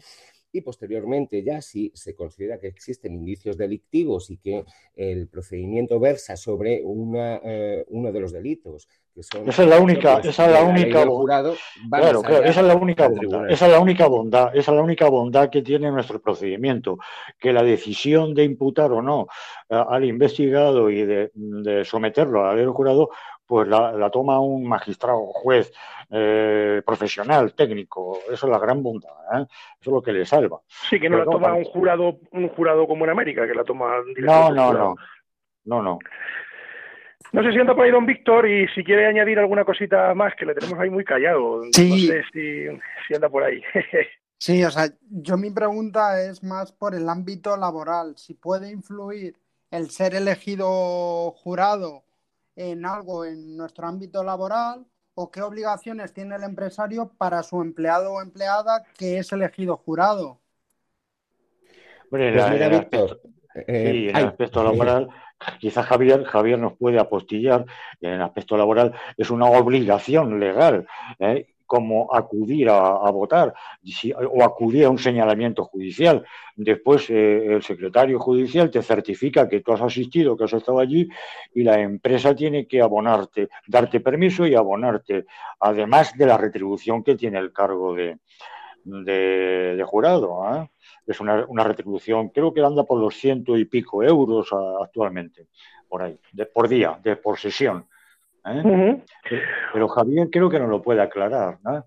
y 0.52 0.62
posteriormente 0.62 1.44
ya 1.44 1.62
si 1.62 1.92
se 1.94 2.16
considera 2.16 2.60
que 2.60 2.68
existen 2.68 3.14
indicios 3.14 3.58
delictivos 3.58 4.30
y 4.32 4.38
que 4.38 4.66
el 4.96 5.28
procedimiento 5.28 6.00
versa 6.00 6.36
sobre 6.36 6.82
una, 6.84 7.40
eh, 7.44 7.86
uno 7.90 8.12
de 8.12 8.20
los 8.20 8.32
delitos 8.32 8.88
que 9.14 9.24
son 9.24 9.48
esa 9.48 9.64
es 9.64 9.70
la 9.70 9.80
única 9.80 10.20
esa 10.20 10.46
es 10.46 10.52
la 10.52 10.64
única 10.64 11.06
jurado, 11.06 11.56
claro, 11.90 12.22
claro, 12.22 12.44
esa 12.44 12.62
es 12.62 12.68
la 12.68 12.76
única 12.76 13.08
bondad, 13.08 13.50
esa 13.50 13.66
es 13.66 13.72
la 13.72 13.80
única 13.80 14.08
bondad 14.08 14.56
esa 14.56 14.72
es 14.72 14.78
la 14.78 14.84
única 14.84 15.10
bondad 15.10 15.50
que 15.50 15.62
tiene 15.62 15.92
nuestro 15.92 16.22
procedimiento 16.22 16.98
que 17.38 17.54
la 17.54 17.64
decisión 17.64 18.34
de 18.34 18.44
imputar 18.44 18.92
o 18.92 19.02
no 19.02 19.28
al 19.70 20.06
investigado 20.06 20.90
y 20.90 21.04
de, 21.04 21.32
de 21.34 21.86
someterlo 21.86 22.46
al 22.46 22.68
jurado 22.70 23.10
pues 23.50 23.68
la, 23.68 24.12
toma 24.12 24.40
un 24.40 24.64
magistrado, 24.68 25.26
juez 25.26 25.74
eh, 26.12 26.84
profesional, 26.86 27.56
técnico. 27.56 28.20
Eso 28.32 28.46
es 28.46 28.52
la 28.52 28.60
gran 28.60 28.84
bondad, 28.84 29.10
¿eh? 29.34 29.48
eso 29.82 29.90
es 29.90 29.92
lo 29.92 30.04
que 30.04 30.14
le 30.14 30.24
salva. 30.24 30.62
Sí, 30.68 31.00
que 31.00 31.10
no 31.10 31.18
la 31.18 31.26
toma 31.26 31.54
un 31.54 31.64
jurado, 31.64 32.20
un 32.32 32.48
jurado 32.50 32.88
como 32.88 33.06
en 33.06 33.10
América, 33.10 33.48
que 33.48 33.56
la 33.56 33.64
toma 33.64 34.04
No, 34.18 34.52
no, 34.52 34.72
no, 34.72 34.96
no, 35.66 35.82
no. 35.82 35.98
No 37.32 37.44
sé 37.44 37.52
si 37.52 37.60
anda 37.60 37.76
por 37.76 37.86
ahí 37.86 37.92
don 37.92 38.06
Víctor 38.06 38.48
y 38.48 38.68
si 38.70 38.84
quiere 38.84 39.06
añadir 39.06 39.38
alguna 39.38 39.64
cosita 39.64 40.14
más, 40.16 40.34
que 40.36 40.46
le 40.46 40.56
tenemos 40.56 40.80
ahí 40.80 40.90
muy 40.90 41.04
callado. 41.04 41.64
No 41.64 41.72
sé 41.72 42.24
si, 42.34 42.68
si 43.08 43.14
anda 43.14 43.30
por 43.30 43.44
ahí. 43.44 43.62
sí, 44.38 44.64
o 44.64 44.72
sea, 44.72 44.90
yo 45.10 45.38
mi 45.38 45.52
pregunta 45.52 46.24
es 46.24 46.44
más 46.44 46.72
por 46.72 46.96
el 46.96 47.08
ámbito 47.08 47.56
laboral. 47.56 48.18
Si 48.18 48.34
puede 48.34 48.72
influir 48.72 49.36
el 49.72 49.90
ser 49.92 50.16
elegido 50.16 51.32
jurado 51.32 52.04
en 52.56 52.86
algo 52.86 53.26
en 53.26 53.56
nuestro 53.56 53.88
ámbito 53.88 54.24
laboral 54.24 54.86
o 55.14 55.32
qué 55.32 55.42
obligaciones 55.42 56.14
tiene 56.14 56.36
el 56.36 56.44
empresario 56.44 57.12
para 57.18 57.44
su 57.44 57.62
empleado 57.62 58.14
o 58.14 58.22
empleada 58.22 58.84
que 58.98 59.18
es 59.18 59.32
elegido 59.32 59.78
jurado. 59.78 60.40
Bueno, 62.10 62.34
pues 62.34 62.62
el 62.62 62.74
aspecto, 62.74 63.20
en 63.54 64.16
el 64.16 64.26
aspecto 64.26 64.64
laboral, 64.64 65.10
quizás 65.60 65.86
Javier, 65.86 66.24
Javier 66.26 66.60
nos 66.60 66.78
puede 66.78 67.00
apostillar, 67.00 67.66
en 68.02 68.14
el 68.14 68.22
aspecto 68.22 68.58
laboral 68.58 68.94
es 69.18 69.30
una 69.30 69.46
obligación 69.46 70.40
legal. 70.40 70.88
¿eh? 71.20 71.48
como 71.70 72.12
acudir 72.16 72.68
a, 72.68 73.12
votar 73.12 73.54
o 74.32 74.44
acudir 74.44 74.86
a 74.86 74.90
un 74.90 74.98
señalamiento 74.98 75.66
judicial. 75.66 76.26
Después 76.56 77.08
eh, 77.12 77.46
el 77.46 77.62
secretario 77.62 78.18
judicial 78.18 78.72
te 78.72 78.82
certifica 78.82 79.48
que 79.48 79.62
tú 79.62 79.74
has 79.74 79.82
asistido, 79.82 80.36
que 80.36 80.46
has 80.46 80.54
estado 80.54 80.80
allí 80.80 81.08
y 81.54 81.62
la 81.62 81.80
empresa 81.80 82.34
tiene 82.34 82.66
que 82.66 82.82
abonarte, 82.82 83.50
darte 83.68 84.00
permiso 84.00 84.48
y 84.48 84.56
abonarte, 84.56 85.28
además 85.60 86.18
de 86.18 86.26
la 86.26 86.38
retribución 86.38 87.04
que 87.04 87.16
tiene 87.16 87.38
el 87.38 87.54
cargo 87.54 87.94
de, 87.94 88.18
de, 88.84 89.84
jurado. 89.86 90.42
¿eh? 90.52 90.70
Es 91.10 91.20
una, 91.20 91.46
una, 91.48 91.64
retribución, 91.64 92.30
creo 92.30 92.54
que 92.54 92.62
anda 92.62 92.84
por 92.84 93.00
los 93.00 93.16
ciento 93.16 93.58
y 93.58 93.66
pico 93.66 94.04
euros 94.04 94.50
actualmente, 94.82 95.48
por 95.88 96.04
ahí, 96.04 96.20
de, 96.34 96.46
por 96.46 96.68
día, 96.68 97.00
de 97.04 97.16
por 97.16 97.38
sesión. 97.38 97.86
¿eh? 98.46 99.02
Pero 99.74 99.88
Javier 99.88 100.30
creo 100.32 100.50
que 100.50 100.60
no 100.60 100.68
lo 100.68 100.82
puede 100.82 101.02
aclarar, 101.02 101.58
¿no? 101.64 101.86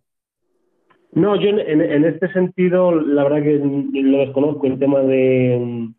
No, 1.14 1.36
yo 1.36 1.50
en, 1.50 2.04
este 2.06 2.32
sentido, 2.32 2.90
la 2.94 3.24
verdad 3.24 3.42
que 3.42 3.60
lo 3.62 4.18
desconozco, 4.18 4.66
el 4.66 4.78
tema 4.78 5.00
de 5.00 5.90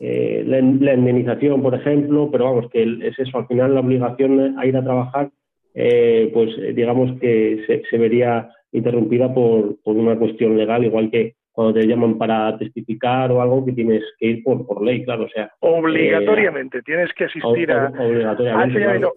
eh, 0.00 0.44
la, 0.46 0.60
indemnización, 0.60 1.62
por 1.62 1.74
ejemplo, 1.74 2.30
pero 2.32 2.44
vamos, 2.44 2.70
que 2.70 2.82
es 2.82 3.18
eso, 3.18 3.36
al 3.36 3.46
final 3.48 3.74
la 3.74 3.80
obligación 3.80 4.58
a 4.58 4.64
ir 4.64 4.74
a 4.78 4.82
trabajar, 4.82 5.30
eh, 5.74 6.30
pues 6.32 6.74
digamos 6.74 7.20
que 7.20 7.84
se, 7.88 7.98
vería 7.98 8.48
interrumpida 8.72 9.34
por, 9.34 9.76
una 9.84 10.18
cuestión 10.18 10.56
legal, 10.56 10.84
igual 10.84 11.10
que 11.10 11.34
cuando 11.52 11.74
te 11.74 11.86
llaman 11.86 12.18
para 12.18 12.56
testificar 12.58 13.30
o 13.30 13.40
algo 13.40 13.64
que 13.64 13.72
tienes 13.72 14.02
que 14.18 14.26
ir 14.26 14.42
por, 14.42 14.66
por 14.66 14.82
ley, 14.82 15.04
claro, 15.04 15.24
o 15.24 15.28
sea. 15.28 15.52
Obligatoriamente, 15.60 16.82
tienes 16.82 17.12
que 17.14 17.24
asistir 17.24 17.70
a. 17.70 17.88
Obligatoriamente. 17.88 19.08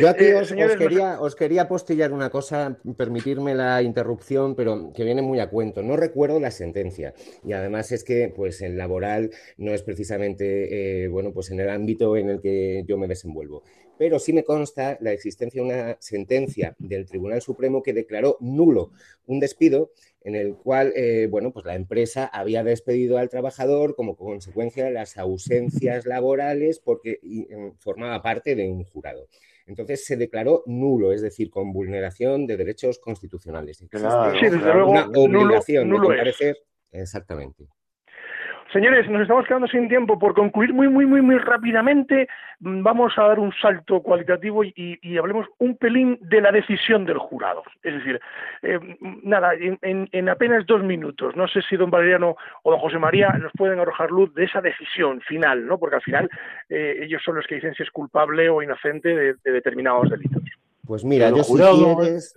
Yo 0.00 0.08
aquí 0.10 0.24
eh, 0.24 0.34
os, 0.34 0.52
quería, 0.52 1.18
os, 1.18 1.34
quería, 1.34 1.66
postillar 1.66 2.12
una 2.12 2.28
cosa, 2.28 2.76
permitirme 2.96 3.54
la 3.54 3.82
interrupción, 3.82 4.54
pero 4.54 4.92
que 4.94 5.02
viene 5.02 5.22
muy 5.22 5.40
a 5.40 5.48
cuento. 5.48 5.82
No 5.82 5.96
recuerdo 5.96 6.38
la 6.38 6.50
sentencia 6.50 7.14
y 7.42 7.54
además 7.54 7.90
es 7.90 8.04
que 8.04 8.30
pues 8.34 8.60
el 8.60 8.76
laboral 8.76 9.30
no 9.56 9.72
es 9.72 9.82
precisamente 9.82 11.04
eh, 11.04 11.08
bueno 11.08 11.32
pues 11.32 11.50
en 11.50 11.60
el 11.60 11.70
ámbito 11.70 12.16
en 12.18 12.28
el 12.28 12.40
que 12.42 12.84
yo 12.86 12.98
me 12.98 13.08
desenvuelvo. 13.08 13.62
Pero 13.98 14.18
sí 14.18 14.32
me 14.32 14.44
consta 14.44 14.96
la 15.00 15.12
existencia 15.12 15.62
de 15.62 15.68
una 15.68 15.96
sentencia 16.00 16.74
del 16.78 17.06
Tribunal 17.06 17.42
Supremo 17.42 17.82
que 17.82 17.92
declaró 17.92 18.36
nulo 18.40 18.90
un 19.26 19.38
despido 19.38 19.92
en 20.22 20.34
el 20.34 20.54
cual 20.54 20.92
eh, 20.96 21.28
bueno 21.30 21.52
pues 21.52 21.64
la 21.64 21.74
empresa 21.74 22.26
había 22.26 22.64
despedido 22.64 23.18
al 23.18 23.28
trabajador 23.28 23.94
como 23.94 24.16
consecuencia 24.16 24.84
de 24.84 24.92
las 24.92 25.18
ausencias 25.18 26.06
laborales 26.06 26.80
porque 26.80 27.20
formaba 27.78 28.22
parte 28.22 28.54
de 28.54 28.68
un 28.68 28.84
jurado. 28.84 29.28
Entonces 29.66 30.04
se 30.04 30.16
declaró 30.16 30.62
nulo, 30.66 31.12
es 31.12 31.22
decir, 31.22 31.50
con 31.50 31.72
vulneración 31.72 32.46
de 32.46 32.56
derechos 32.56 32.98
constitucionales. 32.98 33.78
sí, 33.78 33.88
desde 33.90 34.58
luego, 34.58 34.90
una 34.90 35.06
obligación 35.06 35.88
nulo, 35.88 36.08
de 36.08 36.16
comparecer. 36.16 36.58
Exactamente. 36.90 37.68
Señores, 38.72 39.06
nos 39.10 39.20
estamos 39.20 39.46
quedando 39.46 39.66
sin 39.68 39.86
tiempo. 39.86 40.18
Por 40.18 40.34
concluir 40.34 40.72
muy, 40.72 40.88
muy, 40.88 41.04
muy, 41.04 41.20
muy 41.20 41.36
rápidamente, 41.36 42.26
mm, 42.60 42.82
vamos 42.82 43.12
a 43.18 43.24
dar 43.24 43.38
un 43.38 43.52
salto 43.60 44.00
cualitativo 44.00 44.64
y, 44.64 44.98
hablemos 45.18 45.46
un 45.58 45.76
pelín 45.76 46.18
de 46.22 46.40
la 46.40 46.50
decisión 46.50 47.04
del 47.04 47.18
jurado. 47.18 47.62
Es 47.82 47.94
decir, 47.94 48.18
eh, 48.62 48.78
nada, 49.22 49.52
en, 49.54 50.28
apenas 50.28 50.64
dos 50.66 50.82
minutos, 50.82 51.36
no 51.36 51.46
sé 51.48 51.60
si 51.68 51.76
don 51.76 51.90
Valeriano 51.90 52.34
o 52.62 52.70
don 52.70 52.80
José 52.80 52.98
María 52.98 53.28
nos 53.32 53.52
pueden 53.52 53.78
arrojar 53.78 54.10
luz 54.10 54.32
de 54.34 54.44
esa 54.44 54.62
decisión 54.62 55.20
final, 55.20 55.66
¿no? 55.66 55.78
Porque 55.78 55.96
al 55.96 56.02
final 56.02 56.30
eh, 56.70 57.00
ellos 57.02 57.20
son 57.22 57.36
los 57.36 57.46
que 57.46 57.56
dicen 57.56 57.74
si 57.74 57.82
es 57.82 57.90
culpable 57.90 58.48
o 58.48 58.62
inocente 58.62 59.14
de, 59.14 59.34
determinados 59.44 60.08
delitos. 60.08 60.42
Pues 60.86 61.04
mira, 61.04 61.28
yo 61.28 61.44
si 61.44 61.54
quieres... 61.54 62.34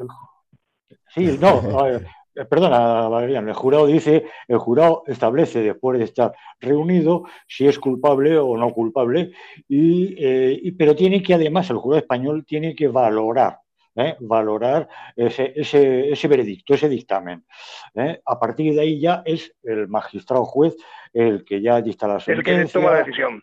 Sí, 1.07 1.37
no, 1.39 1.87
eh, 1.87 2.05
perdona, 2.49 3.07
Valeriano, 3.07 3.49
el 3.49 3.55
jurado 3.55 3.87
dice, 3.87 4.25
el 4.47 4.57
jurado 4.57 5.03
establece 5.07 5.61
después 5.61 5.97
de 5.97 6.05
estar 6.05 6.33
reunido 6.59 7.23
si 7.47 7.67
es 7.67 7.79
culpable 7.79 8.37
o 8.37 8.57
no 8.57 8.71
culpable, 8.71 9.31
y, 9.67 10.15
eh, 10.17 10.73
pero 10.77 10.95
tiene 10.95 11.23
que 11.23 11.33
además, 11.33 11.69
el 11.69 11.77
jurado 11.77 12.01
español 12.01 12.45
tiene 12.45 12.75
que 12.75 12.87
valorar 12.87 13.59
¿eh? 13.95 14.15
valorar 14.19 14.87
ese, 15.15 15.53
ese, 15.55 16.09
ese, 16.11 16.27
veredicto, 16.27 16.73
ese 16.73 16.89
dictamen. 16.89 17.45
A 18.25 18.39
partir 18.39 18.73
de 18.73 18.81
ahí 18.81 18.99
ya 18.99 19.23
es 19.25 19.55
el 19.63 19.87
magistrado 19.87 20.43
juez 20.45 20.75
el 21.13 21.45
que 21.45 21.61
ya 21.61 21.81
dicta 21.81 22.07
la 22.07 22.19
sentencia. 22.19 22.53
El 22.53 22.65
que 22.67 22.73
toma 22.73 22.91
la 22.91 22.97
decisión 22.97 23.41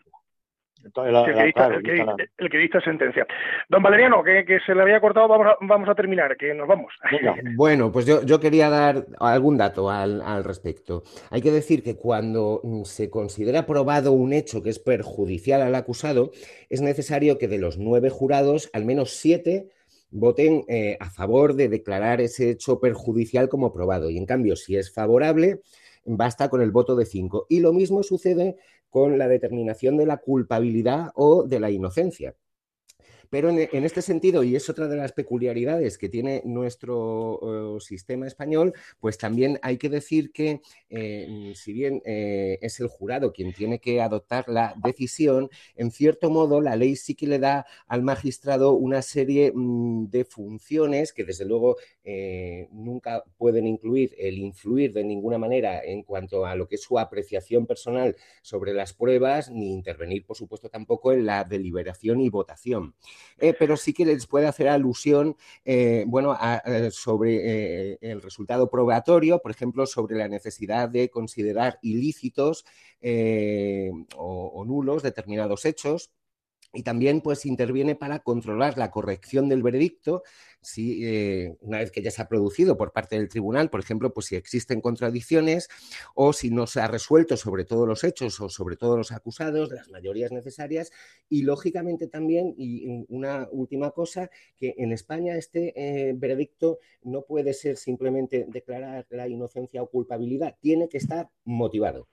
el, 0.83 2.49
que 2.49 2.57
dicta, 2.57 2.81
sentencia. 2.81 3.25
Don 3.69 3.81
Valeriano, 3.81 4.23
que, 4.23 4.59
se 4.65 4.75
le 4.75 4.81
había 4.81 4.99
cortado, 4.99 5.27
vamos 5.27 5.47
a, 5.47 5.57
vamos 5.61 5.89
a 5.89 5.95
terminar, 5.95 6.35
que 6.37 6.53
nos 6.53 6.67
vamos. 6.67 6.93
Bueno, 7.55 7.91
pues 7.91 8.05
yo, 8.05 8.39
quería 8.39 8.69
dar 8.69 9.05
algún 9.19 9.57
dato 9.57 9.89
al, 9.89 10.21
al, 10.21 10.43
respecto. 10.43 11.03
Hay 11.29 11.41
que 11.41 11.51
decir 11.51 11.83
que 11.83 11.95
cuando 11.95 12.61
se 12.83 13.09
considera 13.09 13.65
probado 13.65 14.11
un 14.11 14.33
hecho 14.33 14.61
que 14.61 14.69
es 14.69 14.79
perjudicial 14.79 15.61
al 15.61 15.75
acusado, 15.75 16.31
es 16.69 16.81
necesario 16.81 17.37
que 17.37 17.47
de 17.47 17.59
los 17.59 17.77
nueve 17.77 18.09
jurados, 18.09 18.69
al 18.73 18.85
menos 18.85 19.11
siete 19.11 19.69
voten 20.13 20.63
eh, 20.67 20.95
a 20.99 21.09
favor 21.09 21.55
de 21.55 21.67
declarar 21.67 22.21
ese 22.21 22.51
hecho 22.51 22.79
perjudicial 22.79 23.49
como 23.49 23.73
probado. 23.73 24.09
Y 24.09 24.17
en 24.17 24.25
cambio, 24.25 24.55
si 24.55 24.77
es 24.77 24.93
favorable, 24.93 25.61
basta 26.05 26.49
con 26.49 26.61
el 26.61 26.71
voto 26.71 26.95
de 26.95 27.05
cinco. 27.05 27.45
Y 27.49 27.59
lo 27.59 27.73
mismo 27.73 28.03
sucede 28.03 28.55
con 28.93 29.17
la 29.17 29.27
determinación 29.27 29.97
de 29.97 30.05
la 30.05 30.17
culpabilidad 30.17 31.09
o 31.15 31.47
de 31.47 31.59
la 31.59 31.71
inocencia. 31.71 32.35
Pero 33.33 33.49
en, 33.49 33.83
este 33.83 34.03
sentido, 34.03 34.43
y 34.43 34.55
es 34.55 34.69
otra 34.69 34.87
de 34.87 34.95
las 34.95 35.11
peculiaridades 35.11 35.97
que 35.97 36.07
tiene 36.07 36.43
nuestro 36.45 37.79
sistema 37.79 38.27
español, 38.27 38.73
pues 38.99 39.17
también 39.17 39.57
hay 39.63 39.79
que 39.79 39.89
decir 39.89 40.31
que 40.31 40.61
eh, 40.91 41.51
si 41.55 41.73
bien 41.73 41.99
eh, 42.05 42.59
es 42.61 42.79
el 42.79 42.85
jurado 42.89 43.33
quien 43.33 43.51
tiene 43.51 43.79
que 43.79 44.01
adoptar 44.01 44.47
la 44.49 44.75
decisión, 44.83 45.49
en 45.75 45.89
cierto 45.89 46.29
modo 46.29 46.61
la 46.61 46.75
ley 46.75 46.95
sí 46.95 47.15
que 47.15 47.25
le 47.25 47.39
da 47.39 47.65
al 47.87 48.03
magistrado 48.03 48.73
una 48.73 49.01
serie 49.01 49.51
mm, 49.51 50.11
de 50.11 50.25
funciones 50.25 51.11
que 51.11 51.23
desde 51.23 51.45
luego 51.45 51.77
eh, 52.03 52.67
nunca 52.71 53.23
pueden 53.39 53.65
incluir 53.65 54.13
el 54.19 54.37
influir 54.37 54.93
de 54.93 55.03
ninguna 55.03 55.39
manera 55.39 55.83
en 55.83 56.03
cuanto 56.03 56.45
a 56.45 56.53
lo 56.53 56.67
que 56.67 56.75
es 56.75 56.83
su 56.83 56.99
apreciación 56.99 57.65
personal 57.65 58.15
sobre 58.43 58.75
las 58.75 58.93
pruebas, 58.93 59.49
ni 59.49 59.73
intervenir, 59.73 60.23
por 60.23 60.37
supuesto, 60.37 60.69
tampoco 60.69 61.13
en 61.13 61.25
la 61.25 61.43
deliberación 61.43 62.21
y 62.21 62.29
votación. 62.29 62.93
Eh, 63.37 63.53
pero 63.57 63.77
sí 63.77 63.93
que 63.93 64.05
les 64.05 64.27
puede 64.27 64.47
hacer 64.47 64.67
alusión 64.67 65.35
eh, 65.65 66.05
bueno, 66.07 66.37
eh, 66.65 66.89
sobre 66.91 67.97
el 68.01 68.21
resultado 68.21 68.69
probatorio, 68.69 69.39
por 69.39 69.51
ejemplo, 69.51 69.85
sobre 69.85 70.15
la 70.15 70.27
necesidad 70.27 70.89
de 70.89 71.09
considerar 71.09 71.79
ilícitos 71.81 72.65
o, 74.15 74.63
nulos 74.65 75.03
determinados 75.03 75.65
hechos 75.65 76.11
y 76.73 76.83
también 76.83 77.21
pues 77.21 77.45
interviene 77.45 77.95
para 77.95 78.19
controlar 78.19 78.77
la 78.77 78.91
corrección 78.91 79.47
del 79.47 79.63
veredicto 79.63 80.23
si 80.63 81.05
eh, 81.05 81.55
una 81.61 81.79
vez 81.79 81.91
que 81.91 82.01
ya 82.01 82.09
se 82.09 82.21
ha 82.21 82.27
producido 82.27 82.77
por 82.77 82.93
parte 82.93 83.17
del 83.17 83.29
tribunal, 83.29 83.69
por 83.69 83.81
ejemplo, 83.81 84.13
pues 84.13 84.27
si 84.27 84.35
existen 84.35 84.81
contradicciones 84.81 85.67
o 86.15 86.33
si 86.33 86.49
no 86.49 86.67
se 86.67 86.79
ha 86.79 86.87
resuelto 86.87 87.37
sobre 87.37 87.65
todos 87.65 87.87
los 87.87 88.03
hechos 88.03 88.39
o 88.39 88.49
sobre 88.49 88.77
todos 88.77 88.97
los 88.97 89.11
acusados, 89.11 89.71
las 89.71 89.89
mayorías 89.89 90.31
necesarias 90.31 90.91
y 91.29 91.43
lógicamente 91.43 92.07
también, 92.07 92.53
y 92.57 93.05
una 93.09 93.47
última 93.51 93.91
cosa, 93.91 94.29
que 94.57 94.75
en 94.77 94.91
España 94.93 95.35
este 95.35 95.73
eh, 95.75 96.13
veredicto 96.15 96.79
no 97.03 97.23
puede 97.23 97.53
ser 97.53 97.77
simplemente 97.77 98.45
declarar 98.47 99.05
la 99.09 99.27
inocencia 99.27 99.83
o 99.83 99.89
culpabilidad, 99.89 100.55
tiene 100.61 100.87
que 100.87 100.97
estar 100.97 101.29
motivado. 101.43 102.07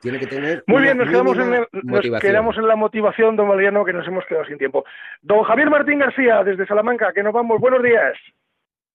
Tiene 0.00 0.18
que 0.18 0.26
tener. 0.26 0.64
Muy 0.66 0.82
bien, 0.82 0.98
nos 0.98 1.08
quedamos, 1.08 1.38
en 1.38 1.66
nos 1.82 2.20
quedamos, 2.20 2.58
en 2.58 2.68
la 2.68 2.76
motivación, 2.76 3.36
don 3.36 3.48
Valeriano, 3.48 3.84
que 3.84 3.92
nos 3.92 4.06
hemos 4.06 4.24
quedado 4.26 4.44
sin 4.44 4.58
tiempo. 4.58 4.84
Don 5.22 5.42
Javier 5.44 5.70
Martín 5.70 5.98
García, 5.98 6.44
desde 6.44 6.66
Salamanca, 6.66 7.12
que 7.12 7.22
nos 7.22 7.32
vamos. 7.32 7.60
Buenos 7.60 7.82
días. 7.82 8.14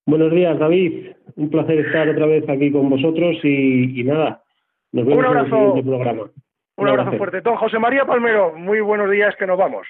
Buenos 0.06 0.32
días, 0.32 0.58
David. 0.60 1.12
Un 1.36 1.50
placer 1.50 1.80
estar 1.80 2.08
otra 2.10 2.26
vez 2.26 2.48
aquí 2.48 2.72
con 2.72 2.90
vosotros 2.90 3.38
y, 3.44 4.04
nada, 4.04 4.44
nos 4.92 5.06
vemos 5.06 5.20
un 5.20 5.26
abrazo, 5.26 5.72
en 5.72 5.78
el 5.78 5.84
programa. 5.84 6.24
Un, 6.24 6.32
un 6.78 6.88
abrazo 6.88 7.18
fuerte. 7.18 7.42
Don 7.42 7.56
José 7.56 7.80
María 7.80 8.06
Palmero, 8.06 8.54
muy 8.56 8.82
buenos 8.82 9.10
días, 9.10 9.36
que 9.36 9.48
nos 9.48 9.58
vamos. 9.58 9.88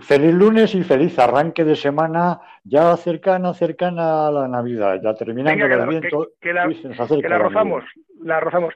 Feliz 0.00 0.34
lunes 0.34 0.74
y 0.74 0.82
feliz 0.82 1.18
arranque 1.18 1.64
de 1.64 1.74
semana 1.74 2.40
ya 2.64 2.96
cercana, 2.96 3.54
cercana 3.54 4.28
a 4.28 4.30
la 4.30 4.48
Navidad, 4.48 5.00
ya 5.02 5.14
terminando 5.14 5.64
el 5.64 5.88
viento. 5.88 6.28
Que, 6.40 6.52
la, 6.52 6.66
rozamos, 7.38 7.84
la 8.22 8.40
rozamos. 8.40 8.74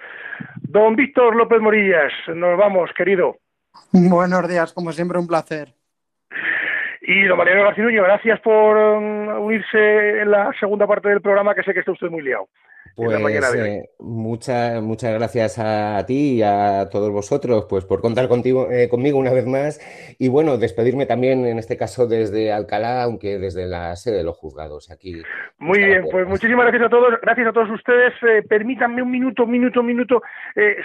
Don 0.62 0.96
Víctor 0.96 1.36
López 1.36 1.60
Morillas, 1.60 2.12
nos 2.34 2.56
vamos, 2.56 2.90
querido. 2.96 3.36
Buenos 3.92 4.48
días, 4.48 4.72
como 4.72 4.92
siempre, 4.92 5.18
un 5.18 5.26
placer. 5.26 5.74
Y 7.02 7.24
don 7.24 7.38
Mariano 7.38 7.64
García 7.64 7.84
gracias 8.02 8.40
por 8.40 8.76
um, 8.76 9.44
unirse 9.44 10.20
en 10.20 10.30
la 10.30 10.52
segunda 10.58 10.86
parte 10.86 11.08
del 11.08 11.20
programa, 11.20 11.54
que 11.54 11.62
sé 11.62 11.74
que 11.74 11.80
está 11.80 11.92
usted 11.92 12.08
muy 12.08 12.22
liado. 12.22 12.48
Pues 12.96 13.12
eh, 13.54 13.88
muchas 13.98 14.82
muchas 14.82 15.14
gracias 15.14 15.58
a, 15.58 16.04
ti 16.06 16.36
y 16.36 16.42
a 16.42 16.88
todos 16.90 17.10
vosotros 17.10 17.66
pues 17.68 17.84
por 17.84 18.00
contar 18.00 18.28
contigo, 18.28 18.70
eh, 18.70 18.88
conmigo 18.88 19.18
una 19.18 19.32
vez 19.32 19.46
más 19.46 19.80
y 20.18 20.28
bueno, 20.28 20.58
despedirme 20.58 21.06
también 21.06 21.46
en 21.46 21.58
este 21.58 21.76
caso 21.76 22.06
desde 22.06 22.52
Alcalá, 22.52 23.02
aunque 23.02 23.38
desde 23.38 23.66
la 23.66 23.96
sede 23.96 24.18
de 24.18 24.24
los 24.24 24.36
juzgados 24.36 24.90
aquí. 24.90 25.22
Muy 25.58 25.78
bien, 25.78 26.04
pues 26.10 26.26
muchísimas 26.26 26.66
gracias 26.66 26.86
a 26.86 26.90
todos, 26.90 27.20
gracias 27.22 27.46
a 27.46 27.52
todos 27.52 27.70
ustedes. 27.70 28.12
Eh, 28.22 28.42
permítanme 28.48 29.02
un 29.02 29.10
minuto, 29.10 29.46
minuto, 29.46 29.82
minuto 29.82 30.22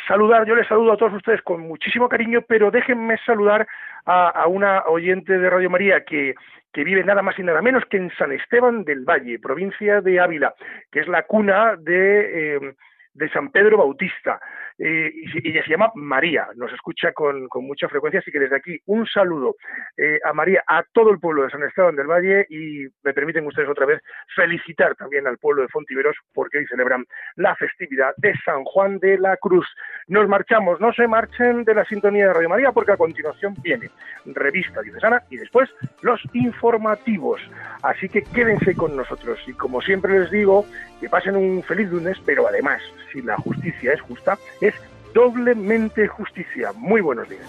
saludar, 0.07 0.45
yo 0.45 0.55
les 0.55 0.67
saludo 0.67 0.93
a 0.93 0.97
todos 0.97 1.13
ustedes 1.13 1.41
con 1.41 1.61
muchísimo 1.61 2.07
cariño, 2.07 2.41
pero 2.47 2.71
déjenme 2.71 3.17
saludar 3.25 3.67
a 4.05 4.47
una 4.47 4.83
oyente 4.85 5.35
de 5.37 5.49
Radio 5.49 5.69
María 5.69 6.05
que 6.05 6.35
que 6.75 6.83
vive 6.83 7.05
nada 7.05 7.21
más 7.21 7.39
y 7.39 7.43
nada 7.43 7.61
menos 7.61 7.85
que 7.85 7.95
en 7.95 8.11
San 8.17 8.33
Esteban 8.33 8.83
del 8.83 9.05
Valle, 9.05 9.39
provincia 9.39 10.01
de 10.01 10.19
Ávila, 10.19 10.53
que 10.91 10.99
es 10.99 11.07
la 11.07 11.23
cuna 11.23 11.77
de, 11.77 12.57
eh, 12.57 12.75
de 13.13 13.29
San 13.29 13.49
Pedro 13.49 13.77
Bautista. 13.77 14.41
Eh, 14.77 15.11
y 15.13 15.49
ella 15.49 15.63
se 15.63 15.71
llama 15.71 15.91
María, 15.95 16.47
nos 16.55 16.71
escucha 16.73 17.13
con, 17.13 17.47
mucha 17.61 17.87
frecuencia, 17.87 18.19
así 18.19 18.31
que 18.31 18.39
desde 18.39 18.57
aquí 18.57 18.77
un 18.87 19.07
saludo 19.07 19.55
eh, 19.95 20.19
a 20.23 20.33
María, 20.33 20.63
a 20.67 20.83
todo 20.91 21.11
el 21.11 21.19
pueblo 21.19 21.43
de 21.43 21.49
San 21.49 21.63
Esteban 21.63 21.95
del 21.95 22.07
Valle 22.07 22.45
y 22.49 22.85
me 23.03 23.13
permiten 23.13 23.47
ustedes 23.47 23.69
otra 23.69 23.85
vez 23.85 24.01
felicitar 24.35 24.95
también 24.95 25.27
al 25.27 25.37
pueblo 25.37 25.61
de 25.61 25.69
Fontiveros 25.69 26.17
porque 26.33 26.57
hoy 26.57 26.67
celebran 26.67 27.05
la 27.35 27.55
festividad 27.55 28.13
de 28.17 28.33
San 28.43 28.65
Juan 28.65 28.99
de 28.99 29.17
la 29.17 29.37
Cruz. 29.37 29.67
Nos 30.07 30.27
marchamos, 30.27 30.81
no 30.81 30.91
se 30.91 31.07
marchen 31.07 31.63
de 31.63 31.73
la 31.73 31.85
sintonía 31.85 32.27
de 32.27 32.33
Radio 32.33 32.49
María 32.49 32.71
porque 32.73 32.91
a 32.91 32.97
continuación 32.97 33.55
viene 33.63 33.89
revista 34.25 34.81
diocesana 34.81 35.23
y 35.29 35.37
después 35.37 35.69
los 36.01 36.21
informativos. 36.33 37.41
Así 37.81 38.09
que 38.09 38.23
quédense 38.23 38.75
con 38.75 38.95
nosotros 38.95 39.39
y 39.47 39.53
como 39.53 39.81
siempre 39.81 40.19
les 40.19 40.31
digo, 40.31 40.65
que 40.99 41.09
pasen 41.09 41.35
un 41.35 41.63
feliz 41.63 41.89
lunes, 41.89 42.17
pero 42.25 42.47
además, 42.47 42.81
si 43.11 43.21
la 43.21 43.37
justicia 43.37 43.93
es 43.93 44.01
justa, 44.01 44.37
es 44.61 44.74
doblemente 45.15 46.07
justicia. 46.09 46.73
Muy 46.75 46.99
buenos 46.99 47.27
días. 47.29 47.41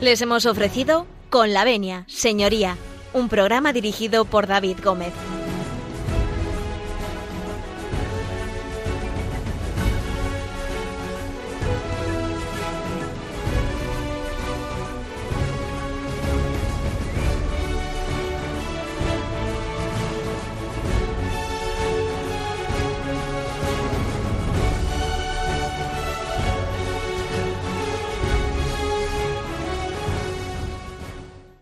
Les 0.00 0.20
hemos 0.20 0.46
ofrecido 0.46 1.06
Con 1.30 1.54
la 1.54 1.64
Venia, 1.64 2.04
Señoría, 2.06 2.76
un 3.14 3.30
programa 3.30 3.72
dirigido 3.72 4.26
por 4.26 4.46
David 4.46 4.78
Gómez. 4.84 5.14